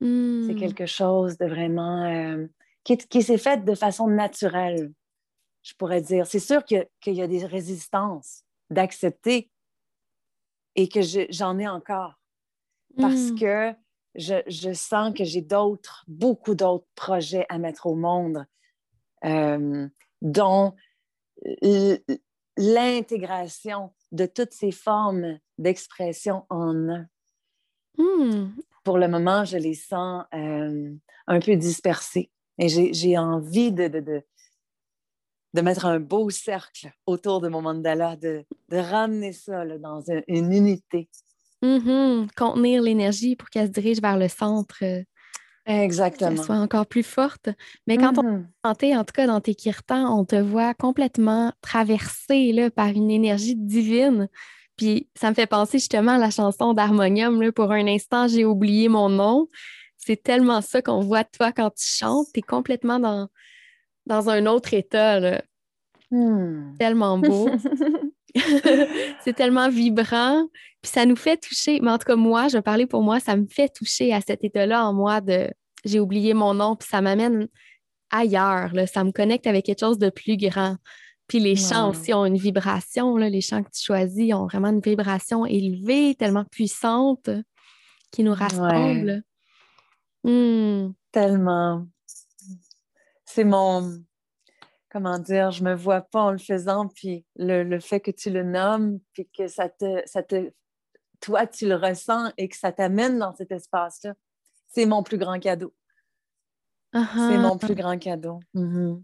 C'est 0.00 0.06
hmm. 0.08 0.56
quelque 0.58 0.86
chose 0.86 1.38
de 1.38 1.46
vraiment 1.46 2.04
euh, 2.04 2.46
qui, 2.82 2.96
qui 2.96 3.22
s'est 3.22 3.38
fait 3.38 3.64
de 3.64 3.74
façon 3.74 4.08
naturelle, 4.08 4.90
je 5.62 5.74
pourrais 5.74 6.00
dire. 6.00 6.26
C'est 6.26 6.40
sûr 6.40 6.64
qu'il 6.64 6.88
y, 7.06 7.22
a 7.22 7.26
des 7.28 7.46
résistances 7.46 8.42
d'accepter 8.70 9.50
et 10.74 10.88
que 10.88 11.00
j'en 11.30 11.58
ai 11.58 11.68
encore. 11.68 12.18
Parce 12.96 13.30
hmm. 13.30 13.38
que 13.38 13.74
je, 14.14 14.72
sens 14.72 15.14
que 15.16 15.24
j'ai 15.24 15.40
d'autres, 15.40 16.04
beaucoup 16.08 16.54
d'autres 16.54 16.88
projets 16.94 17.46
à 17.48 17.58
mettre 17.58 17.86
au 17.86 17.94
monde, 17.94 18.46
euh, 19.24 19.88
dont 20.20 20.74
l'intégration 22.56 23.92
de 24.12 24.26
toutes 24.26 24.52
ces 24.52 24.70
formes 24.70 25.38
d'expression 25.58 26.44
en 26.50 26.88
un. 26.88 27.06
Hmm. 27.98 28.50
Pour 28.84 28.98
le 28.98 29.08
moment, 29.08 29.44
je 29.44 29.56
les 29.58 29.74
sens 29.74 30.24
euh, 30.34 30.94
un 31.26 31.40
peu 31.40 31.56
dispersées 31.56 32.30
et 32.58 32.68
j'ai 32.68 33.18
envie 33.18 33.72
de, 33.72 33.88
de, 33.88 34.22
de, 35.54 35.60
mettre 35.60 35.86
un 35.86 36.00
beau 36.00 36.30
cercle 36.30 36.92
autour 37.06 37.40
de 37.40 37.48
mon 37.48 37.62
mandala, 37.62 38.16
de, 38.16 38.44
ramener 38.70 39.32
ça 39.32 39.64
dans 39.78 40.02
une 40.28 40.52
unité. 40.52 41.08
Mm-hmm. 41.62 42.30
Contenir 42.36 42.82
l'énergie 42.82 43.36
pour 43.36 43.48
qu'elle 43.50 43.68
se 43.68 43.72
dirige 43.72 44.00
vers 44.00 44.18
le 44.18 44.28
centre. 44.28 44.82
Exactement. 45.66 46.30
Qu'elle 46.30 46.44
soit 46.44 46.56
encore 46.56 46.86
plus 46.86 47.04
forte. 47.04 47.48
Mais 47.86 47.96
quand 47.96 48.18
on 48.18 48.22
mm-hmm. 48.22 48.44
on 48.64 48.68
santé, 48.68 48.96
en 48.96 49.04
tout 49.04 49.12
cas 49.12 49.26
dans 49.26 49.40
tes 49.40 49.54
kirtans, 49.54 50.18
on 50.18 50.24
te 50.24 50.36
voit 50.36 50.74
complètement 50.74 51.52
traversé 51.60 52.52
là, 52.52 52.70
par 52.70 52.88
une 52.88 53.10
énergie 53.10 53.54
divine. 53.54 54.28
Puis 54.76 55.08
ça 55.14 55.30
me 55.30 55.34
fait 55.34 55.46
penser 55.46 55.78
justement 55.78 56.12
à 56.12 56.18
la 56.18 56.30
chanson 56.30 56.74
d'Harmonium. 56.74 57.52
Pour 57.52 57.70
un 57.70 57.86
instant, 57.86 58.26
j'ai 58.26 58.44
oublié 58.44 58.88
mon 58.88 59.08
nom. 59.08 59.48
C'est 59.96 60.20
tellement 60.20 60.60
ça 60.62 60.82
qu'on 60.82 61.00
voit 61.00 61.24
toi 61.24 61.52
quand 61.52 61.70
tu 61.70 61.84
chantes. 61.84 62.26
Tu 62.34 62.40
es 62.40 62.42
complètement 62.42 62.98
dans, 62.98 63.28
dans 64.06 64.30
un 64.30 64.46
autre 64.46 64.74
état. 64.74 65.40
Hmm. 66.10 66.74
Tellement 66.78 67.18
beau. 67.18 67.48
c'est 69.24 69.34
tellement 69.34 69.68
vibrant. 69.68 70.46
Puis 70.82 70.90
ça 70.90 71.06
nous 71.06 71.16
fait 71.16 71.36
toucher. 71.36 71.80
Mais 71.80 71.90
en 71.90 71.98
tout 71.98 72.06
cas, 72.06 72.16
moi, 72.16 72.48
je 72.48 72.56
vais 72.56 72.62
parler 72.62 72.86
pour 72.86 73.02
moi, 73.02 73.20
ça 73.20 73.36
me 73.36 73.46
fait 73.46 73.68
toucher 73.68 74.12
à 74.12 74.20
cet 74.20 74.44
état-là 74.44 74.86
en 74.86 74.92
moi 74.92 75.20
de 75.20 75.48
j'ai 75.84 76.00
oublié 76.00 76.34
mon 76.34 76.54
nom, 76.54 76.76
puis 76.76 76.88
ça 76.88 77.00
m'amène 77.00 77.48
ailleurs. 78.10 78.72
Là. 78.72 78.86
Ça 78.86 79.02
me 79.04 79.10
connecte 79.10 79.46
avec 79.46 79.64
quelque 79.66 79.80
chose 79.80 79.98
de 79.98 80.10
plus 80.10 80.36
grand. 80.36 80.76
Puis 81.26 81.40
les 81.40 81.56
chants 81.56 81.90
aussi 81.90 82.12
ont 82.12 82.24
une 82.24 82.36
vibration. 82.36 83.16
Là. 83.16 83.28
Les 83.28 83.40
chants 83.40 83.62
que 83.62 83.70
tu 83.70 83.82
choisis 83.82 84.34
ont 84.34 84.46
vraiment 84.46 84.68
une 84.68 84.80
vibration 84.80 85.46
élevée, 85.46 86.14
tellement 86.14 86.44
puissante, 86.44 87.30
qui 88.10 88.22
nous 88.22 88.34
rassemble. 88.34 89.22
Hmm. 90.24 90.90
Tellement. 91.10 91.86
C'est 93.24 93.44
mon, 93.44 94.02
comment 94.92 95.18
dire, 95.18 95.50
je 95.50 95.64
me 95.64 95.74
vois 95.74 96.02
pas 96.02 96.20
en 96.20 96.30
le 96.30 96.38
faisant, 96.38 96.86
puis 96.86 97.24
le, 97.36 97.80
fait 97.80 98.00
que 98.00 98.10
tu 98.10 98.28
le 98.28 98.44
nommes, 98.44 99.00
puis 99.14 99.26
que 99.36 99.48
ça 99.48 99.70
te, 99.70 100.02
ça 100.04 100.22
te, 100.22 100.52
toi, 101.20 101.46
tu 101.46 101.66
le 101.66 101.76
ressens 101.76 102.30
et 102.36 102.48
que 102.48 102.56
ça 102.56 102.72
t'amène 102.72 103.18
dans 103.18 103.34
cet 103.34 103.50
espace-là, 103.52 104.12
c'est 104.68 104.84
mon 104.84 105.02
plus 105.02 105.16
grand 105.16 105.38
cadeau. 105.40 105.72
C'est 106.92 107.38
mon 107.38 107.56
plus 107.56 107.74
grand 107.74 107.98
cadeau. 107.98 108.38
Mm-hmm. 108.54 109.02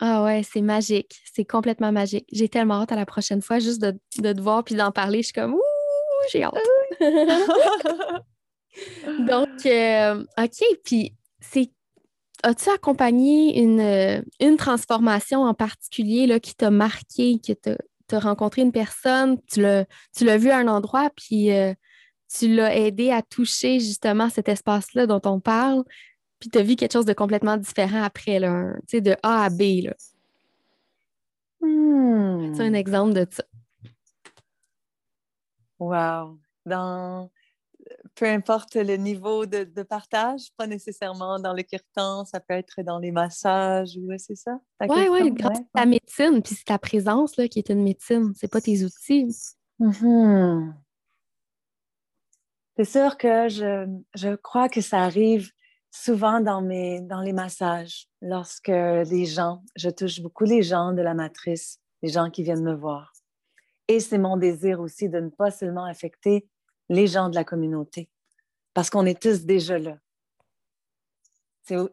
Ah 0.00 0.24
ouais, 0.24 0.42
c'est 0.42 0.60
magique. 0.60 1.22
C'est 1.32 1.44
complètement 1.44 1.92
magique. 1.92 2.26
J'ai 2.32 2.48
tellement 2.48 2.82
hâte 2.82 2.90
à 2.90 2.96
la 2.96 3.06
prochaine 3.06 3.40
fois 3.40 3.60
juste 3.60 3.80
de, 3.80 3.92
te 4.16 4.40
voir 4.40 4.64
puis 4.64 4.74
d'en 4.74 4.90
parler. 4.90 5.18
Je 5.18 5.26
suis 5.26 5.32
comme, 5.32 5.54
ouh, 5.54 5.62
j'ai 6.32 6.42
hâte. 6.42 6.54
Donc, 9.28 9.66
euh, 9.66 10.24
OK, 10.36 10.64
puis 10.84 11.14
c'est 11.38 11.70
as-tu 12.42 12.70
accompagné 12.70 13.60
une, 13.60 13.80
euh, 13.80 14.22
une, 14.40 14.56
transformation 14.56 15.42
en 15.42 15.54
particulier 15.54 16.26
là, 16.26 16.40
qui 16.40 16.54
t'a 16.54 16.70
marqué, 16.70 17.38
que 17.38 17.52
tu 17.52 18.14
as 18.14 18.18
rencontré 18.18 18.62
une 18.62 18.72
personne, 18.72 19.38
tu 19.50 19.60
l'as 19.60 20.36
vu 20.38 20.50
à 20.50 20.58
un 20.58 20.68
endroit, 20.68 21.10
puis 21.16 21.52
euh, 21.52 21.72
tu 22.28 22.54
l'as 22.54 22.76
aidé 22.76 23.10
à 23.10 23.22
toucher 23.22 23.80
justement 23.80 24.28
cet 24.28 24.48
espace-là 24.48 25.06
dont 25.06 25.20
on 25.24 25.40
parle, 25.40 25.84
puis 26.38 26.50
tu 26.50 26.58
as 26.58 26.62
vu 26.62 26.76
quelque 26.76 26.92
chose 26.92 27.04
de 27.04 27.12
complètement 27.12 27.56
différent 27.56 28.02
après, 28.02 28.38
là, 28.38 28.72
de 28.92 29.16
A 29.22 29.44
à 29.44 29.50
B. 29.50 29.84
Là? 29.84 29.94
Hmm. 31.60 32.54
C'est 32.54 32.62
un 32.62 32.74
exemple 32.74 33.12
de 33.14 33.26
ça? 33.30 33.44
Wow. 35.78 36.38
Dans 36.64 37.30
peu 38.14 38.26
importe 38.26 38.76
le 38.76 38.96
niveau 38.96 39.46
de, 39.46 39.82
partage, 39.82 40.48
pas 40.56 40.66
nécessairement 40.66 41.38
dans 41.38 41.54
le 41.54 41.62
kirtan, 41.62 42.24
ça 42.24 42.40
peut 42.40 42.54
être 42.54 42.82
dans 42.82 42.98
les 42.98 43.10
massages, 43.10 43.96
ou 43.96 44.10
c'est 44.18 44.36
ça? 44.36 44.58
Oui, 44.88 45.08
oui, 45.10 45.30
grâce 45.32 45.58
à 45.74 45.80
ta 45.80 45.86
médecine, 45.86 46.42
puis 46.42 46.54
c'est 46.54 46.64
ta 46.64 46.78
présence 46.78 47.36
là, 47.36 47.48
qui 47.48 47.58
est 47.58 47.70
une 47.70 47.82
médecine, 47.82 48.32
c'est 48.36 48.50
pas 48.50 48.60
tes 48.60 48.84
outils. 48.84 49.34
Mm-hmm. 49.80 50.72
C'est 52.76 52.84
sûr 52.84 53.16
que 53.16 53.48
je, 53.48 53.86
je, 54.14 54.34
crois 54.34 54.68
que 54.68 54.80
ça 54.80 55.00
arrive 55.00 55.50
souvent 55.90 56.40
dans, 56.40 56.62
mes, 56.62 57.00
dans 57.02 57.20
les 57.20 57.32
massages, 57.32 58.08
lorsque 58.20 58.68
les 58.68 59.26
gens, 59.26 59.62
je 59.76 59.90
touche 59.90 60.20
beaucoup 60.20 60.44
les 60.44 60.62
gens 60.62 60.92
de 60.92 61.02
la 61.02 61.14
matrice, 61.14 61.78
les 62.02 62.08
gens 62.08 62.30
qui 62.30 62.42
viennent 62.42 62.64
me 62.64 62.74
voir. 62.74 63.12
Et 63.88 64.00
c'est 64.00 64.18
mon 64.18 64.36
désir 64.36 64.80
aussi 64.80 65.08
de 65.08 65.20
ne 65.20 65.28
pas 65.28 65.50
seulement 65.50 65.84
affecter 65.84 66.46
les 66.92 67.06
gens 67.06 67.28
de 67.28 67.34
la 67.34 67.44
communauté, 67.44 68.08
parce 68.74 68.90
qu'on 68.90 69.06
est 69.06 69.20
tous 69.20 69.44
déjà 69.44 69.78
là. 69.78 69.98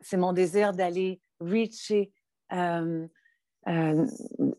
C'est 0.01 0.17
mon 0.17 0.33
désir 0.33 0.73
d'aller 0.73 1.21
reacher 1.39 2.11
euh, 2.51 3.07
euh, 3.67 4.05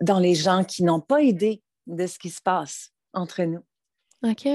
dans 0.01 0.19
les 0.19 0.35
gens 0.35 0.65
qui 0.65 0.83
n'ont 0.83 1.01
pas 1.01 1.21
idée 1.21 1.63
de 1.87 2.07
ce 2.07 2.19
qui 2.19 2.31
se 2.31 2.41
passe 2.41 2.93
entre 3.13 3.43
nous. 3.43 3.65
OK. 4.23 4.47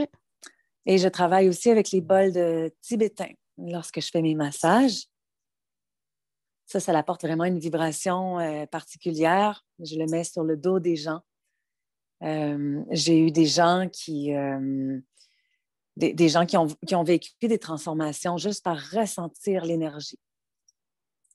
Et 0.88 0.98
je 0.98 1.08
travaille 1.08 1.50
aussi 1.50 1.70
avec 1.70 1.92
les 1.92 2.02
bols 2.02 2.32
de 2.32 2.74
tibétains 2.82 3.34
lorsque 3.58 4.02
je 4.02 4.10
fais 4.10 4.22
mes 4.22 4.36
massages. 4.36 5.06
Ça, 6.66 6.80
ça 6.80 6.98
apporte 6.98 7.24
vraiment 7.24 7.44
une 7.44 7.60
vibration 7.60 8.40
euh, 8.40 8.66
particulière. 8.66 9.64
Je 9.80 9.98
le 9.98 10.06
mets 10.08 10.24
sur 10.24 10.44
le 10.44 10.58
dos 10.58 10.80
des 10.80 10.96
gens. 10.96 11.22
Euh, 12.24 12.84
j'ai 12.92 13.20
eu 13.20 13.32
des 13.32 13.46
gens 13.46 13.88
qui, 13.92 14.34
euh, 14.34 15.00
des, 15.98 16.30
gens 16.30 16.46
qui 16.46 16.58
ont, 16.58 16.68
qui 16.86 16.96
ont, 16.96 17.04
vécu 17.04 17.32
des 17.42 17.58
transformations 17.58 18.38
juste 18.38 18.64
par 18.64 18.78
ressentir 18.92 19.66
l'énergie. 19.66 20.20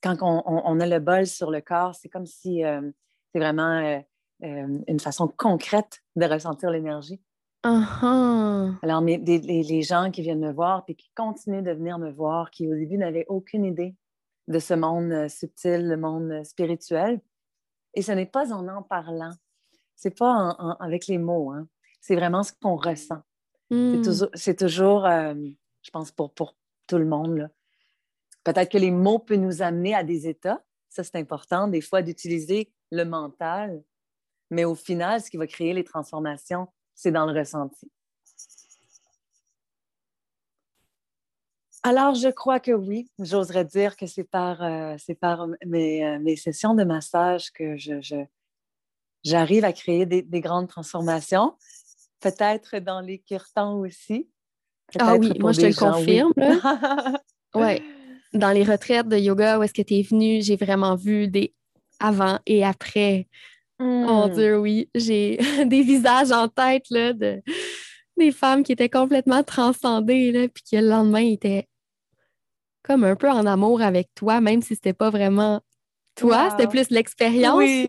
Quand 0.03 0.17
on, 0.21 0.79
a 0.79 0.87
le 0.87 0.99
bol 0.99 1.27
sur 1.27 1.51
le 1.51 1.61
corps, 1.61 1.95
c'est 1.95 2.09
comme 2.09 2.25
si 2.25 2.61
c'est 2.61 3.39
vraiment 3.39 4.03
une 4.41 4.99
façon 4.99 5.27
concrète 5.27 6.01
de 6.15 6.25
ressentir 6.25 6.71
l'énergie. 6.71 7.21
Uh-huh. 7.63 8.73
Alors, 8.81 9.01
les, 9.01 9.81
gens 9.83 10.09
qui 10.09 10.23
viennent 10.23 10.39
me 10.39 10.51
voir 10.51 10.83
et 10.87 10.95
qui 10.95 11.11
continuent 11.15 11.61
de 11.61 11.71
venir 11.71 11.99
me 11.99 12.09
voir, 12.09 12.49
qui 12.49 12.67
au 12.67 12.73
début 12.73 12.97
n'avaient 12.97 13.25
aucune 13.27 13.65
idée 13.65 13.95
de 14.47 14.57
ce 14.57 14.73
monde 14.73 15.11
euh, 15.11 15.29
subtil, 15.29 15.87
le 15.87 15.97
monde 15.97 16.31
euh, 16.31 16.43
spirituel. 16.43 17.21
Et 17.93 18.01
ce 18.01 18.11
n'est 18.11 18.25
pas 18.25 18.51
en 18.51 18.67
en 18.67 18.81
parlant, 18.81 19.33
c'est 19.95 20.17
pas 20.17 20.57
avec 20.79 21.07
les 21.07 21.17
mots, 21.17 21.51
hein. 21.51 21.67
c'est 21.99 22.15
vraiment 22.15 22.41
ce 22.41 22.53
qu'on 22.53 22.77
ressent. 22.77 23.21
C'est 23.71 24.53
hmm. 24.53 24.55
toujours, 24.55 25.05
euh, 25.05 25.33
je 25.81 25.91
pense, 25.91 26.11
pour, 26.11 26.33
pour 26.33 26.55
tout 26.87 26.97
le 26.97 27.05
monde. 27.05 27.49
Peut-être 28.43 28.69
que 28.69 28.77
les 28.77 28.91
mots 28.91 29.19
peuvent 29.19 29.37
nous 29.37 29.61
amener 29.61 29.95
à 29.95 30.03
des 30.03 30.27
états, 30.27 30.61
ça 30.89 31.03
c'est 31.03 31.15
important, 31.15 31.67
des 31.67 31.79
fois 31.79 32.01
d'utiliser 32.01 32.71
le 32.91 33.05
mental, 33.05 33.81
mais 34.49 34.65
au 34.65 34.75
final, 34.75 35.21
ce 35.21 35.31
qui 35.31 35.37
va 35.37 35.47
créer 35.47 35.73
les 35.73 35.85
transformations, 35.85 36.67
c'est 36.93 37.11
dans 37.11 37.25
le 37.25 37.37
ressenti. 37.37 37.89
Alors, 41.83 42.13
je 42.13 42.27
crois 42.27 42.59
que 42.59 42.71
oui. 42.71 43.09
J'oserais 43.17 43.65
dire 43.65 43.95
que 43.97 44.05
c'est 44.05 44.23
par, 44.23 44.61
euh, 44.61 44.95
par 45.19 45.41
euh, 45.41 45.55
mes, 45.65 46.35
sessions 46.35 46.75
de 46.75 46.83
massage 46.83 47.51
que 47.51 47.75
je, 47.75 48.25
j'arrive 49.23 49.65
à 49.65 49.73
créer 49.73 50.05
des, 50.05 50.41
grandes 50.41 50.67
transformations. 50.67 51.55
Peut-être 52.21 52.77
dans 52.79 53.01
les 53.01 53.19
kirtans 53.19 53.79
aussi. 53.79 54.29
Ah 54.99 55.15
oui, 55.15 55.31
moi 55.39 55.51
je 55.51 55.61
te 55.61 55.65
le 55.67 55.73
confirme. 55.73 56.33
Oui. 57.53 57.81
Dans 58.31 58.51
les 58.51 58.63
retraites 58.63 59.09
de 59.09 59.17
yoga 59.17 59.59
où 59.59 59.63
est-ce 59.63 59.73
que 59.73 59.81
tu 59.81 59.95
es 59.95 60.03
venu, 60.03 60.41
j'ai 60.41 60.55
vraiment 60.55 60.95
vu 60.95 61.27
des 61.27 61.53
avant 61.99 62.39
et 62.45 62.63
après. 62.63 63.27
Oh 63.77 63.83
Mon 63.83 64.27
hmm. 64.27 64.33
Dieu, 64.33 64.59
oui. 64.59 64.89
J'ai 64.95 65.37
des 65.65 65.81
visages 65.81 66.31
en 66.31 66.47
tête 66.47 66.85
là, 66.89 67.11
de 67.11 67.41
des 68.17 68.31
femmes 68.31 68.63
qui 68.63 68.71
étaient 68.71 68.89
complètement 68.89 69.43
transcendées, 69.43 70.31
là, 70.31 70.47
puis 70.47 70.63
que 70.71 70.77
le 70.77 70.87
lendemain 70.87 71.25
étaient 71.25 71.67
comme 72.83 73.03
un 73.03 73.15
peu 73.15 73.29
en 73.29 73.45
amour 73.45 73.81
avec 73.81 74.09
toi, 74.15 74.41
même 74.41 74.61
si 74.61 74.75
c'était 74.75 74.93
pas 74.93 75.09
vraiment 75.09 75.61
toi, 76.15 76.49
c'était 76.51 76.67
plus 76.67 76.89
l'expérience? 76.89 77.57
Oui. 77.57 77.87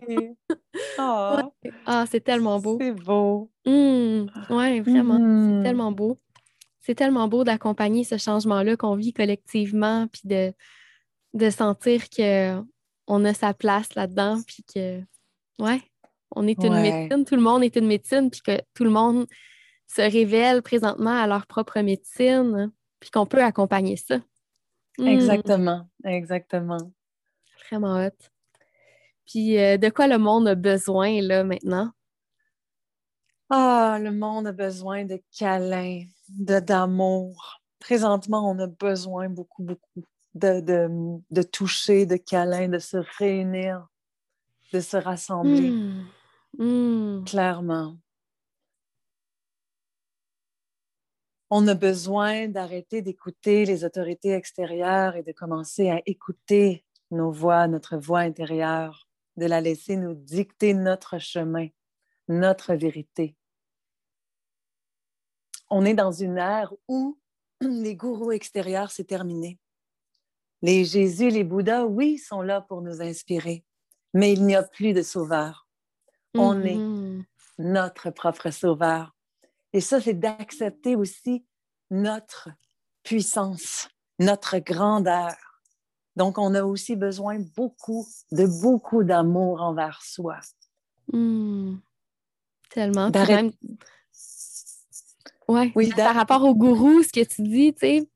Oh. 0.97 1.37
Ah, 1.85 2.05
c'est 2.09 2.23
tellement 2.23 2.59
beau. 2.59 2.77
C'est 2.79 2.93
beau. 2.93 3.51
Mmh. 3.65 4.25
Oui, 4.49 4.79
vraiment. 4.79 5.17
C'est 5.17 5.59
mmh. 5.59 5.63
tellement 5.63 5.91
beau. 5.91 6.17
C'est 6.81 6.95
tellement 6.95 7.27
beau 7.27 7.43
d'accompagner 7.43 8.03
ce 8.03 8.17
changement-là 8.17 8.75
qu'on 8.75 8.95
vit 8.95 9.13
collectivement, 9.13 10.07
puis 10.07 10.21
de, 10.25 10.53
de 11.35 11.49
sentir 11.51 12.09
qu'on 12.09 13.25
a 13.25 13.33
sa 13.33 13.53
place 13.53 13.93
là-dedans, 13.93 14.39
puis 14.47 14.63
que, 14.63 14.99
ouais, 15.59 15.81
on 16.35 16.47
est 16.47 16.63
une 16.63 16.81
médecine, 16.81 17.23
tout 17.23 17.35
le 17.35 17.41
monde 17.41 17.63
est 17.63 17.75
une 17.75 17.87
médecine, 17.87 18.31
puis 18.31 18.41
que 18.41 18.59
tout 18.73 18.83
le 18.83 18.89
monde 18.89 19.27
se 19.87 20.01
révèle 20.01 20.63
présentement 20.63 21.15
à 21.15 21.27
leur 21.27 21.45
propre 21.45 21.79
médecine, 21.81 22.71
puis 22.99 23.11
qu'on 23.11 23.27
peut 23.27 23.43
accompagner 23.43 23.95
ça. 23.95 24.17
Mmh. 24.97 25.07
Exactement, 25.07 25.87
exactement. 26.03 26.91
Vraiment 27.69 28.05
hot. 28.05 28.29
Puis 29.25 29.57
euh, 29.57 29.77
de 29.77 29.89
quoi 29.89 30.07
le 30.07 30.17
monde 30.17 30.47
a 30.47 30.55
besoin 30.55 31.21
là 31.21 31.43
maintenant? 31.43 31.91
Ah, 33.49 33.97
le 34.01 34.11
monde 34.11 34.47
a 34.47 34.51
besoin 34.51 35.05
de 35.05 35.21
câlins, 35.37 36.03
de 36.29 36.59
d'amour. 36.59 37.61
Présentement, 37.79 38.49
on 38.49 38.57
a 38.59 38.67
besoin 38.67 39.29
beaucoup, 39.29 39.63
beaucoup 39.63 40.03
de, 40.33 40.61
de, 40.61 40.89
de, 41.29 41.41
toucher, 41.43 42.05
de 42.05 42.15
câlins, 42.15 42.69
de 42.69 42.79
se 42.79 42.97
réunir, 43.19 43.87
de 44.71 44.79
se 44.79 44.97
rassembler. 44.97 45.69
Mmh. 45.69 46.05
Mmh. 46.57 47.25
Clairement. 47.25 47.97
on 51.55 51.67
a 51.67 51.75
besoin 51.75 52.47
d'arrêter 52.47 53.03
d'écouter 53.03 53.63
les 53.65 53.85
autorités 53.85 54.31
extérieures 54.31 55.15
et 55.15 55.21
de 55.21 55.31
commencer 55.31 55.87
à 55.91 56.01
écouter 56.07 56.83
nos 57.13 57.31
voix, 57.31 57.67
notre 57.67 57.97
voix 57.97 58.19
intérieure, 58.19 59.07
de 59.37 59.45
la 59.45 59.61
laisser 59.61 59.95
nous 59.95 60.13
dicter 60.13 60.73
notre 60.73 61.17
chemin, 61.17 61.67
notre 62.27 62.73
vérité. 62.73 63.35
On 65.69 65.85
est 65.85 65.93
dans 65.93 66.11
une 66.11 66.37
ère 66.37 66.73
où 66.87 67.17
les 67.61 67.95
gourous 67.95 68.31
extérieurs, 68.31 68.91
c'est 68.91 69.05
terminé. 69.05 69.59
Les 70.61 70.85
Jésus, 70.85 71.29
les 71.29 71.43
Bouddhas, 71.43 71.85
oui, 71.85 72.17
sont 72.17 72.41
là 72.41 72.61
pour 72.61 72.81
nous 72.81 73.01
inspirer, 73.01 73.65
mais 74.13 74.31
il 74.31 74.45
n'y 74.45 74.55
a 74.55 74.63
plus 74.63 74.93
de 74.93 75.01
sauveur. 75.01 75.67
On 76.35 76.61
est 76.61 76.75
mm-hmm. 76.75 77.23
notre 77.59 78.11
propre 78.11 78.49
sauveur. 78.49 79.15
Et 79.73 79.81
ça, 79.81 79.99
c'est 79.99 80.13
d'accepter 80.13 80.95
aussi 80.95 81.45
notre 81.89 82.49
puissance, 83.03 83.89
notre 84.19 84.59
grandeur. 84.59 85.35
Donc, 86.15 86.37
on 86.37 86.53
a 86.53 86.63
aussi 86.63 86.95
besoin 86.95 87.39
beaucoup, 87.55 88.05
de 88.31 88.45
beaucoup 88.61 89.03
d'amour 89.03 89.61
envers 89.61 90.01
soi. 90.03 90.39
Hmm. 91.11 91.77
Tellement. 92.69 93.09
Même... 93.09 93.51
Ouais. 95.47 95.71
Oui, 95.75 95.91
par 95.95 96.15
rapport 96.15 96.43
au 96.43 96.55
gourou, 96.55 97.03
ce 97.03 97.09
que 97.09 97.23
tu 97.25 97.41
dis, 97.43 97.73
tu 97.73 97.79
sais, 97.79 98.09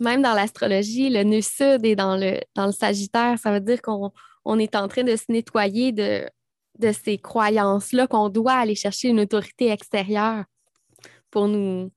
même 0.00 0.22
dans 0.22 0.34
l'astrologie, 0.34 1.08
le 1.10 1.22
nœud 1.22 1.40
sud 1.40 1.84
est 1.84 1.96
dans 1.96 2.16
le, 2.16 2.40
dans 2.54 2.66
le 2.66 2.72
Sagittaire. 2.72 3.38
Ça 3.38 3.52
veut 3.52 3.60
dire 3.60 3.80
qu'on 3.80 4.10
on 4.44 4.58
est 4.58 4.74
en 4.74 4.88
train 4.88 5.04
de 5.04 5.16
se 5.16 5.24
nettoyer 5.28 5.92
de, 5.92 6.28
de 6.78 6.92
ces 6.92 7.18
croyances-là, 7.18 8.06
qu'on 8.06 8.28
doit 8.28 8.54
aller 8.54 8.74
chercher 8.74 9.08
une 9.08 9.20
autorité 9.20 9.70
extérieure 9.70 10.44
pour 11.30 11.48
nous, 11.48 11.90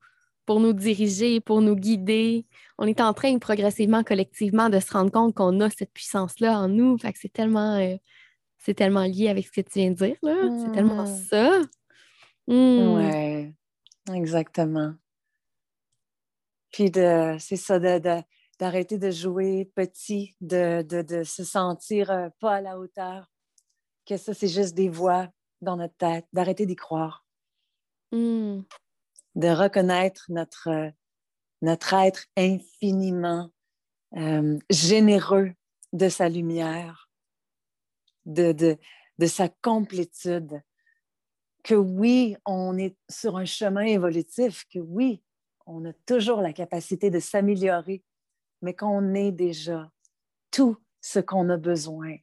pour 0.48 0.62
nous 0.62 0.74
diriger, 0.74 1.42
pour 1.42 1.62
nous 1.62 1.76
guider. 1.76 2.48
On 2.78 2.88
est 2.88 3.02
en 3.02 3.14
train 3.14 3.38
progressivement, 3.38 4.04
collectivement, 4.04 4.70
de 4.70 4.80
se 4.80 4.92
rendre 4.94 5.12
compte 5.12 5.36
qu'on 5.36 5.60
a 5.60 5.70
cette 5.70 5.92
puissance-là 5.92 6.58
en 6.58 6.70
nous. 6.70 6.98
Fait 6.98 7.12
que 7.12 7.20
c'est 7.20 7.34
tellement, 7.34 7.76
euh, 7.76 7.98
c'est 8.58 8.74
tellement 8.74 9.04
lié 9.04 9.28
avec 9.28 9.46
ce 9.46 9.52
que 9.52 9.62
tu 9.62 9.80
viens 9.80 9.92
de 9.92 9.96
dire. 9.96 10.16
Là. 10.24 10.36
C'est 10.64 10.72
tellement 10.72 11.04
mmh. 11.04 11.24
ça. 11.30 11.60
Mmh. 12.48 13.54
Oui, 14.08 14.16
exactement. 14.16 14.96
Puis 16.72 16.92
de, 16.92 17.36
c'est 17.40 17.58
ça, 17.58 17.78
d'arrêter 17.78 18.98
de, 18.98 19.12
jouer 19.12 19.70
petit, 19.76 20.34
de, 20.40 20.82
de 20.82 21.24
se 21.24 21.44
sentir 21.44 22.10
euh, 22.10 22.30
pas 22.40 22.56
à 22.56 22.62
la 22.62 22.80
hauteur, 22.80 23.30
que 24.06 24.16
ça, 24.16 24.34
c'est 24.34 24.48
juste 24.48 24.76
des 24.76 24.88
voix 24.88 25.28
dans 25.60 25.76
notre 25.76 25.98
tête, 25.98 26.26
d'arrêter 26.32 26.66
d'y 26.66 26.78
croire. 26.78 27.26
Mmh 28.14 28.62
de 29.38 29.50
reconnaître 29.50 30.26
notre, 30.30 30.92
notre 31.62 31.94
être 31.94 32.26
infiniment 32.36 33.50
euh, 34.18 34.58
généreux 34.70 35.54
de 35.94 36.10
sa 36.10 36.28
lumière, 36.28 37.10
de, 38.26 38.52
de, 38.52 38.78
de 39.20 39.26
sa 39.28 39.48
complétude, 39.48 40.62
que 41.64 41.76
oui, 41.76 42.36
on 42.46 42.78
est 42.80 42.98
sur 43.10 43.38
un 43.38 43.46
chemin 43.46 43.82
évolutif, 43.82 44.66
que 44.74 44.80
oui, 44.80 45.22
on 45.68 45.86
a 45.86 45.94
toujours 46.08 46.42
la 46.42 46.52
capacité 46.52 47.12
de 47.12 47.20
s'améliorer, 47.20 48.04
mais 48.64 48.74
qu'on 48.74 49.14
est 49.14 49.32
déjà 49.32 49.92
tout 50.50 50.78
ce 51.00 51.20
qu'on 51.20 51.50
a 51.50 51.58
besoin 51.58 52.16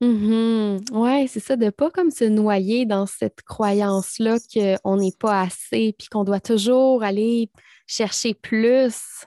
Mm-hmm. 0.00 0.90
Oui, 0.92 1.28
c'est 1.28 1.40
ça, 1.40 1.56
de 1.56 1.70
pas 1.70 1.90
comme 1.90 2.10
se 2.10 2.24
noyer 2.24 2.84
dans 2.84 3.06
cette 3.06 3.42
croyance-là 3.42 4.36
qu'on 4.52 4.96
n'est 4.96 5.14
pas 5.18 5.42
assez, 5.42 5.94
puis 5.98 6.08
qu'on 6.08 6.24
doit 6.24 6.40
toujours 6.40 7.02
aller 7.02 7.50
chercher 7.86 8.34
plus, 8.34 9.26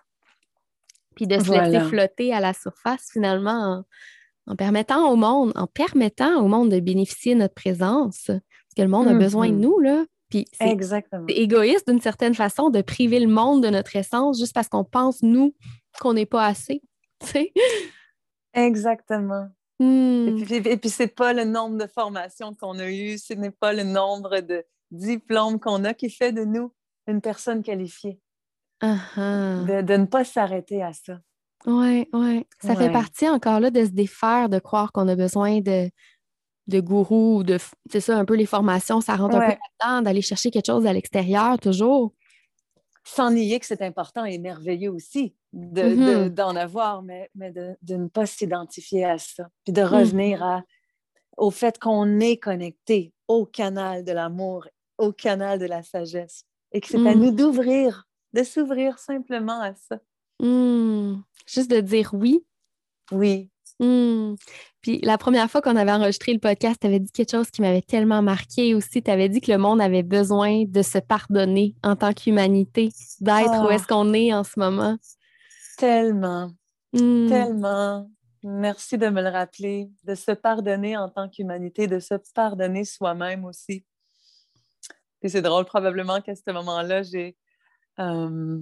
puis 1.16 1.28
de 1.28 1.40
se 1.40 1.52
laisser 1.52 1.86
flotter 1.88 2.34
à 2.34 2.40
la 2.40 2.54
surface 2.54 3.10
finalement 3.12 3.84
en, 4.46 4.56
permettant 4.56 5.10
au 5.12 5.16
monde, 5.16 5.52
en 5.56 5.68
permettant 5.68 6.42
au 6.42 6.48
monde 6.48 6.70
de 6.70 6.80
bénéficier 6.80 7.34
de 7.34 7.40
notre 7.40 7.56
présence, 7.56 8.26
parce 8.26 8.74
que 8.76 8.82
le 8.82 8.88
monde 8.88 9.08
a 9.08 9.14
besoin 9.14 9.50
de 9.50 9.56
nous, 9.56 9.80
là. 9.80 10.06
Puis 10.30 10.46
c'est 10.52 10.78
égoïste 11.30 11.88
d'une 11.88 12.02
certaine 12.02 12.36
façon 12.36 12.70
de 12.70 12.82
priver 12.82 13.22
le 13.22 13.30
monde 13.30 13.64
de 13.64 13.70
notre 13.70 13.96
essence 13.96 14.40
juste 14.40 14.54
parce 14.54 14.68
qu'on 14.68 14.84
pense, 14.84 15.24
nous, 15.24 15.56
qu'on 16.02 16.14
n'est 16.14 16.26
pas 16.26 16.46
assez. 16.46 16.82
Exactement. 18.54 19.48
Hmm. 19.80 20.38
Et 20.50 20.78
puis, 20.78 20.90
c'est 20.90 21.08
pas 21.08 21.34
le 21.34 21.44
nombre 21.44 21.78
de 21.78 21.88
formations 21.88 22.56
qu'on 22.56 22.80
a 22.80 22.90
eues, 22.90 23.18
ce 23.18 23.34
n'est 23.34 23.52
pas 23.52 23.74
le 23.74 23.84
nombre 23.84 24.40
de 24.40 24.66
diplômes 24.92 25.60
qu'on 25.60 25.84
a 25.84 25.94
qui 25.94 26.10
fait 26.10 26.32
de 26.32 26.44
nous 26.44 26.74
une 27.08 27.22
personne 27.22 27.64
qualifiée. 27.64 28.20
Uh-huh. 28.84 29.84
de, 29.84 29.98
ne 29.98 30.06
pas 30.06 30.24
s'arrêter 30.24 30.84
à 30.84 30.94
ça. 30.94 31.18
Oui, 31.66 32.08
oui. 32.14 32.46
Ça 32.62 32.76
fait 32.76 32.92
partie 32.92 33.28
encore 33.28 33.60
là 33.60 33.72
de 33.72 33.84
se 33.84 33.90
défaire, 33.90 34.50
de 34.50 34.60
croire 34.60 34.92
qu'on 34.92 35.08
a 35.08 35.16
besoin 35.16 35.62
de, 35.62 35.90
de 36.68 36.80
gourou, 36.80 37.44
de 37.44 37.58
c'est 37.90 38.02
ça, 38.02 38.18
un 38.18 38.26
peu 38.26 38.36
les 38.36 38.46
formations, 38.46 39.02
ça 39.02 39.16
rentre 39.16 39.38
un 39.38 39.40
peu 39.40 39.56
là-dedans, 39.82 40.02
d'aller 40.04 40.22
chercher 40.22 40.52
quelque 40.52 40.68
chose 40.68 40.86
à 40.86 40.94
l'extérieur 40.94 41.58
toujours. 41.58 42.14
Sans 43.10 43.32
nier 43.32 43.60
que 43.60 43.66
c'est 43.66 43.82
important 43.82 44.26
et 44.26 44.38
merveilleux 44.38 44.92
aussi 44.92 45.34
mm-hmm. 45.56 46.30
d'en 46.30 46.56
avoir, 46.58 47.04
mais, 47.04 47.30
mais 47.36 47.52
de, 47.52 47.78
ne 47.88 48.08
pas 48.08 48.26
s'identifier 48.26 49.06
à 49.06 49.18
ça. 49.18 49.48
Puis 49.64 49.72
de 49.72 49.82
revenir 49.82 50.40
mm-hmm. 50.40 50.60
à, 50.60 50.64
au 51.38 51.50
fait 51.50 51.80
qu'on 51.80 52.20
est 52.20 52.38
connecté 52.38 53.14
au 53.30 53.46
canal 53.46 54.04
de 54.04 54.12
l'amour, 54.12 54.68
au 54.98 55.14
canal 55.14 55.58
de 55.58 55.66
la 55.66 55.84
sagesse. 55.84 56.44
Et 56.74 56.82
que 56.82 56.88
c'est 56.88 56.98
à 56.98 57.16
mm. 57.16 57.20
nous 57.20 57.32
d'ouvrir, 57.32 58.08
de 58.34 58.44
s'ouvrir 58.44 59.00
simplement 59.00 59.62
à 59.62 59.74
ça. 59.74 60.00
Mm. 60.42 61.22
Juste 61.46 61.72
de 61.72 61.80
dire 61.80 62.14
oui. 62.14 62.46
Oui. 63.14 63.50
Hmm. 63.80 64.36
Puis 64.82 65.00
la 65.04 65.18
première 65.18 65.50
fois 65.52 65.62
qu'on 65.62 65.76
avait 65.76 65.92
enregistré 65.92 66.34
le 66.34 66.40
podcast, 66.40 66.78
tu 66.82 66.88
avais 66.88 67.00
dit 67.00 67.12
quelque 67.12 67.32
chose 67.32 67.52
qui 67.52 67.62
m'avait 67.62 67.82
tellement 67.82 68.22
marqué 68.22 68.74
aussi. 68.74 69.04
Tu 69.04 69.12
avais 69.12 69.30
dit 69.30 69.42
que 69.42 69.52
le 69.52 69.58
monde 69.58 69.82
avait 69.82 70.04
besoin 70.04 70.64
de 70.66 70.82
se 70.82 70.98
pardonner 70.98 71.76
en 71.84 71.96
tant 71.96 72.14
qu'humanité, 72.14 72.90
d'être 73.20 73.66
où 73.66 73.70
est-ce 73.70 73.84
ah. 73.84 73.94
qu'on 73.94 74.14
est 74.14 74.34
en 74.34 74.44
ce 74.44 74.60
moment. 74.60 74.98
Tellement. 75.78 76.52
Hmm. 76.94 77.28
Tellement. 77.28 78.10
Merci 78.44 78.98
de 78.98 79.10
me 79.10 79.22
le 79.22 79.30
rappeler, 79.30 79.90
de 80.04 80.16
se 80.16 80.32
pardonner 80.32 80.96
en 80.96 81.10
tant 81.10 81.28
qu'humanité, 81.28 81.88
de 81.88 82.00
se 82.00 82.16
pardonner 82.34 82.86
soi-même 82.86 83.46
aussi. 83.46 83.86
Et 85.22 85.30
c'est 85.30 85.42
drôle, 85.42 85.66
probablement 85.66 86.22
qu'à 86.22 86.36
ce 86.36 86.52
moment-là, 86.52 87.04
j'ai, 87.04 87.36
euh, 88.00 88.60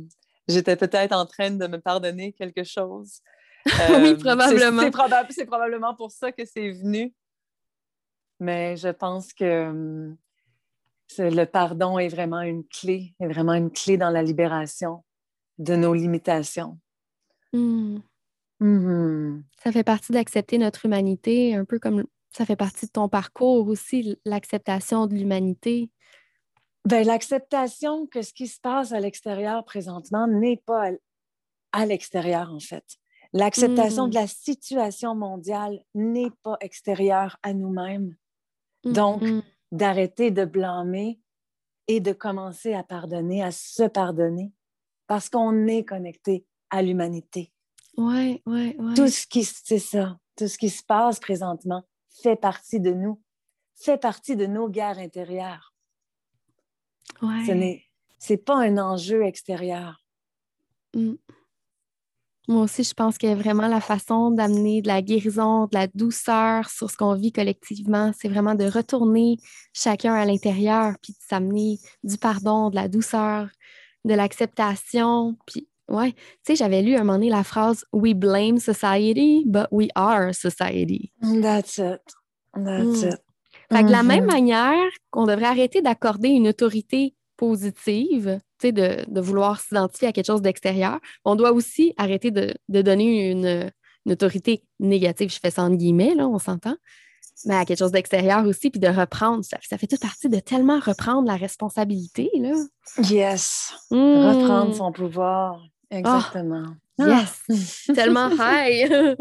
j'étais 0.47 0.75
peut-être 0.75 1.13
en 1.13 1.25
train 1.25 1.51
de 1.51 1.67
me 1.67 1.79
pardonner 1.79 2.33
quelque 2.33 2.63
chose 2.63 3.19
oui, 3.89 4.09
euh, 4.09 4.17
probablement. 4.17 4.83
C'est, 5.29 5.45
probablement 5.45 5.95
pour 5.95 6.11
ça 6.11 6.31
que 6.31 6.45
c'est 6.45 6.71
venu. 6.71 7.13
Mais 8.39 8.77
je 8.77 8.89
pense 8.89 9.33
que 9.33 9.69
hum, 9.69 10.17
le 11.17 11.45
pardon 11.45 11.97
est 11.97 12.09
vraiment 12.09 12.41
une 12.41 12.65
clé, 12.65 13.15
est 13.19 13.27
vraiment 13.27 13.53
une 13.53 13.71
clé 13.71 13.97
dans 13.97 14.09
la 14.09 14.23
libération 14.23 15.03
de 15.57 15.75
nos 15.75 15.93
limitations. 15.93 16.77
Hmm. 17.53 17.99
Mm-hmm. 18.61 19.43
Ça 19.63 19.71
fait 19.71 19.83
partie 19.83 20.11
d'accepter 20.11 20.57
notre 20.57 20.85
humanité, 20.85 21.55
un 21.55 21.65
peu 21.65 21.79
comme 21.79 22.05
ça 22.31 22.45
fait 22.45 22.55
partie 22.55 22.85
de 22.85 22.91
ton 22.91 23.07
parcours 23.07 23.67
aussi, 23.67 24.17
l'acceptation 24.25 25.07
de 25.07 25.15
l'humanité. 25.15 25.89
Ben, 26.83 27.05
l'acceptation 27.05 28.07
que 28.07 28.21
ce 28.21 28.33
qui 28.33 28.47
se 28.47 28.59
passe 28.59 28.91
à 28.91 28.99
l'extérieur 28.99 29.63
présentement 29.65 30.27
n'est 30.27 30.61
pas 30.65 30.91
à 31.71 31.85
l'extérieur, 31.85 32.53
en 32.53 32.59
fait. 32.59 32.83
L'acceptation 33.35 34.07
de 34.07 34.11
mm. 34.11 34.21
la 34.21 34.27
situation 34.27 35.13
mondiale 35.13 35.83
n'est 35.93 36.31
pas 36.41 36.55
extérieure 36.61 37.37
à 37.43 37.53
nous-mêmes. 37.53 38.15
Donc, 38.85 39.21
mm-hmm. 39.23 39.43
d'arrêter 39.73 40.31
de 40.31 40.45
blâmer 40.45 41.19
et 41.89 41.99
de 41.99 42.13
commencer 42.13 42.73
à 42.73 42.83
pardonner, 42.83 43.43
à 43.43 43.51
se 43.51 43.83
pardonner, 43.83 44.53
parce 45.05 45.29
qu'on 45.29 45.67
est 45.67 45.83
connecté 45.83 46.45
à 46.69 46.81
l'humanité. 46.81 47.51
Oui, 47.97 48.41
oui, 48.45 48.73
oui. 48.79 48.93
Tout 48.93 49.09
ce 49.09 49.27
qui, 49.27 49.43
c'est 49.43 49.79
ça, 49.79 50.17
tout 50.37 50.47
ce 50.47 50.57
qui 50.57 50.69
se 50.69 50.83
passe 50.83 51.19
présentement 51.19 51.83
fait 52.21 52.37
partie 52.37 52.79
de 52.79 52.93
nous, 52.93 53.21
fait 53.75 53.97
partie 53.97 54.37
de 54.37 54.45
nos 54.45 54.69
guerres 54.69 54.99
intérieures. 54.99 55.75
Ouais. 57.21 57.45
Ce 57.45 57.51
n'est, 57.51 57.83
c'est 58.17 58.37
pas 58.37 58.55
un 58.55 58.77
enjeu 58.77 59.25
extérieur. 59.25 60.05
Mm. 60.93 61.15
Moi 62.47 62.63
aussi, 62.63 62.83
je 62.83 62.93
pense 62.93 63.17
que 63.17 63.33
vraiment 63.33 63.67
la 63.67 63.81
façon 63.81 64.29
d'amener 64.31 64.81
de 64.81 64.87
la 64.87 65.01
guérison, 65.01 65.65
de 65.65 65.73
la 65.73 65.87
douceur 65.87 66.69
sur 66.69 66.91
ce 66.91 66.97
qu'on 66.97 67.15
vit 67.15 67.31
collectivement, 67.31 68.11
c'est 68.19 68.27
vraiment 68.27 68.55
de 68.55 68.65
retourner 68.65 69.37
chacun 69.73 70.13
à 70.13 70.25
l'intérieur, 70.25 70.95
puis 71.01 71.13
de 71.13 71.19
s'amener 71.27 71.79
du 72.03 72.17
pardon, 72.17 72.69
de 72.69 72.75
la 72.75 72.87
douceur, 72.87 73.49
de 74.03 74.13
l'acceptation. 74.13 75.35
Puis, 75.47 75.67
ouais, 75.89 76.11
tu 76.11 76.19
sais, 76.47 76.55
j'avais 76.55 76.81
lu 76.81 76.95
un 76.95 76.99
moment 76.99 77.13
donné 77.13 77.29
la 77.29 77.43
phrase 77.43 77.83
We 77.91 78.13
blame 78.13 78.59
society, 78.59 79.43
but 79.45 79.67
we 79.71 79.87
are 79.95 80.33
society. 80.33 81.11
That's 81.21 81.77
it. 81.79 82.01
That's 82.53 83.03
mm. 83.03 83.13
it. 83.13 83.21
Fait 83.71 83.81
que 83.81 83.87
de 83.87 83.91
la 83.91 84.03
même 84.03 84.25
mm-hmm. 84.25 84.31
manière 84.31 84.91
qu'on 85.09 85.25
devrait 85.25 85.45
arrêter 85.45 85.81
d'accorder 85.81 86.29
une 86.29 86.47
autorité 86.47 87.15
positive, 87.35 88.39
de, 88.63 89.05
de 89.07 89.21
vouloir 89.21 89.59
s'identifier 89.59 90.09
à 90.09 90.11
quelque 90.11 90.27
chose 90.27 90.41
d'extérieur, 90.41 90.99
on 91.23 91.35
doit 91.35 91.51
aussi 91.51 91.93
arrêter 91.97 92.31
de, 92.31 92.53
de 92.69 92.81
donner 92.81 93.31
une, 93.31 93.71
une, 94.05 94.11
autorité 94.11 94.63
négative, 94.79 95.31
je 95.31 95.39
fais 95.39 95.51
ça 95.51 95.63
en 95.63 95.71
guillemets, 95.71 96.15
là, 96.15 96.27
on 96.27 96.39
s'entend, 96.39 96.75
mais 97.45 97.55
à 97.55 97.65
quelque 97.65 97.79
chose 97.79 97.91
d'extérieur 97.91 98.45
aussi, 98.45 98.69
puis 98.69 98.79
de 98.79 98.87
reprendre. 98.87 99.43
Ça, 99.43 99.57
ça, 99.61 99.77
fait 99.77 99.87
toute 99.87 99.99
partie 99.99 100.29
de 100.29 100.39
tellement 100.39 100.79
reprendre 100.79 101.27
la 101.27 101.35
responsabilité. 101.35 102.29
Là. 102.35 102.53
Yes. 103.09 103.73
Hmm. 103.91 103.97
Reprendre 103.97 104.73
son 104.73 104.91
pouvoir. 104.91 105.61
Exactement. 105.89 106.65
Ah. 106.99 107.25
Yes. 107.49 107.91
tellement 107.93 108.29
high. 108.39 109.15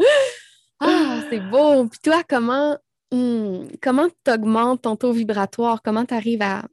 ah, 0.79 1.19
c'est 1.29 1.41
beau. 1.49 1.85
Puis 1.87 1.99
toi, 2.03 2.23
comment 2.27 2.77
hmm, 3.11 3.65
comment 3.81 4.07
tu 4.23 4.31
augmentes 4.31 4.83
ton 4.83 4.95
taux 4.95 5.11
vibratoire? 5.11 5.81
Comment 5.83 6.05
tu 6.05 6.13
arrives 6.13 6.41
à 6.41 6.63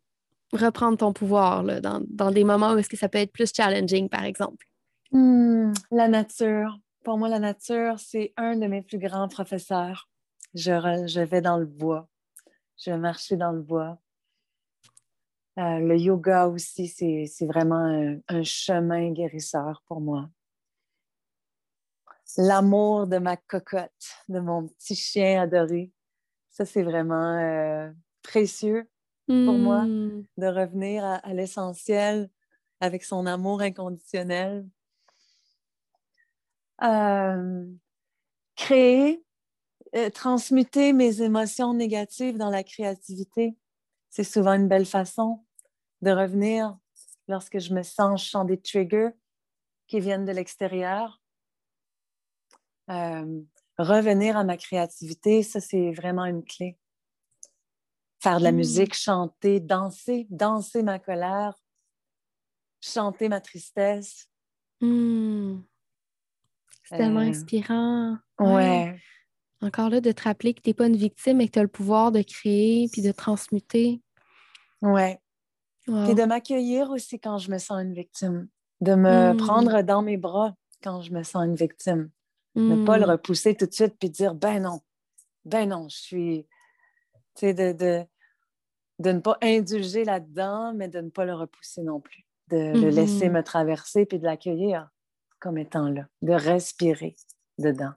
reprendre 0.53 0.99
ton 0.99 1.13
pouvoir 1.13 1.65
dans, 1.65 2.03
dans, 2.09 2.31
des 2.31 2.45
moments 2.45 2.73
où 2.73 2.79
est-ce 2.79 2.89
que 2.89 2.97
ça 2.97 3.09
peut 3.09 3.19
être 3.19 3.33
plus 3.33 3.53
challenging, 3.55 4.09
par 4.09 4.25
exemple? 4.25 4.67
Hmm, 5.11 5.73
la 5.91 6.09
nature. 6.09 6.79
Pour 7.05 7.19
moi, 7.19 7.29
la 7.29 7.39
nature, 7.39 7.99
c'est 7.99 8.33
un 8.37 8.57
de 8.57 8.67
mes 8.67 8.83
plus 8.83 8.99
grands 8.99 9.29
professeurs. 9.29 10.09
Je, 10.55 11.07
je 11.07 11.21
vais 11.21 11.41
dans 11.41 11.59
le 11.59 11.67
bois. 11.67 12.09
Je 12.79 12.91
vais 12.91 12.99
marcher 12.99 13.37
dans 13.37 13.53
le 13.53 13.63
bois. 13.63 13.99
Euh, 15.59 15.79
le 15.81 15.99
yoga 15.99 16.47
aussi, 16.47 16.89
c'est 16.89 17.47
vraiment 17.47 17.85
un, 17.85 18.19
un, 18.29 18.43
chemin 18.43 19.11
guérisseur 19.11 19.83
pour 19.87 20.01
moi. 20.01 20.31
L'amour 22.39 23.07
de 23.07 23.19
ma 23.19 23.37
cocotte, 23.37 23.91
de 24.29 24.41
mon 24.41 24.69
petit 24.69 24.95
chien 24.95 25.43
adoré, 25.43 25.93
ça 26.49 26.65
c'est 26.65 26.83
vraiment 26.83 27.37
euh, 27.39 27.91
précieux 28.23 28.89
pour 29.27 29.55
moi, 29.55 29.83
mmh. 29.83 30.25
de 30.39 30.47
revenir 30.47 31.05
à, 31.05 31.33
l'essentiel 31.33 32.29
avec 32.81 33.05
son 33.05 33.27
amour 33.27 33.63
inconditionnel. 33.63 34.67
créer, 38.57 39.25
euh, 39.95 40.11
transmuter 40.11 40.93
mes 40.93 41.23
émotions 41.23 41.75
négatives 41.75 42.39
dans 42.39 42.51
la 42.51 42.65
créativité, 42.65 43.57
c'est 44.11 44.25
souvent 44.25 44.55
une 44.55 44.69
belle 44.69 44.87
façon 44.87 45.45
de 46.03 46.11
revenir 46.11 46.77
lorsque 47.29 47.61
je 47.61 47.73
me 47.73 47.83
sens, 47.83 48.25
je 48.25 48.31
sens 48.31 48.47
des 48.47 48.61
triggers 48.61 49.11
qui 49.87 50.01
viennent 50.01 50.25
de 50.25 50.33
l'extérieur. 50.33 51.21
revenir 53.79 54.37
à 54.37 54.45
ma 54.45 54.57
créativité, 54.57 55.43
ça, 55.43 55.61
c'est 55.61 55.93
vraiment 55.93 56.25
une 56.25 56.45
clé 56.45 56.77
faire 58.23 58.39
de 58.39 58.45
la 58.45 58.53
mmh. 58.53 58.57
musique, 58.57 58.95
chanter, 58.95 59.61
danser, 59.61 60.27
danser 60.31 60.83
ma 60.83 60.99
colère, 60.99 61.55
chanter 62.81 63.29
ma 63.29 63.41
tristesse. 63.41 64.29
Mmh. 64.81 65.61
C'est 66.85 66.97
tellement 66.97 67.21
euh, 67.21 67.31
inspirant. 67.31 68.19
Ouais. 68.39 68.97
Encore 69.61 69.91
là, 69.91 70.01
de 70.01 70.13
te 70.13 70.23
rappeler 70.23 70.55
que 70.55 70.61
tu 70.61 70.71
n'es 70.71 70.75
pas 70.75 70.87
une 70.87 70.97
victime 70.97 71.41
et 71.41 71.47
que 71.47 71.53
tu 71.53 71.59
as 71.59 71.63
le 71.63 71.69
pouvoir 71.69 72.13
de 72.13 72.23
créer 72.23 72.89
puis 72.93 73.03
de 73.03 73.13
transmuter. 73.13 74.01
Ouais. 74.81 75.19
Et 75.89 76.15
de 76.15 76.25
m'accueillir 76.25 76.91
aussi 76.91 77.19
quand 77.19 77.39
je 77.39 77.51
me 77.51 77.59
sens 77.59 77.83
une 77.83 77.93
victime. 77.93 78.49
De 78.81 78.95
me 78.95 79.33
mmh. 79.33 79.37
prendre 79.37 79.83
dans 79.83 80.03
mes 80.03 80.17
bras 80.17 80.55
quand 80.83 81.01
je 81.03 81.13
me 81.13 81.23
sens 81.23 81.45
une 81.45 81.57
victime. 81.57 82.11
Ne 82.55 82.85
pas 82.85 82.99
le 82.99 83.07
repousser 83.07 83.55
tout 83.55 83.67
de 83.67 83.73
suite 83.73 83.97
puis 83.99 84.11
dire 84.11 84.35
ben 84.35 84.61
non, 84.61 84.81
ben 85.45 85.69
non, 85.69 85.89
je 85.89 85.97
suis. 85.97 86.47
Tu 87.35 87.47
sais, 87.47 87.55
de, 87.55 87.73
de, 87.73 88.05
de 89.03 89.13
ne 89.13 89.21
pas 89.21 89.37
indulger 89.43 90.05
là-dedans, 90.05 90.73
mais 90.75 90.89
de 90.89 91.01
ne 91.01 91.11
pas 91.11 91.25
le 91.25 91.35
repousser 91.35 91.83
non 91.83 92.01
plus, 92.01 92.25
de 92.49 92.73
le 92.81 92.89
laisser 92.89 93.29
mm-hmm. 93.29 93.33
me 93.33 93.43
traverser 93.43 94.07
puis 94.07 94.19
de 94.19 94.25
l'accueillir 94.25 94.89
comme 95.41 95.59
étant 95.59 95.89
là, 95.89 96.07
de 96.23 96.33
respirer 96.33 97.17
dedans. 97.59 97.93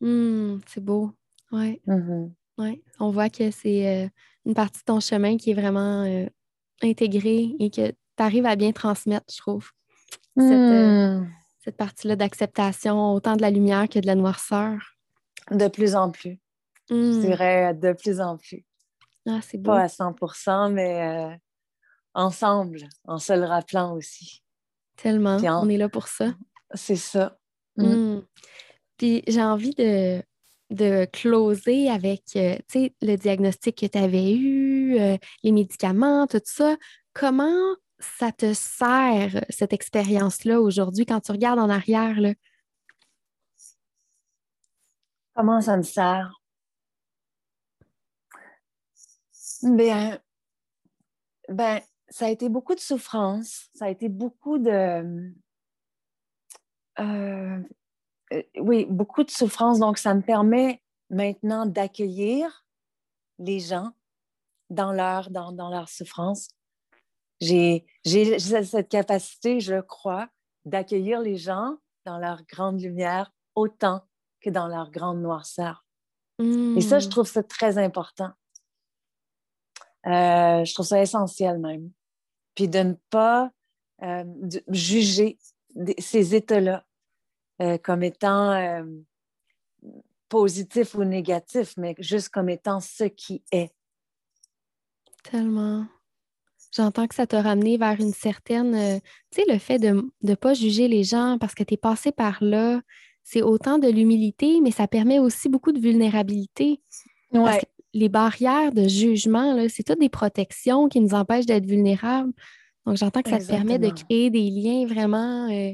Mm, 0.00 0.58
c'est 0.66 0.82
beau. 0.82 1.12
Oui. 1.52 1.80
Mm-hmm. 1.86 2.30
Ouais. 2.58 2.82
On 3.00 3.10
voit 3.10 3.28
que 3.28 3.50
c'est 3.50 4.04
euh, 4.04 4.08
une 4.46 4.54
partie 4.54 4.80
de 4.80 4.84
ton 4.84 5.00
chemin 5.00 5.36
qui 5.36 5.50
est 5.50 5.54
vraiment 5.54 6.04
euh, 6.04 6.26
intégré 6.82 7.54
et 7.58 7.70
que 7.70 7.90
tu 7.90 7.96
arrives 8.18 8.46
à 8.46 8.56
bien 8.56 8.72
transmettre, 8.72 9.26
je 9.32 9.38
trouve. 9.38 9.70
Cette, 10.36 10.46
hmm. 10.46 11.28
cette 11.60 11.76
partie-là 11.76 12.16
d'acceptation, 12.16 13.12
autant 13.12 13.36
de 13.36 13.42
la 13.42 13.50
lumière 13.50 13.88
que 13.88 14.00
de 14.00 14.06
la 14.06 14.16
noirceur. 14.16 14.78
De 15.50 15.68
plus 15.68 15.94
en 15.94 16.10
plus. 16.10 16.40
Je 16.90 16.94
hmm. 16.94 17.20
dirais 17.20 17.74
de 17.74 17.92
plus 17.92 18.20
en 18.20 18.36
plus. 18.36 18.64
Ah, 19.26 19.40
c'est 19.42 19.58
beau. 19.58 19.70
Pas 19.70 19.82
à 19.82 19.86
100% 19.86 20.72
mais 20.72 21.02
euh, 21.02 21.36
ensemble, 22.14 22.88
en 23.06 23.18
se 23.18 23.32
le 23.32 23.44
rappelant 23.44 23.94
aussi. 23.94 24.42
Tellement. 24.96 25.38
On 25.42 25.68
est 25.68 25.76
là 25.76 25.88
pour 25.88 26.08
ça. 26.08 26.34
C'est 26.74 26.96
ça. 26.96 27.38
Mm. 27.76 27.84
Mm. 27.84 28.26
Puis 28.96 29.22
j'ai 29.26 29.42
envie 29.42 29.74
de, 29.74 30.22
de 30.70 31.06
closer 31.06 31.90
avec 31.90 32.22
euh, 32.36 32.56
le 33.02 33.16
diagnostic 33.16 33.78
que 33.78 33.86
tu 33.86 33.98
avais 33.98 34.34
eu, 34.34 34.98
euh, 34.98 35.16
les 35.42 35.52
médicaments, 35.52 36.26
tout 36.26 36.40
ça. 36.44 36.76
Comment 37.12 37.76
ça 37.98 38.32
te 38.32 38.52
sert, 38.52 39.44
cette 39.48 39.72
expérience-là, 39.72 40.60
aujourd'hui, 40.60 41.06
quand 41.06 41.20
tu 41.20 41.32
regardes 41.32 41.58
en 41.58 41.70
arrière? 41.70 42.20
Là? 42.20 42.34
Comment 45.34 45.60
ça 45.60 45.76
me 45.76 45.82
sert? 45.82 46.43
Bien, 49.64 50.20
ben, 51.48 51.80
ça 52.08 52.26
a 52.26 52.28
été 52.28 52.48
beaucoup 52.48 52.74
de 52.74 52.80
souffrance, 52.80 53.70
ça 53.74 53.86
a 53.86 53.88
été 53.88 54.08
beaucoup 54.08 54.58
de... 54.58 55.22
Euh, 57.00 57.62
euh, 58.32 58.42
oui, 58.60 58.84
beaucoup 58.84 59.24
de 59.24 59.30
souffrance. 59.30 59.78
Donc, 59.78 59.98
ça 59.98 60.14
me 60.14 60.20
permet 60.20 60.82
maintenant 61.10 61.66
d'accueillir 61.66 62.66
les 63.38 63.58
gens 63.58 63.90
dans 64.70 64.92
leur, 64.92 65.30
dans, 65.30 65.50
dans 65.52 65.70
leur 65.70 65.88
souffrance. 65.88 66.48
J'ai 67.40 67.86
cette 68.04 68.88
capacité, 68.88 69.60
je 69.60 69.80
crois, 69.80 70.28
d'accueillir 70.64 71.20
les 71.20 71.36
gens 71.36 71.76
dans 72.04 72.18
leur 72.18 72.44
grande 72.44 72.80
lumière 72.80 73.32
autant 73.54 74.02
que 74.40 74.50
dans 74.50 74.68
leur 74.68 74.90
grande 74.90 75.20
noirceur. 75.20 75.86
Et 76.38 76.80
ça, 76.80 76.98
je 76.98 77.06
mmh. 77.06 77.10
trouve 77.10 77.28
ça 77.28 77.42
très 77.42 77.78
important. 77.78 78.32
Euh, 80.06 80.64
je 80.64 80.74
trouve 80.74 80.86
ça 80.86 81.00
essentiel 81.00 81.58
même. 81.58 81.90
Puis 82.54 82.68
de 82.68 82.80
ne 82.80 82.94
pas 83.10 83.50
euh, 84.02 84.24
juger 84.68 85.38
ces 85.98 86.34
états-là 86.34 86.84
euh, 87.62 87.78
comme 87.78 88.02
étant 88.02 88.84
positifs 90.28 90.94
ou 90.94 91.04
négatifs, 91.04 91.74
mais 91.76 91.94
juste 91.98 92.28
comme 92.28 92.48
étant 92.48 92.80
ce 92.80 93.04
qui 93.04 93.42
est. 93.52 93.72
Tellement. 95.22 95.86
J'entends 96.72 97.06
que 97.06 97.14
ça 97.14 97.26
t'a 97.26 97.40
ramené 97.40 97.76
vers 97.76 98.00
une 98.00 98.12
certaine, 98.12 99.00
tu 99.30 99.40
sais, 99.40 99.52
le 99.52 99.58
fait 99.58 99.78
de 99.78 100.10
ne 100.22 100.34
pas 100.34 100.54
juger 100.54 100.88
les 100.88 101.04
gens 101.04 101.38
parce 101.38 101.54
que 101.54 101.62
tu 101.62 101.74
es 101.74 101.76
passé 101.76 102.10
par 102.10 102.42
là, 102.42 102.80
c'est 103.22 103.42
autant 103.42 103.78
de 103.78 103.88
l'humilité, 103.88 104.60
mais 104.60 104.72
ça 104.72 104.88
permet 104.88 105.20
aussi 105.20 105.48
beaucoup 105.48 105.70
de 105.70 105.78
vulnérabilité. 105.78 106.80
Ouais 107.32 107.60
les 107.94 108.08
barrières 108.08 108.72
de 108.72 108.86
jugement, 108.88 109.56
c'est 109.68 109.84
toutes 109.84 110.00
des 110.00 110.08
protections 110.08 110.88
qui 110.88 111.00
nous 111.00 111.14
empêchent 111.14 111.46
d'être 111.46 111.64
vulnérables. 111.64 112.32
Donc, 112.84 112.96
j'entends 112.96 113.22
que 113.22 113.30
ça 113.30 113.38
te 113.38 113.46
permet 113.46 113.78
de 113.78 113.88
créer 113.88 114.30
des 114.30 114.50
liens 114.50 114.86
vraiment 114.86 115.48
euh, 115.48 115.72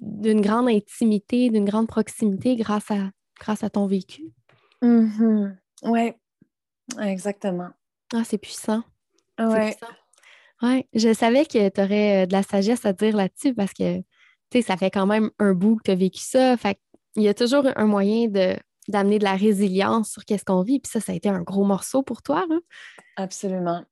d'une 0.00 0.40
grande 0.40 0.68
intimité, 0.68 1.48
d'une 1.48 1.64
grande 1.64 1.86
proximité 1.86 2.56
grâce 2.56 2.90
à, 2.90 3.10
grâce 3.40 3.62
à 3.62 3.70
ton 3.70 3.86
vécu. 3.86 4.24
Mm-hmm. 4.82 5.56
Oui, 5.84 6.12
exactement. 7.00 7.70
Ah, 8.12 8.24
c'est 8.24 8.38
puissant. 8.38 8.82
Oui. 9.38 9.70
Ouais, 10.60 10.88
je 10.92 11.14
savais 11.14 11.46
que 11.46 11.68
tu 11.68 11.80
aurais 11.80 12.24
euh, 12.24 12.26
de 12.26 12.32
la 12.32 12.42
sagesse 12.42 12.84
à 12.84 12.92
dire 12.92 13.16
là-dessus 13.16 13.54
parce 13.54 13.72
que, 13.72 13.98
tu 13.98 14.04
sais, 14.54 14.62
ça 14.62 14.76
fait 14.76 14.90
quand 14.90 15.06
même 15.06 15.30
un 15.38 15.54
bout 15.54 15.76
que 15.76 15.82
tu 15.84 15.90
as 15.92 15.94
vécu 15.94 16.20
ça. 16.20 16.56
Fait 16.56 16.78
il 17.14 17.22
y 17.22 17.28
a 17.28 17.34
toujours 17.34 17.64
un 17.76 17.86
moyen 17.86 18.28
de 18.28 18.56
d'amener 18.88 19.18
de 19.18 19.24
la 19.24 19.34
résilience 19.34 20.10
sur 20.10 20.24
qu'est-ce 20.24 20.44
qu'on 20.44 20.62
vit. 20.62 20.80
Puis 20.80 20.90
ça, 20.90 21.00
ça 21.00 21.12
a 21.12 21.14
été 21.14 21.28
un 21.28 21.42
gros 21.42 21.64
morceau 21.64 22.02
pour 22.02 22.22
toi, 22.22 22.44
là. 22.48 22.56
Absolument. 23.16 23.84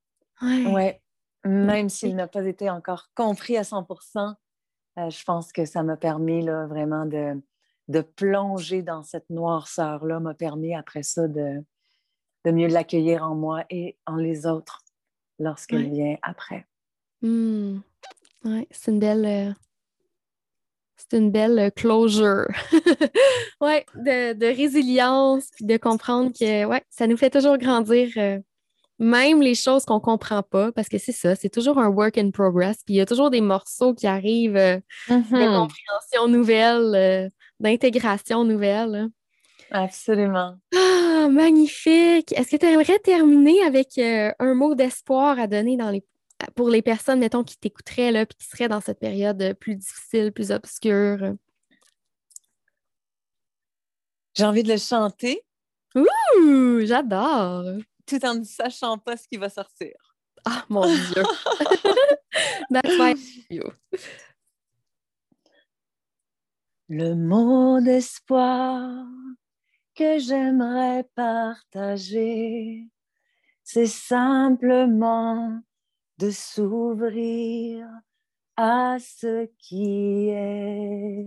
Oui. 0.42 0.66
Ouais. 0.66 1.03
Même 1.44 1.88
s'il 1.88 2.16
n'a 2.16 2.26
pas 2.26 2.44
été 2.44 2.68
encore 2.70 3.11
compris 3.14 3.57
à 3.57 3.64
100 3.64 3.86
euh, 4.99 5.11
je 5.11 5.24
pense 5.24 5.53
que 5.53 5.64
ça 5.64 5.82
m'a 5.82 5.97
permis 5.97 6.42
là, 6.42 6.66
vraiment 6.66 7.05
de, 7.05 7.40
de 7.88 8.01
plonger 8.01 8.82
dans 8.82 9.03
cette 9.03 9.28
noirceur-là, 9.30 10.20
m'a 10.20 10.34
permis 10.34 10.74
après 10.74 11.03
ça 11.03 11.28
de, 11.28 11.62
de 12.44 12.51
mieux 12.51 12.68
l'accueillir 12.68 13.22
en 13.22 13.34
moi 13.34 13.64
et 13.70 13.99
en 14.07 14.16
les 14.16 14.47
autres 14.47 14.82
lorsqu'il 15.38 15.90
vient 15.90 16.16
après. 16.22 16.66
Mmh. 17.22 17.78
Oui, 18.44 18.66
c'est 18.70 18.90
une 18.90 19.01
belle, 19.01 19.26
euh, 19.26 19.53
c'est 20.97 21.18
une 21.18 21.30
belle 21.30 21.59
euh, 21.59 21.70
closure. 21.70 22.47
ouais, 23.61 23.84
de, 23.94 24.57
résilience, 24.57 25.49
puis 25.55 25.66
de 25.66 25.76
comprendre 25.76 26.30
que 26.32 26.64
ouais, 26.64 26.82
ça 26.90 27.07
nous 27.07 27.16
fait 27.16 27.30
toujours 27.30 27.59
grandir, 27.59 28.11
euh, 28.16 28.38
même 28.99 29.42
les 29.42 29.55
choses 29.55 29.84
qu'on 29.84 29.97
ne 29.97 30.01
comprend 30.01 30.42
pas, 30.42 30.72
parce 30.72 30.88
que 30.88 30.99
c'est 30.99 31.12
ça, 31.12 31.34
c'est 31.36 31.51
toujours 31.51 31.78
un 31.78 31.88
work 31.88 32.16
in 32.16 32.30
progress, 32.30 32.78
puis 32.84 32.94
il 32.94 32.97
y 32.97 33.01
a 33.01 33.07
toujours 33.07 33.30
des 33.30 33.42
morceaux 33.42 33.94
qui 33.94 34.07
arrivent 34.07 34.57
euh, 34.57 34.78
de 35.09 35.14
mm-hmm. 35.14 35.59
compréhension 35.59 36.28
nouvelle, 36.28 37.30
d'intégration 37.61 38.44
nouvelle. 38.44 39.09
Absolument. 39.70 40.55
Ah, 40.74 41.28
magnifique! 41.28 42.32
Est-ce 42.32 42.51
que 42.51 42.57
tu 42.57 42.66
aimerais 42.66 42.99
terminer 43.01 43.62
avec 43.64 43.99
un 43.99 44.55
mot 44.55 44.74
d'espoir 44.74 45.38
à 45.38 45.47
donner 45.47 45.76
dans 45.76 45.90
les 45.90 46.05
pour 46.55 46.68
les 46.68 46.82
personnes, 46.82 47.20
mettons, 47.20 47.45
qui 47.45 47.57
t'écouteraient, 47.57 48.12
là, 48.12 48.26
puis 48.26 48.37
qui 48.39 48.47
seraient 48.47 48.68
dans 48.68 48.80
cette 48.80 48.99
période 48.99 49.41
euh, 49.43 49.55
plus 49.55 49.76
difficile, 49.76 50.32
plus 50.32 50.51
obscure? 50.51 51.34
J'ai 54.34 54.45
envie 54.45 54.62
de 54.62 54.72
le 54.72 54.78
chanter. 54.78 55.43
Ouh, 55.95 56.80
j'adore! 56.84 57.64
Tout 58.07 58.24
en 58.24 58.34
ne 58.34 58.45
sachant 58.45 58.99
pas 58.99 59.16
ce 59.16 59.26
qui 59.26 59.37
va 59.37 59.49
sortir. 59.49 59.93
Ah, 60.45 60.64
mon 60.68 60.87
Dieu! 60.87 61.22
That's 62.70 62.99
why 62.99 63.14
you. 63.51 63.72
Le 66.89 67.14
mot 67.14 67.80
d'espoir 67.80 69.07
que 69.95 70.18
j'aimerais 70.18 71.05
partager, 71.14 72.89
c'est 73.64 73.87
simplement 73.87 75.61
de 76.19 76.31
s'ouvrir 76.31 77.87
à 78.57 78.97
ce 78.99 79.47
qui 79.59 80.29
est. 80.29 81.27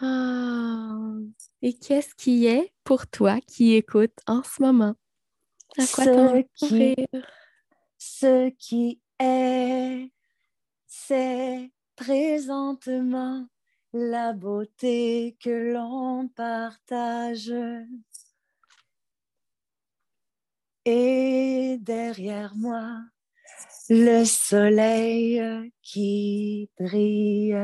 Ah, 0.00 1.16
et 1.62 1.72
qu'est-ce 1.72 2.14
qui 2.14 2.46
est 2.46 2.72
pour 2.84 3.06
toi 3.06 3.40
qui 3.40 3.74
écoute 3.74 4.12
en 4.26 4.42
ce 4.42 4.62
moment? 4.62 4.94
À 5.78 5.86
quoi 5.86 6.04
ce, 6.04 6.42
qui, 6.54 6.96
ce 7.98 8.50
qui 8.50 9.00
est, 9.18 10.10
c'est 10.86 11.70
présentement 11.96 13.46
la 13.92 14.32
beauté 14.32 15.36
que 15.42 15.72
l'on 15.72 16.28
partage 16.28 17.52
et 20.86 21.78
derrière 21.80 22.54
moi, 22.54 23.00
le 23.88 24.24
soleil 24.24 25.42
qui 25.82 26.70
brille. 26.78 27.58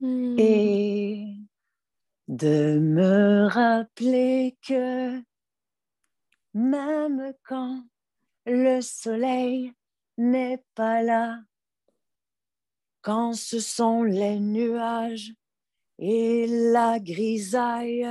Hmm. 0.00 0.34
Et 0.38 1.26
de 2.28 2.78
me 2.78 3.46
rappeler 3.46 4.56
que 4.66 5.22
même 6.54 7.34
quand 7.44 7.84
le 8.46 8.80
soleil 8.80 9.72
n'est 10.16 10.64
pas 10.74 11.02
là, 11.02 11.40
quand 13.02 13.34
ce 13.34 13.60
sont 13.60 14.02
les 14.02 14.40
nuages 14.40 15.34
et 15.98 16.46
la 16.72 16.98
grisaille, 17.00 18.08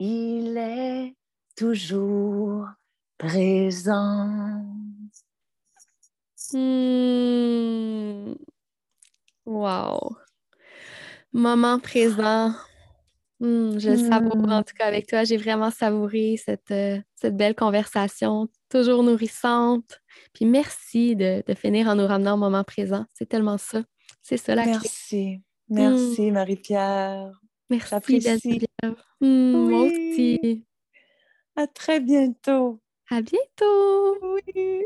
il 0.00 0.56
est 0.56 1.14
toujours 1.56 2.66
présent. 3.18 4.64
Hmm. 6.52 8.34
Wow. 9.44 10.16
Moment 11.32 11.78
présent. 11.78 12.52
Hmm, 13.40 13.78
je 13.78 13.96
savoure 13.96 14.36
hmm. 14.36 14.52
en 14.52 14.62
tout 14.62 14.74
cas 14.76 14.86
avec 14.86 15.06
toi. 15.06 15.24
J'ai 15.24 15.36
vraiment 15.36 15.70
savouré 15.70 16.36
cette, 16.42 16.70
euh, 16.70 16.98
cette 17.14 17.36
belle 17.36 17.54
conversation, 17.54 18.48
toujours 18.70 19.02
nourrissante. 19.02 20.00
Puis 20.32 20.46
merci 20.46 21.14
de, 21.14 21.42
finir 21.54 21.88
en 21.88 21.94
nous 21.94 22.06
ramenant 22.06 22.34
au 22.34 22.38
moment 22.38 22.64
présent. 22.64 23.04
C'est 23.12 23.28
tellement 23.28 23.58
ça. 23.58 23.82
C'est 24.22 24.38
ça 24.38 24.54
la 24.54 24.64
Merci. 24.64 25.42
Merci. 25.68 26.30
Marie-Pierre. 26.30 27.32
Merci, 27.70 28.60
Hmm, 29.20 29.68
moi 29.68 29.82
aussi. 29.82 30.64
À 31.56 31.66
très 31.66 32.00
bientôt. 32.00 32.80
À 33.10 33.20
bientôt. 33.20 34.16
Oui. 34.22 34.82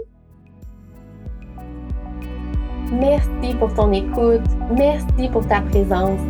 Merci 2.93 3.55
pour 3.59 3.73
ton 3.75 3.93
écoute. 3.93 4.43
Merci 4.77 5.29
pour 5.33 5.47
ta 5.47 5.61
présence. 5.63 6.21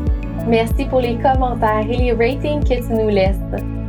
Merci 0.47 0.85
pour 0.87 1.01
les 1.01 1.17
commentaires 1.19 1.87
et 1.91 1.97
les 1.97 2.13
ratings 2.13 2.63
que 2.63 2.87
tu 2.87 2.93
nous 2.93 3.09
laisses. 3.09 3.41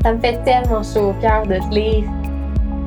Ça 0.04 0.14
me 0.14 0.20
fait 0.20 0.42
tellement 0.44 0.82
chaud 0.84 1.10
au 1.10 1.14
cœur 1.22 1.46
de 1.46 1.56
te 1.58 1.74
lire. 1.74 2.06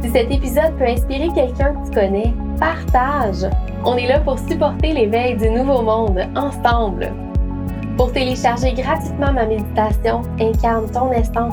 Si 0.03 0.11
cet 0.11 0.31
épisode 0.31 0.77
peut 0.79 0.87
inspirer 0.87 1.29
quelqu'un 1.35 1.75
que 1.75 1.89
tu 1.89 1.95
connais, 1.95 2.33
partage. 2.59 3.45
On 3.85 3.97
est 3.97 4.07
là 4.07 4.21
pour 4.21 4.39
supporter 4.39 4.93
l'éveil 4.93 5.37
du 5.37 5.51
nouveau 5.51 5.83
monde 5.83 6.21
ensemble. 6.37 7.13
Pour 7.99 8.13
télécharger 8.13 8.73
gratuitement 8.75 9.33
ma 9.33 9.45
méditation 9.45 10.23
Incarne 10.41 10.89
ton 10.93 11.11
essence, 11.11 11.53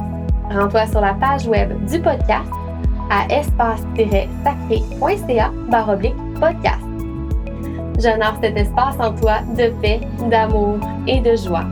rends-toi 0.52 0.86
sur 0.86 1.02
la 1.02 1.16
page 1.16 1.48
web 1.48 1.74
du 1.88 2.00
podcast 2.00 2.52
à 3.10 3.26
espace-sacré.ca 3.34 5.52
podcast. 6.40 6.86
J'honore 8.00 8.38
cet 8.44 8.58
espace 8.58 8.96
en 9.00 9.14
toi 9.14 9.40
de 9.58 9.70
paix, 9.82 10.02
d'amour 10.30 10.78
et 11.08 11.20
de 11.20 11.36
joie. 11.36 11.66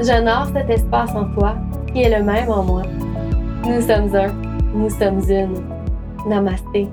J'honore 0.00 0.46
cet 0.54 0.70
espace 0.70 1.14
en 1.14 1.26
toi 1.34 1.56
qui 1.92 2.00
est 2.02 2.18
le 2.18 2.24
même 2.24 2.50
en 2.50 2.62
moi. 2.62 2.84
Nous 3.66 3.82
sommes 3.82 4.16
un, 4.16 4.32
nous 4.74 4.88
sommes 4.88 5.20
une. 5.28 5.62
Namaste. 6.26 6.88